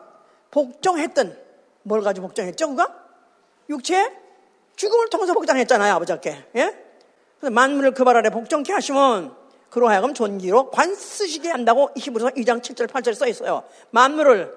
복종했던 0.51 1.38
뭘 1.84 2.01
가지고 2.01 2.28
복종했죠 2.28 2.68
그가? 2.68 2.93
육체 3.70 4.11
죽음을 4.76 5.09
통해서 5.09 5.34
복종했잖아요 5.34 5.93
아버지 5.93 6.11
앞에 6.11 6.47
예? 6.57 6.84
만물을 7.39 7.93
그 7.93 8.03
발 8.03 8.18
아래 8.18 8.30
복종케 8.30 8.74
하시면 8.74 9.43
그로 9.74 9.90
하여금 9.90 10.14
존귀로 10.14 10.70
관 10.70 10.94
쓰시게 10.94 11.50
한다고 11.50 11.90
히브리서 11.98 12.30
2장 12.30 12.62
7절 12.62 12.88
8절에 12.88 13.16
써 13.16 13.28
있어요 13.28 13.64
만물을 13.90 14.56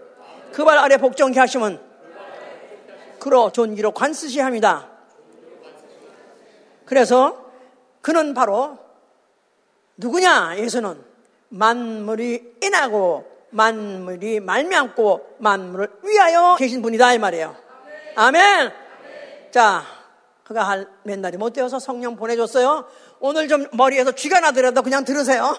그 0.52 0.62
발 0.62 0.76
아래 0.76 0.98
복종케 0.98 1.40
하시면 1.40 1.80
그로 3.18 3.50
존귀로 3.50 3.92
관 3.92 4.12
쓰시게 4.12 4.42
합니다 4.42 4.90
그래서 6.84 7.46
그는 8.02 8.34
바로 8.34 8.78
누구냐? 9.96 10.58
예수는 10.58 11.02
만물이 11.48 12.58
인하고 12.62 13.24
만물이 13.50 14.40
말미암고 14.40 15.36
만물을 15.38 15.88
위하여 16.02 16.56
계신 16.56 16.82
분이다 16.82 17.14
이 17.14 17.18
말이에요. 17.18 17.56
아멘. 18.14 18.72
자, 19.50 19.82
그가 20.44 20.62
할몇 20.62 21.18
날이 21.18 21.36
못 21.36 21.52
되어서 21.52 21.78
성령 21.80 22.14
보내줬어요. 22.14 22.86
오늘 23.20 23.48
좀 23.48 23.66
머리에서 23.72 24.12
쥐가 24.12 24.40
나더라도 24.40 24.82
그냥 24.82 25.04
들으세요. 25.04 25.56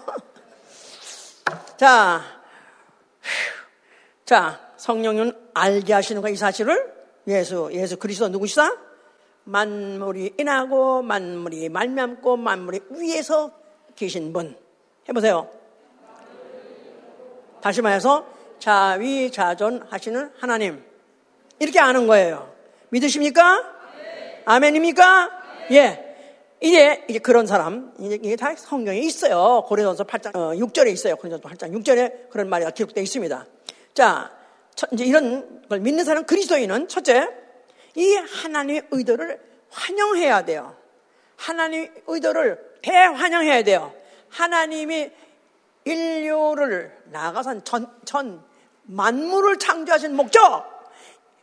자, 1.78 2.22
자, 4.26 4.60
성령은 4.78 5.34
알게 5.54 5.94
하시는 5.94 6.22
거이 6.22 6.36
사실을 6.36 6.94
예수, 7.28 7.70
예수 7.74 7.98
그리스도 7.98 8.30
누구시다? 8.30 8.72
만물이 9.44 10.36
인하고 10.38 11.02
만물이 11.02 11.70
말미암고 11.70 12.38
만물이 12.38 12.82
위에서 12.92 13.52
계신 13.96 14.34
분. 14.34 14.58
해보세요. 15.08 15.50
다시 17.62 17.82
말해서 17.82 18.28
자위자존 18.60 19.88
하시는 19.90 20.32
하나님. 20.40 20.84
이렇게 21.60 21.80
아는 21.80 22.08
거예요. 22.08 22.54
믿으십니까? 22.90 23.64
아멘입니까? 24.46 25.32
예. 25.72 26.07
이제, 26.60 27.06
이제 27.08 27.20
그런 27.20 27.46
사람, 27.46 27.94
이게 28.00 28.36
다 28.36 28.56
성경에 28.56 29.00
있어요. 29.00 29.64
고린도서 29.68 30.06
8장, 30.06 30.36
어, 30.36 30.54
6절에 30.54 30.92
있어요. 30.92 31.16
고린도서 31.16 31.44
8장 31.44 31.72
6절에 31.72 32.30
그런 32.30 32.50
말이 32.50 32.66
기록되어 32.72 33.04
있습니다. 33.04 33.46
자, 33.94 34.32
첫, 34.76 34.90
이제 34.92 35.06
이런 35.06 35.62
걸 35.70 35.80
믿는 35.82 36.04
사람 36.04 36.26
그리스도인은 36.26 36.88
첫째, 36.88 37.28
이 37.96 38.16
하나님의 38.16 38.88
의도를 38.92 39.40
환영해야 39.70 40.46
돼요. 40.46 40.76
하나님의 41.36 41.92
의도를 42.08 42.60
대환영해야 42.82 43.64
돼요. 43.64 43.94
하나님이 44.30 45.12
인류를 45.86 46.98
나가선 47.06 47.64
전, 47.66 47.88
전 48.04 48.44
만물을 48.84 49.60
창조하신 49.60 50.16
목적, 50.16 50.66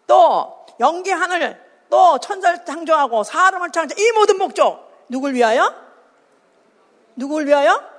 또 0.06 0.66
영계 0.80 1.12
하늘, 1.12 1.60
또 1.88 2.18
천사를 2.18 2.64
창조하고 2.64 3.22
사람을 3.22 3.70
창조, 3.70 3.94
이 3.96 4.10
모든 4.12 4.38
목적 4.38 4.83
누굴 5.08 5.34
위하여? 5.34 5.74
누굴 7.16 7.46
위하여? 7.46 7.94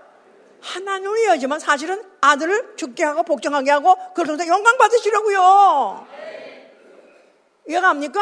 하나님을 0.62 1.16
위하지만 1.16 1.60
사실은 1.60 2.02
아들을 2.22 2.76
죽게 2.76 3.04
하고 3.04 3.24
복종하게 3.24 3.72
하고 3.72 3.96
통해서 4.16 4.48
영광 4.48 4.78
받으시려고요. 4.78 6.08
이해가 7.68 7.88
갑니까? 7.90 8.20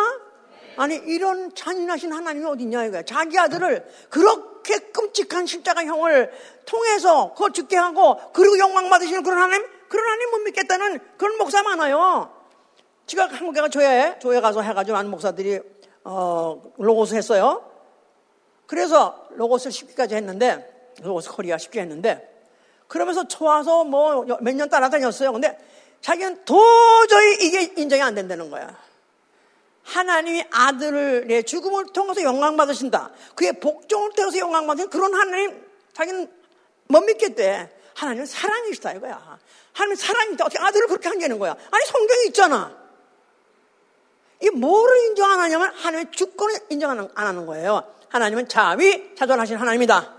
아니 0.75 0.95
이런 0.95 1.53
잔인하신 1.53 2.11
하나님이 2.11 2.45
어딨냐 2.45 2.85
이거야. 2.85 3.03
자기 3.03 3.37
아들을 3.37 3.85
그렇게 4.09 4.77
끔찍한 4.91 5.45
십자가형을 5.45 6.31
통해서 6.65 7.33
그걸 7.33 7.51
죽게 7.51 7.77
하고 7.77 8.19
그리고 8.33 8.57
영광 8.59 8.89
받으시는 8.89 9.23
그런 9.23 9.39
하나님 9.39 9.65
그런 9.87 10.05
하나님 10.05 10.31
못 10.31 10.37
믿겠다는 10.39 10.99
그런 11.17 11.37
목사 11.37 11.61
많아요. 11.63 12.33
제가 13.05 13.27
한국에 13.27 13.61
가 13.61 13.69
조회 13.69 14.17
조회 14.19 14.41
가서 14.41 14.61
해가지고 14.61 14.95
많은 14.97 15.11
목사들이 15.11 15.59
어, 16.03 16.61
로고스 16.77 17.15
했어요. 17.15 17.72
그래서 18.73 19.27
로고스 19.35 19.69
10기까지 19.69 20.13
했는데 20.13 20.91
로고스 21.03 21.29
코리아 21.33 21.57
10기 21.57 21.77
했는데 21.77 22.27
그러면서 22.87 23.27
좋아서 23.27 23.83
뭐 23.83 24.25
몇 24.41 24.55
년 24.55 24.67
따라다녔어요. 24.67 25.31
근데 25.31 25.55
자기는 26.01 26.43
도저히 26.43 27.37
이게 27.41 27.71
인정이 27.77 28.01
안 28.01 28.15
된다는 28.15 28.49
거야. 28.49 28.75
하나님이 29.83 30.45
아들의 30.49 31.43
죽음을 31.43 31.93
통해서 31.93 32.23
영광 32.23 32.57
받으신다. 32.57 33.11
그의 33.35 33.59
복종을 33.59 34.11
통해서 34.13 34.39
영광 34.39 34.65
받으신 34.65 34.89
그런 34.89 35.13
하나님, 35.13 35.63
자기는 35.93 36.31
못 36.87 37.01
믿겠대. 37.01 37.69
하나님은 37.93 38.25
사랑이시다 38.25 38.93
이거야. 38.93 39.37
하나님 39.73 39.95
사랑이다. 39.95 40.45
어떻게 40.45 40.57
아들을 40.59 40.87
그렇게 40.87 41.09
한다는 41.09 41.37
거야? 41.37 41.55
아니 41.69 41.85
성경이 41.85 42.25
있잖아. 42.29 42.75
이 44.41 44.49
뭐를 44.49 44.97
인정 45.09 45.29
안 45.29 45.39
하냐면 45.41 45.69
하나님의 45.75 46.11
주권을 46.11 46.55
인정 46.71 46.89
안 46.89 47.27
하는 47.27 47.45
거예요. 47.45 47.93
하나님은 48.13 48.47
자위 48.47 49.15
자존하신 49.15 49.57
하나님이다. 49.57 50.13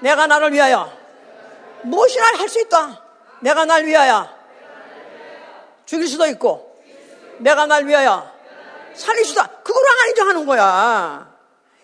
내가 0.00 0.26
나를 0.26 0.52
위하여 0.52 0.92
무엇이나 1.84 2.26
할 2.36 2.48
수 2.48 2.60
있다. 2.60 3.00
내가 3.40 3.64
날 3.64 3.84
위하여 3.84 4.28
죽일 5.84 6.08
수도 6.08 6.26
있고 6.26 6.82
내가 7.38 7.66
날 7.66 7.86
위하여 7.86 8.28
살리시다. 8.94 9.46
그걸 9.62 9.84
안 9.88 10.08
인정하는 10.08 10.46
거야. 10.46 11.32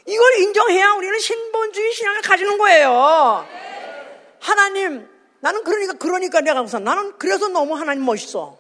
이걸 0.07 0.35
인정해야 0.41 0.95
우리는 0.95 1.17
신본주의 1.21 1.93
신앙을 1.93 2.21
가지는 2.23 2.59
거예요. 2.59 3.47
하나님, 4.41 5.09
나는 5.39 5.63
그러니까, 5.63 5.93
그러니까 5.93 6.41
내가 6.41 6.63
우선 6.63 6.83
나는 6.83 7.17
그래서 7.19 7.47
너무 7.47 7.75
하나님 7.77 8.05
멋있어. 8.05 8.59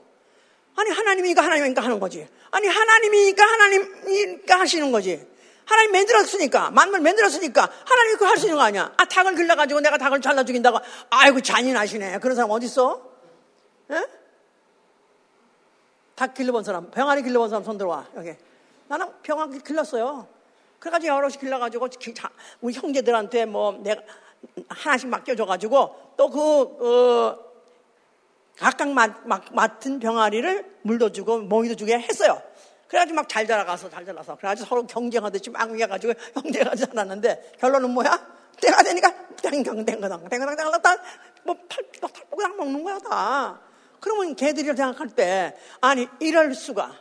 아니, 0.77 0.91
하나님이니까 0.91 1.43
하나님이니까 1.43 1.83
하는 1.83 1.99
거지. 1.99 2.29
아니, 2.53 2.69
하나님이니까 2.69 3.45
하나님이니까 3.45 4.61
하시는 4.61 4.93
거지. 4.93 5.32
하나님 5.73 5.93
만들었으니까, 5.93 6.71
만물 6.71 7.01
만들었으니까, 7.01 7.63
하나님이 7.63 8.15
그거 8.15 8.27
할 8.27 8.37
수 8.37 8.47
있는 8.47 8.59
거 8.59 8.63
아니야. 8.63 8.93
아, 8.97 9.05
닭을 9.05 9.35
길러가지고 9.35 9.81
내가 9.81 9.97
닭을 9.99 10.21
잘라 10.21 10.45
죽인다고. 10.45 10.79
아이고, 11.11 11.41
잔인하시네. 11.41 12.19
그런 12.19 12.37
사람 12.37 12.51
어딨어? 12.51 13.01
예? 13.91 14.07
닭 16.15 16.35
길러본 16.35 16.63
사람, 16.63 16.91
병아리 16.91 17.23
길러본 17.23 17.49
사람 17.49 17.65
손 17.65 17.79
들어와, 17.79 18.07
여기. 18.17 18.35
나는 18.89 19.09
병아리 19.23 19.61
길렀어요. 19.61 20.29
그래가지고 20.79 21.15
여럿이 21.15 21.39
길러가지고, 21.39 21.89
우리 22.61 22.75
형제들한테 22.75 23.47
뭐, 23.47 23.73
내가, 23.83 24.03
하나씩 24.69 25.09
맡겨줘가지고, 25.09 26.15
또 26.17 26.31
그, 26.31 26.41
어, 26.41 27.39
각각 28.59 28.91
맡, 28.91 29.27
맡, 29.27 29.45
맡은 29.53 29.99
병아리를 29.99 30.79
물도 30.83 31.13
주고, 31.13 31.39
모이도 31.39 31.77
주게 31.77 31.99
했어요. 31.99 32.43
그래가지고 32.93 33.17
막 33.17 33.27
잘 33.27 33.47
자라가서 33.47 33.89
잘 33.89 34.05
자라서 34.05 34.37
그래가지고 34.37 34.69
서로 34.69 34.87
경쟁하듯이 34.87 35.49
막 35.49 35.71
위해가지고 35.71 36.13
형제가 36.35 36.75
자랐는데 36.77 37.55
결론은 37.59 37.89
뭐야? 37.89 38.11
때가 38.61 38.83
되니까 38.83 39.11
땡강 39.43 39.83
땡가당 39.83 40.29
땡가당 40.29 40.57
땡가당 40.57 40.99
뭐 41.45 41.57
팔, 41.71 41.83
탈복이랑 41.91 42.57
먹는 42.59 42.85
거야 42.85 42.99
다. 42.99 43.59
그러면 43.99 44.37
걔들이 44.37 44.67
생각할 44.67 45.09
때 45.09 45.57
아니 45.81 46.07
이럴 46.21 46.55
수가 46.55 46.95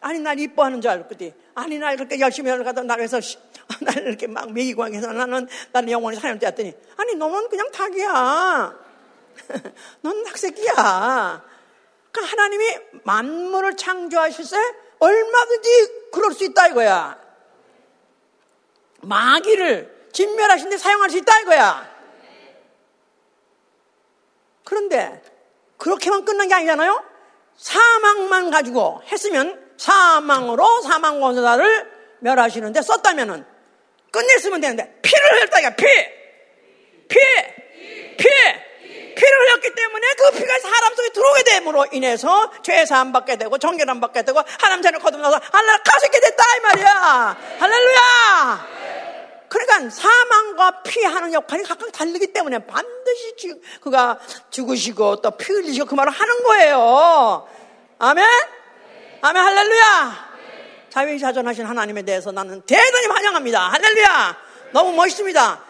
아니 0.00 0.20
날 0.20 0.40
이뻐하는 0.40 0.80
줄지 0.80 1.34
아니 1.54 1.78
날 1.78 1.96
그렇게 1.96 2.18
열심히 2.18 2.50
하려다 2.50 2.82
나에서 2.82 3.20
날 3.82 4.06
이렇게 4.06 4.26
막 4.26 4.50
매기고 4.50 4.86
해서 4.86 5.12
나는 5.12 5.46
나는 5.70 5.90
영원히 5.90 6.18
사는 6.18 6.38
때였더니 6.38 6.74
아니 6.96 7.14
너는 7.14 7.50
그냥 7.50 7.70
닭이야. 7.72 8.74
넌 10.00 10.24
닭새끼야. 10.24 11.44
그러니까 12.10 12.32
하나님이 12.32 12.64
만물을 13.04 13.76
창조하실 13.76 14.46
때 14.46 14.85
얼마든지 14.98 16.10
그럴 16.12 16.32
수 16.32 16.44
있다 16.44 16.68
이거야. 16.68 17.18
마귀를 19.02 20.08
진멸하신데 20.12 20.78
사용할 20.78 21.10
수 21.10 21.18
있다 21.18 21.40
이거야. 21.40 21.96
그런데 24.64 25.22
그렇게만 25.76 26.24
끝난 26.24 26.48
게 26.48 26.54
아니잖아요. 26.54 27.04
사망만 27.56 28.50
가지고 28.50 29.02
했으면 29.06 29.74
사망으로 29.76 30.80
사망 30.82 31.22
원자를 31.22 31.90
멸하시는데 32.20 32.82
썼다면은 32.82 33.46
끝냈으면 34.10 34.60
되는데 34.60 34.98
피를 35.02 35.32
흘렸다 35.32 35.60
이거 35.60 35.70
피, 35.76 35.84
피, 37.08 37.18
피. 38.16 38.28
피 38.28 38.65
를 39.30 39.40
흘렸기 39.40 39.74
때문에 39.74 40.06
그 40.18 40.30
피가 40.38 40.58
사람 40.58 40.94
속에 40.94 41.08
들어오게 41.10 41.42
됨으로 41.44 41.86
인해서 41.92 42.50
죄사함 42.62 43.12
받게 43.12 43.36
되고 43.36 43.58
정결함 43.58 44.00
받게 44.00 44.22
되고 44.24 44.40
하나님 44.60 44.82
자녀 44.82 44.98
거듭나서 44.98 45.40
하나님 45.52 45.82
가수 45.84 46.06
있게 46.06 46.20
됐다 46.20 46.44
이 46.56 46.60
말이야. 46.60 47.36
할렐루야! 47.58 48.66
그러니까 49.48 49.90
사망과 49.90 50.82
피하는 50.82 51.32
역할이 51.32 51.62
각각 51.62 51.90
다르기 51.92 52.32
때문에 52.32 52.58
반드시 52.66 53.36
주, 53.36 53.60
그가 53.80 54.18
죽으시고 54.50 55.20
또 55.20 55.30
피 55.36 55.52
흘리시고 55.52 55.86
그 55.86 55.94
말을 55.94 56.12
하는 56.12 56.42
거예요. 56.42 57.48
아멘? 57.98 58.24
아멘 59.22 59.42
할렐루야! 59.42 60.26
자유자전하신 60.90 61.66
하나님에 61.66 62.02
대해서 62.02 62.32
나는 62.32 62.60
대단히 62.62 63.06
환영합니다. 63.06 63.68
할렐루야! 63.70 64.36
너무 64.72 64.92
멋있습니다 64.92 65.60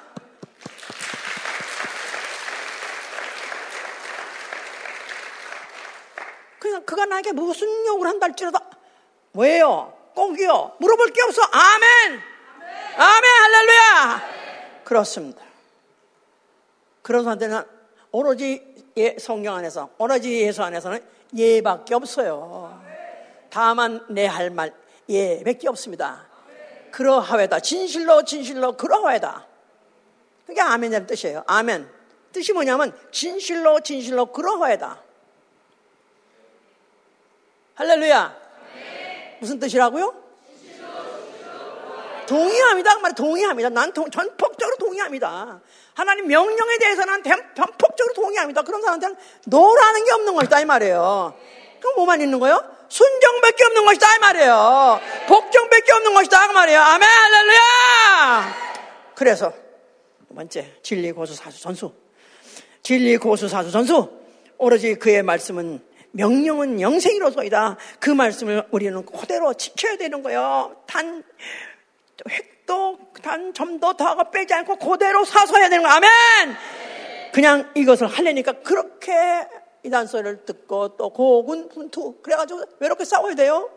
그냥 6.77 6.85
그가 6.85 7.07
나에게 7.07 7.33
무슨 7.33 7.87
욕을 7.87 8.07
한다 8.07 8.27
할지라도 8.27 8.59
왜요? 9.33 9.93
꼭이요? 10.15 10.77
물어볼 10.79 11.11
게 11.11 11.23
없어. 11.23 11.43
아멘. 11.43 12.21
아멘, 12.97 12.99
아멘 12.99 13.31
할렐루야. 13.43 14.23
그렇습니다. 14.85 15.43
그런 17.03 17.25
사람들은 17.25 17.63
오로지 18.13 18.75
예, 18.97 19.17
성경 19.19 19.55
안에서 19.57 19.91
오로지 19.99 20.41
예수 20.43 20.63
안에서는 20.63 21.03
예밖에 21.37 21.95
없어요. 21.95 22.83
다만 23.51 24.05
내 24.09 24.27
할 24.27 24.51
말 24.51 24.73
예밖에 25.09 25.69
없습니다. 25.69 26.27
그러하외다. 26.91 27.61
진실로 27.61 28.23
진실로 28.25 28.73
그러하외다. 28.77 29.47
그게 30.47 30.61
아멘이라는 30.61 31.07
뜻이에요. 31.07 31.45
아멘. 31.47 31.89
뜻이 32.33 32.53
뭐냐면 32.53 32.97
진실로 33.13 33.81
진실로 33.81 34.27
그러하외다. 34.27 35.06
할렐루야. 37.77 38.35
무슨 39.39 39.59
뜻이라고요? 39.59 40.15
동의합니다. 42.27 42.99
말 42.99 43.15
동의합니다. 43.15 43.69
난 43.69 43.93
동, 43.93 44.11
전폭적으로 44.11 44.77
동의합니다. 44.79 45.61
하나님 45.95 46.27
명령에 46.27 46.79
대해서는 46.79 47.23
전폭적으로 47.23 48.15
동의합니다. 48.15 48.63
그런 48.63 48.81
사람한테는 48.81 49.17
노라는 49.47 50.05
게 50.05 50.11
없는 50.13 50.35
것이다 50.35 50.61
이 50.61 50.65
말이에요. 50.65 51.35
그럼 51.81 51.95
뭐만 51.97 52.21
있는 52.21 52.41
거예요? 52.41 52.65
순정밖에 52.89 53.65
없는 53.65 53.85
것이다 53.85 54.17
이 54.17 54.19
말이에요. 54.21 55.01
복종밖에 55.29 55.93
없는 55.93 56.15
것이다 56.15 56.49
그 56.49 56.53
말이에요. 56.53 56.81
아멘 56.81 57.09
할렐루야. 57.09 58.57
그래서 59.15 59.53
두 60.27 60.35
번째 60.35 60.73
진리 60.83 61.13
고수 61.13 61.35
사수 61.35 61.61
전수. 61.61 61.93
진리 62.83 63.19
고수 63.19 63.49
사수 63.49 63.71
전수. 63.71 64.11
오로지 64.59 64.95
그의 64.95 65.23
말씀은 65.23 65.81
명령은 66.13 66.81
영생이로소이다. 66.81 67.77
그 68.01 68.11
말씀을 68.11 68.67
우리는 68.71 69.05
그대로 69.05 69.55
지켜야 69.55 69.97
되는 69.97 70.23
거예요. 70.23 70.77
단 70.87 71.23
획도 72.29 72.99
단 73.23 73.53
점도 73.53 73.95
더하고 73.95 74.31
빼지 74.31 74.55
않고 74.55 74.77
그대로 74.77 75.25
사서해야 75.25 75.69
되는 75.69 75.83
거. 75.85 75.91
아멘. 75.91 76.09
그냥 77.33 77.71
이것을 77.75 78.07
하려니까 78.07 78.53
그렇게 78.63 79.13
이 79.85 79.91
단 79.91 80.07
소리를 80.09 80.45
듣고 80.45 80.97
또 80.97 81.11
고군 81.11 81.69
분투 81.69 82.17
그래가지고 82.21 82.63
외롭게 82.81 83.05
싸워야 83.05 83.37
돼요. 83.37 83.71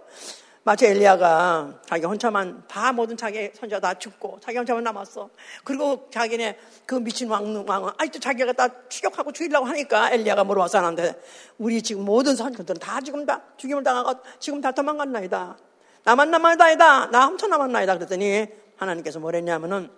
마치 0.70 0.86
엘리야가 0.86 1.80
자기 1.88 2.05
혼자만 2.05 2.65
다 2.67 2.93
모든 2.93 3.17
자기 3.17 3.49
선자 3.55 3.80
다 3.80 3.95
죽고 3.95 4.39
자기 4.39 4.59
혼자만 4.59 4.84
남았어. 4.84 5.32
그리고 5.63 6.07
자기네 6.13 6.59
그 6.86 6.93
미친 6.93 7.28
왕, 7.28 7.65
왕은 7.67 7.93
아직도 7.97 8.20
자기가 8.20 8.53
다 8.53 8.67
추격하고 8.88 9.32
죽이려고 9.32 9.65
하니까 9.65 10.11
엘리야가 10.11 10.43
물어봤어 10.43 10.82
나한테 10.82 11.20
우리 11.57 11.82
지금 11.82 12.05
모든 12.05 12.36
선자들은 12.36 12.80
다 12.80 13.01
지금 13.01 13.26
다 13.26 13.41
죽임을 13.57 13.84
당하고 13.84 14.20
지금 14.38 14.61
다 14.61 14.72
도망갔나이다. 14.72 15.57
나만 16.03 16.30
남았나이다. 16.30 17.07
나 17.07 17.26
훔쳐 17.26 17.47
남았나이다. 17.47 17.95
그랬더니 17.95 18.45
하나님께서 18.78 19.17
뭐랬냐면은 19.17 19.89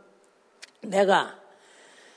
내가 0.84 1.36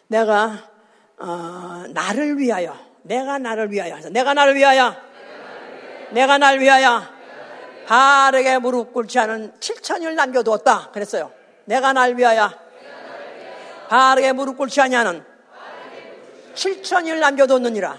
내가 0.07 0.71
어, 1.19 1.87
나를 1.89 2.39
위하여 2.39 2.79
내가 3.03 3.39
나를 3.39 3.73
위하여 3.73 3.99
내가 4.11 4.33
나를 4.33 4.55
위하여 4.55 4.95
내가 6.13 6.39
나를 6.39 6.61
위하여 6.61 7.14
바르게 7.87 8.59
무릎 8.59 8.93
꿇지 8.93 9.19
않은 9.19 9.53
7천을 9.61 10.15
남겨두었다. 10.15 10.91
그랬어요. 10.93 11.33
내가 11.65 11.93
날 11.93 12.17
위하여 12.17 12.51
바르게 13.89 14.33
무릎 14.33 14.57
꿇지 14.57 14.81
아니하는 14.81 15.25
7천을 16.55 17.19
남겨뒀느니라. 17.19 17.99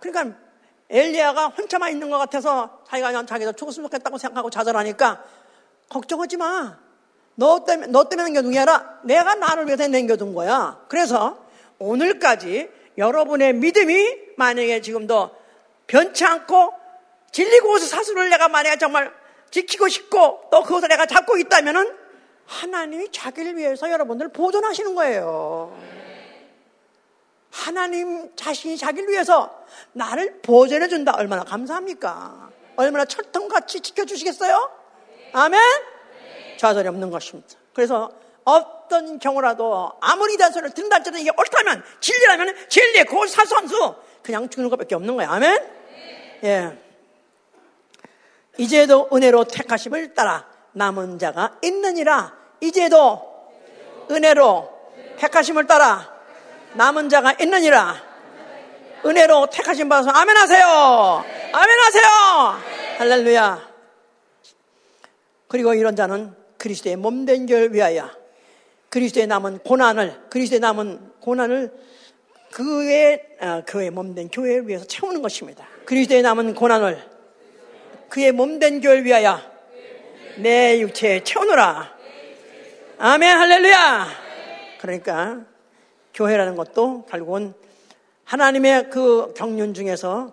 그러니까 0.00 0.36
엘리야가 0.90 1.48
혼자만 1.48 1.90
있는 1.90 2.10
것 2.10 2.18
같아서 2.18 2.82
자기가 2.88 3.08
그냥 3.08 3.26
자기가 3.26 3.52
죽었으면 3.52 3.88
좋겠다고 3.88 4.18
생각하고 4.18 4.50
좌절하니까 4.50 5.24
걱정하지 5.88 6.36
마. 6.36 6.78
너 7.36 7.64
때문에, 7.64 7.88
너 7.88 8.08
때문에 8.08 8.28
남겨둔 8.28 8.52
게 8.52 8.58
아니라 8.58 9.00
내가 9.02 9.34
나를 9.34 9.66
위해서 9.66 9.88
남겨둔 9.88 10.34
거야. 10.34 10.78
그래서 10.88 11.44
오늘까지 11.78 12.70
여러분의 12.96 13.54
믿음이 13.54 14.18
만약에 14.36 14.80
지금도 14.82 15.30
변치 15.86 16.24
않고 16.24 16.83
진리 17.34 17.58
고수 17.58 17.88
사수를 17.88 18.30
내가 18.30 18.46
만약에 18.46 18.78
정말 18.78 19.12
지키고 19.50 19.88
싶고 19.88 20.42
또 20.52 20.62
그것을 20.62 20.86
내가 20.86 21.04
잡고 21.04 21.36
있다면은 21.36 21.92
하나님이 22.46 23.10
자기를 23.10 23.56
위해서 23.56 23.90
여러분들 23.90 24.28
보존하시는 24.28 24.94
거예요. 24.94 25.76
하나님 27.50 28.30
자신이 28.36 28.78
자기를 28.78 29.08
위해서 29.08 29.64
나를 29.94 30.42
보존해 30.42 30.86
준다. 30.86 31.12
얼마나 31.16 31.42
감사합니까? 31.42 32.50
얼마나 32.76 33.04
철통같이 33.04 33.80
지켜주시겠어요? 33.80 34.70
아멘? 35.32 35.60
좌절이 36.56 36.86
없는 36.86 37.10
것입니다. 37.10 37.56
그래서 37.72 38.12
어떤 38.44 39.18
경우라도 39.18 39.90
아무리 40.00 40.36
단소리를 40.36 40.72
듣는다 40.72 40.96
할지라도 40.96 41.18
이게 41.18 41.30
옳다면 41.36 41.82
진리라면 41.98 42.54
진리 42.68 43.02
그 43.02 43.26
사선수 43.26 43.96
그냥 44.22 44.48
주는 44.48 44.70
것밖에 44.70 44.94
없는 44.94 45.16
거예요. 45.16 45.32
아멘? 45.32 45.68
예. 46.44 46.83
이제도 48.58 49.08
은혜로 49.12 49.44
택하심을 49.44 50.14
따라 50.14 50.46
남은 50.72 51.18
자가 51.18 51.58
있느니라. 51.62 52.34
이제도 52.60 53.20
은혜로 54.10 54.70
택하심을 55.18 55.66
따라 55.66 56.12
남은 56.74 57.08
자가 57.08 57.34
있느니라. 57.40 57.96
은혜로 59.06 59.48
택하신 59.50 59.88
받아서 59.88 60.10
아멘 60.10 60.36
하세요. 60.36 61.24
아멘 61.52 61.78
하세요. 61.78 62.04
할렐루야. 62.98 63.68
그리고 65.48 65.74
이런 65.74 65.94
자는 65.94 66.34
그리스도의 66.58 66.96
몸된 66.96 67.46
결 67.46 67.72
위하여 67.72 68.10
그리스도의 68.88 69.26
남은 69.26 69.58
고난을 69.58 70.28
그리스도의 70.30 70.60
남은 70.60 71.12
고난을 71.20 71.72
그의 72.50 73.22
어, 73.40 73.62
그의 73.66 73.90
몸된 73.90 74.28
교회를 74.28 74.68
위해서 74.68 74.84
채우는 74.86 75.20
것입니다. 75.20 75.66
그리스도의 75.84 76.22
남은 76.22 76.54
고난을 76.54 77.13
그의 78.14 78.30
몸된 78.30 78.80
교회를 78.80 79.04
위하여 79.04 79.40
내 80.36 80.78
육체에 80.78 81.24
채우노라. 81.24 81.92
아멘 82.96 83.36
할렐루야. 83.36 84.06
그러니까 84.80 85.40
교회라는 86.14 86.54
것도 86.54 87.06
결국은 87.06 87.54
하나님의 88.22 88.90
그 88.90 89.34
경륜 89.36 89.74
중에서 89.74 90.32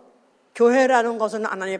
교회라는 0.53 1.17
것은 1.17 1.43
하나님 1.43 1.79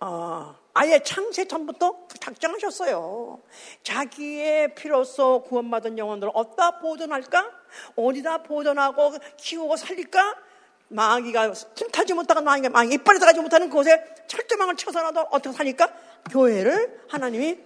어, 0.00 0.56
아예 0.74 0.98
창세 1.04 1.46
전부터 1.46 2.08
작정하셨어요. 2.18 3.38
자기의 3.84 4.74
피로써 4.74 5.42
구원받은 5.42 5.98
영혼들을 5.98 6.32
어디다 6.34 6.80
보존할까? 6.80 7.48
어디다 7.94 8.42
보존하고 8.42 9.12
키우고 9.36 9.76
살릴까? 9.76 10.47
마귀가 10.88 11.52
틈타지 11.74 12.14
못하고 12.14 12.40
마귀가 12.40 12.70
마귀 12.70 12.94
이빨에 12.94 13.18
들어가지 13.18 13.40
못하는 13.40 13.68
그곳에 13.68 14.02
철조망을 14.26 14.76
쳐서라도 14.76 15.20
어떻게 15.30 15.52
살릴까? 15.52 15.88
교회를 16.30 17.00
하나님이 17.08 17.58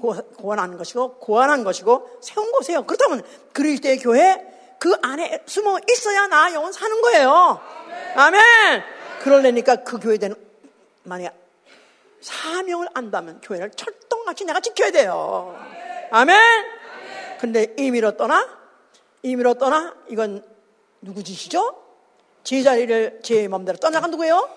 고안한 0.00 0.78
것이고 0.78 1.18
고안한 1.18 1.64
것이고 1.64 2.18
세운 2.22 2.50
곳이에요. 2.52 2.84
그렇다면 2.84 3.22
그리스도의 3.52 3.98
교회 3.98 4.46
그 4.78 4.94
안에 5.02 5.42
숨어 5.46 5.78
있어야 5.90 6.26
나 6.26 6.52
영혼 6.54 6.72
사는 6.72 7.00
거예요. 7.02 7.60
아멘. 8.14 8.82
그러려니까 9.20 9.76
그 9.76 9.98
교회는 9.98 10.34
만약 11.04 11.34
사명을 12.20 12.88
안다면 12.94 13.40
교회를 13.42 13.70
철동같이 13.72 14.44
내가 14.44 14.60
지켜야 14.60 14.90
돼요. 14.90 15.58
아멘. 16.10 16.38
근데 17.40 17.74
임의로 17.78 18.16
떠나? 18.16 18.48
임의로 19.22 19.54
떠나? 19.54 19.94
이건 20.08 20.42
누구 21.00 21.22
짓이죠? 21.22 21.76
제 22.44 22.62
자리를 22.62 23.20
제 23.22 23.48
맘대로 23.48 23.78
떠나간 23.78 24.10
누구예요? 24.10 24.48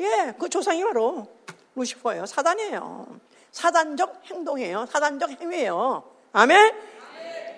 예, 0.00 0.34
그 0.38 0.48
조상이 0.48 0.82
바로 0.82 1.26
루시퍼예요. 1.74 2.26
사단이에요. 2.26 3.06
사단적 3.50 4.22
행동이에요. 4.26 4.86
사단적 4.90 5.30
행위예요. 5.40 6.02
아멘? 6.32 6.74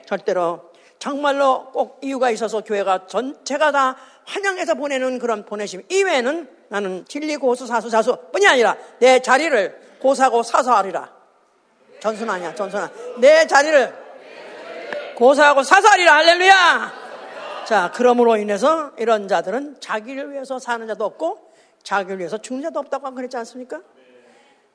절대로 0.07 0.73
정말로 0.99 1.71
꼭 1.71 1.99
이유가 2.03 2.31
있어서 2.31 2.63
교회가 2.63 3.07
전체가 3.07 3.73
다 3.73 3.97
환영해서 4.25 4.75
보내는 4.75 5.19
그런 5.19 5.45
보내심 5.45 5.83
이외에는 5.89 6.49
나는 6.69 7.05
진리 7.07 7.37
고수 7.37 7.67
사수 7.67 7.91
사수 7.91 8.17
뿐이 8.33 8.47
아니라 8.47 8.77
내 8.99 9.21
자리를 9.21 9.99
고사고 10.01 10.43
사서하리라. 10.43 11.13
전순 12.01 12.29
아니야, 12.29 12.55
전순아. 12.55 12.91
내 13.19 13.47
자리를 13.47 14.05
고사하고 15.17 15.63
사서하리라. 15.63 16.15
할렐루야! 16.17 17.04
자, 17.67 17.91
그러므로 17.95 18.37
인해서 18.37 18.93
이런 18.99 19.27
자들은 19.27 19.81
자기를 19.81 20.33
위해서 20.33 20.59
사는 20.59 20.87
자도 20.87 21.05
없고 21.05 21.53
자기를 21.83 22.19
위해서 22.19 22.37
죽는 22.37 22.63
자도 22.63 22.79
없다고 22.81 23.15
그랬지 23.15 23.37
않습니까? 23.39 23.81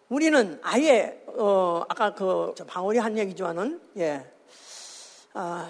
우리는 0.10 0.60
아예, 0.64 1.24
어, 1.28 1.84
아까 1.88 2.16
그, 2.16 2.56
방울이 2.66 2.98
한 2.98 3.16
얘기지만은, 3.18 3.80
예, 3.98 4.26
아, 5.34 5.70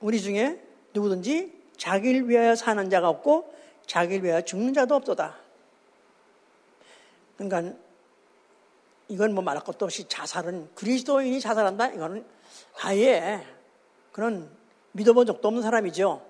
우리 0.00 0.20
중에 0.20 0.60
누구든지 0.92 1.56
자기를 1.76 2.28
위하여 2.28 2.56
사는 2.56 2.90
자가 2.90 3.08
없고 3.08 3.54
자기를 3.86 4.24
위하여 4.24 4.40
죽는 4.40 4.74
자도 4.74 4.96
없도다. 4.96 5.36
그러니까 7.36 7.76
이건 9.08 9.34
뭐 9.34 9.44
말할 9.44 9.62
것도 9.62 9.84
없이 9.84 10.08
자살은 10.08 10.70
그리스도인이 10.74 11.40
자살한다. 11.40 11.88
이거는 11.88 12.24
아예 12.82 13.46
그런 14.12 14.59
믿어본 14.92 15.26
적도 15.26 15.48
없는 15.48 15.62
사람이죠. 15.62 16.22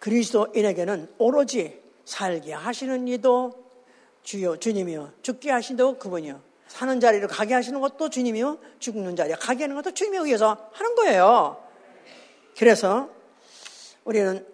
그리스도인에게는 0.00 1.14
오로지 1.18 1.80
살게 2.04 2.52
하시는 2.52 3.06
이도 3.08 3.52
주요 4.22 4.56
주님이요 4.56 5.12
죽게 5.22 5.50
하시도 5.50 5.98
그분이요 5.98 6.40
사는 6.68 7.00
자리를 7.00 7.26
가게 7.28 7.54
하시는 7.54 7.80
것도 7.80 8.10
주님이요 8.10 8.58
죽는 8.78 9.16
자리에 9.16 9.34
가게 9.36 9.64
하는 9.64 9.76
것도 9.76 9.92
주님에 9.92 10.18
의해서 10.18 10.70
하는 10.72 10.94
거예요. 10.94 11.62
그래서 12.56 13.08
우리는 14.04 14.46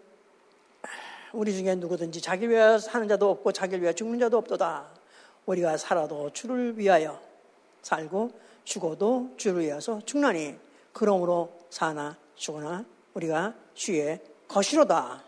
우리 1.32 1.52
중에 1.54 1.74
누구든지 1.74 2.20
자기 2.20 2.48
위하여 2.48 2.78
사는 2.78 3.08
자도 3.08 3.30
없고 3.30 3.52
자기를 3.52 3.80
위하여 3.80 3.92
죽는 3.92 4.20
자도 4.20 4.38
없도다. 4.38 4.86
우리가 5.46 5.76
살아도 5.76 6.30
주를 6.32 6.78
위하여 6.78 7.20
살고 7.82 8.30
죽어도 8.64 9.34
주를 9.36 9.62
위해서 9.62 10.00
죽나니 10.06 10.54
그러므로 10.92 11.52
사나 11.70 12.16
죽으나 12.36 12.84
우리가 13.14 13.54
주의 13.74 14.20
것이로다. 14.48 15.22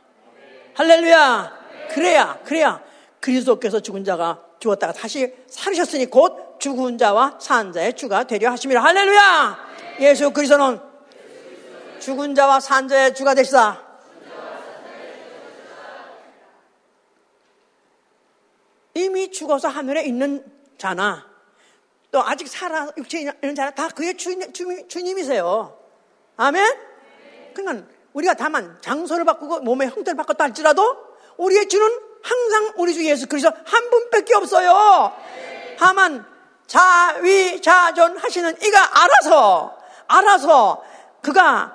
할렐루야. 0.75 1.67
그래야 1.91 2.39
그래야 2.45 2.83
그리스도께서 3.21 3.81
죽은 3.81 4.05
자가 4.05 4.45
죽었다가 4.59 4.93
다시 4.93 5.33
살으셨으니 5.49 6.07
곧 6.07 6.59
죽은 6.59 6.99
자와 6.99 7.39
산 7.41 7.73
자의 7.73 7.95
주가 7.95 8.25
되려 8.25 8.51
하심이라. 8.51 8.83
할렐루야. 8.83 9.67
예수 10.01 10.31
그리스도는 10.33 10.81
죽은 12.01 12.35
자와 12.35 12.61
산 12.61 12.89
자의 12.89 13.15
주가 13.15 13.35
되시다. 13.35 13.83
이미 18.95 19.31
죽어서 19.31 19.69
하늘에 19.69 20.05
있는 20.05 20.45
자나 20.79 21.29
또 22.11 22.23
아직 22.23 22.49
살아 22.49 22.89
육체에 22.97 23.21
있는 23.43 23.55
자나 23.55 23.71
다 23.71 23.89
그의 23.89 24.17
주, 24.17 24.53
주, 24.53 24.89
주님이세요. 24.89 25.79
아멘? 26.39 26.96
그러니까 27.57 27.87
우리가 28.13 28.35
다만 28.35 28.79
장소를 28.81 29.25
바꾸고 29.25 29.61
몸의 29.61 29.89
형태를 29.89 30.17
바꿨다 30.17 30.45
할지라도 30.45 30.97
우리의 31.39 31.69
주는 31.69 31.87
항상 32.23 32.73
우리 32.77 32.93
주 32.95 33.05
예수 33.05 33.27
그리스도 33.27 33.55
한 33.65 33.91
분밖에 33.91 34.35
없어요. 34.35 35.13
다만 35.79 36.25
자위 36.67 37.61
자존 37.63 38.17
하시는 38.19 38.57
이가 38.63 39.03
알아서 39.03 39.77
알아서 40.09 40.83
그가 41.23 41.75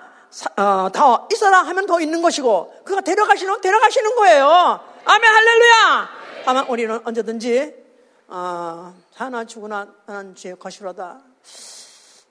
어, 0.58 0.90
더 0.94 1.28
있어라 1.32 1.60
하면 1.64 1.86
더 1.86 2.00
있는 2.00 2.22
것이고 2.22 2.82
그가 2.86 3.02
데려가시는 3.02 3.62
데려가시는 3.62 4.16
거예요. 4.16 4.80
아멘 5.06 5.32
할렐루야. 5.32 6.10
다만 6.46 6.68
우리는 6.68 7.00
언제든지 7.04 7.76
어, 8.28 8.94
사나 9.16 9.46
죽으나 9.46 9.88
나는 10.06 10.36
주의 10.36 10.58
것이로다. 10.58 11.20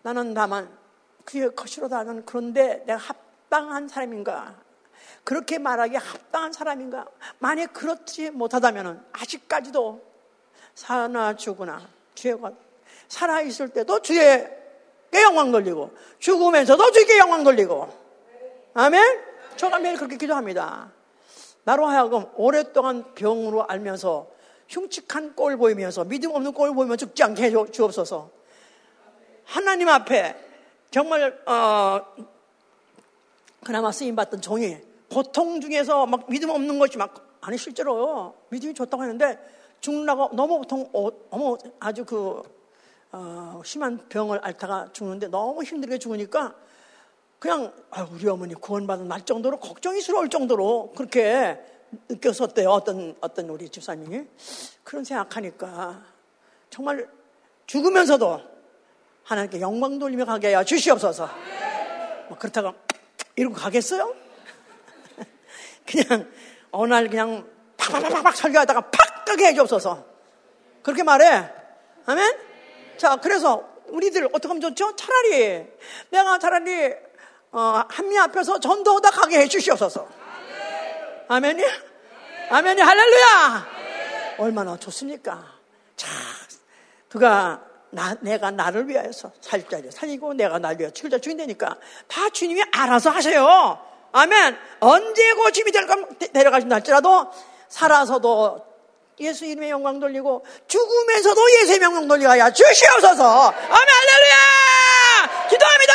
나는 0.03 0.35
다만 0.35 0.69
그의 1.25 1.55
것이로다는 1.55 2.25
그런데 2.25 2.83
내가 2.87 2.99
합 2.99 3.30
당한 3.51 3.89
사람인가? 3.89 4.55
그렇게 5.25 5.59
말하기 5.59 5.97
합당한 5.97 6.53
사람인가? 6.53 7.07
만약 7.39 7.73
그렇지 7.75 8.31
못하다면 8.31 9.05
아직까지도 9.13 10.01
사나 10.75 11.37
죽으나 11.37 11.87
죄가 12.15 12.53
살아있을 13.09 13.69
때도 13.69 14.01
주의 14.01 14.49
영광 15.13 15.53
돌리고 15.53 15.91
죽으면서도 16.19 16.93
주께 16.93 17.19
영광 17.19 17.45
돌리고 17.45 17.93
아멘? 18.73 19.21
저가 19.57 19.79
매일 19.81 19.97
그렇게 19.97 20.17
기도합니다. 20.17 20.93
나로 21.65 21.87
하여금 21.87 22.27
오랫동안 22.37 23.15
병으로 23.15 23.67
알면서 23.67 24.29
흉측한 24.69 25.35
꼴 25.35 25.57
보이면서 25.57 26.05
믿음 26.05 26.31
없는 26.31 26.53
꼴 26.53 26.73
보이면 26.73 26.97
죽지 26.97 27.23
않게 27.23 27.43
해 27.43 27.51
주옵소서. 27.51 28.31
하나님 29.45 29.89
앞에 29.89 30.37
정말 30.91 31.43
어, 31.47 32.01
그나마 33.65 33.93
쓰임 33.93 34.17
받던 34.17 34.41
종이 34.41 34.77
고통 35.13 35.61
중에서 35.61 36.07
막 36.07 36.29
믿음 36.29 36.51
없는 36.51 36.79
것이 36.79 36.97
막 36.97 37.39
아니 37.41 37.59
실제로 37.59 38.35
믿음이 38.51 38.75
좋다고 38.75 39.03
했는데 39.03 39.39
죽는다고 39.81 40.35
너무 40.35 40.59
보통 40.59 40.89
어머 41.31 41.57
아주 41.79 42.05
그 42.05 42.43
어, 43.13 43.61
심한 43.65 43.99
병을 44.09 44.41
앓다가 44.43 44.91
죽는데 44.93 45.29
너무 45.29 45.65
힘들게 45.65 45.99
죽으니까 45.99 46.55
그냥 47.39 47.73
아, 47.91 48.07
우리 48.13 48.29
어머니 48.29 48.55
구원받은 48.55 49.09
날 49.09 49.25
정도로 49.25 49.59
걱정이 49.59 50.01
스러울 50.01 50.29
정도로 50.29 50.93
그렇게 50.95 51.59
느꼈었대요. 52.09 52.69
어떤 52.69 53.17
어떤 53.21 53.49
우리 53.49 53.69
집사님이 53.69 54.27
그런 54.85 55.03
생각하니까 55.03 56.03
정말 56.69 57.09
죽으면서도 57.67 58.41
하나님께 59.25 59.61
영광 59.61 59.99
돌리며 59.99 60.25
가게 60.25 60.49
하여 60.49 60.63
주시옵소서. 60.63 61.29
뭐 62.29 62.39
그렇다가 62.39 62.75
이러고 63.41 63.57
가겠어요? 63.57 64.15
그냥 65.87 66.31
어느 66.71 66.93
날 66.93 67.09
그냥 67.09 67.49
팍팍팍팍 67.79 68.37
설교하다가 68.37 68.81
팍 68.83 69.25
끄게 69.25 69.47
해주옵소서. 69.47 70.05
그렇게 70.83 71.03
말해. 71.03 71.51
아멘? 72.05 72.39
자, 72.99 73.17
그래서 73.17 73.67
우리들 73.87 74.27
어떻게 74.27 74.49
하면 74.49 74.61
좋죠? 74.61 74.95
차라리 74.95 75.67
내가 76.11 76.39
차라리 76.39 76.93
어, 77.53 77.83
한미 77.89 78.19
앞에서 78.19 78.61
전도하다 78.61 79.11
가게 79.11 79.41
해 79.41 79.49
주시옵소서. 79.49 80.07
아멘이? 81.29 81.65
아멘이 82.51 82.83
할렐루야! 82.83 83.67
얼마나 84.37 84.77
좋습니까? 84.77 85.43
자, 85.97 86.09
그가 87.09 87.65
나, 87.91 88.17
내가 88.21 88.51
나를 88.51 88.89
위하여서 88.89 89.33
살 89.41 89.69
자리 89.69 89.91
살리고 89.91 90.35
내가 90.35 90.59
나를 90.59 90.79
위하여 90.81 90.93
죽을 90.93 91.11
자 91.11 91.19
죽인다니까 91.19 91.77
다 92.07 92.31
주님이 92.31 92.63
알아서 92.73 93.11
하셔요. 93.11 93.79
아멘. 94.13 94.57
언제 94.81 95.33
고침이 95.35 95.71
될건 95.73 96.19
데려가신다 96.33 96.77
할지라도 96.77 97.31
살아서도 97.69 98.67
예수 99.21 99.45
이름의 99.45 99.71
영광 99.71 100.01
돌리고 100.01 100.45
죽으면서도 100.67 101.41
예수의 101.61 101.81
영광 101.83 102.09
하여 102.31 102.51
주시옵소서. 102.51 103.49
아멘 103.51 103.89
할렐루야! 103.89 105.49
기도합니다. 105.49 105.90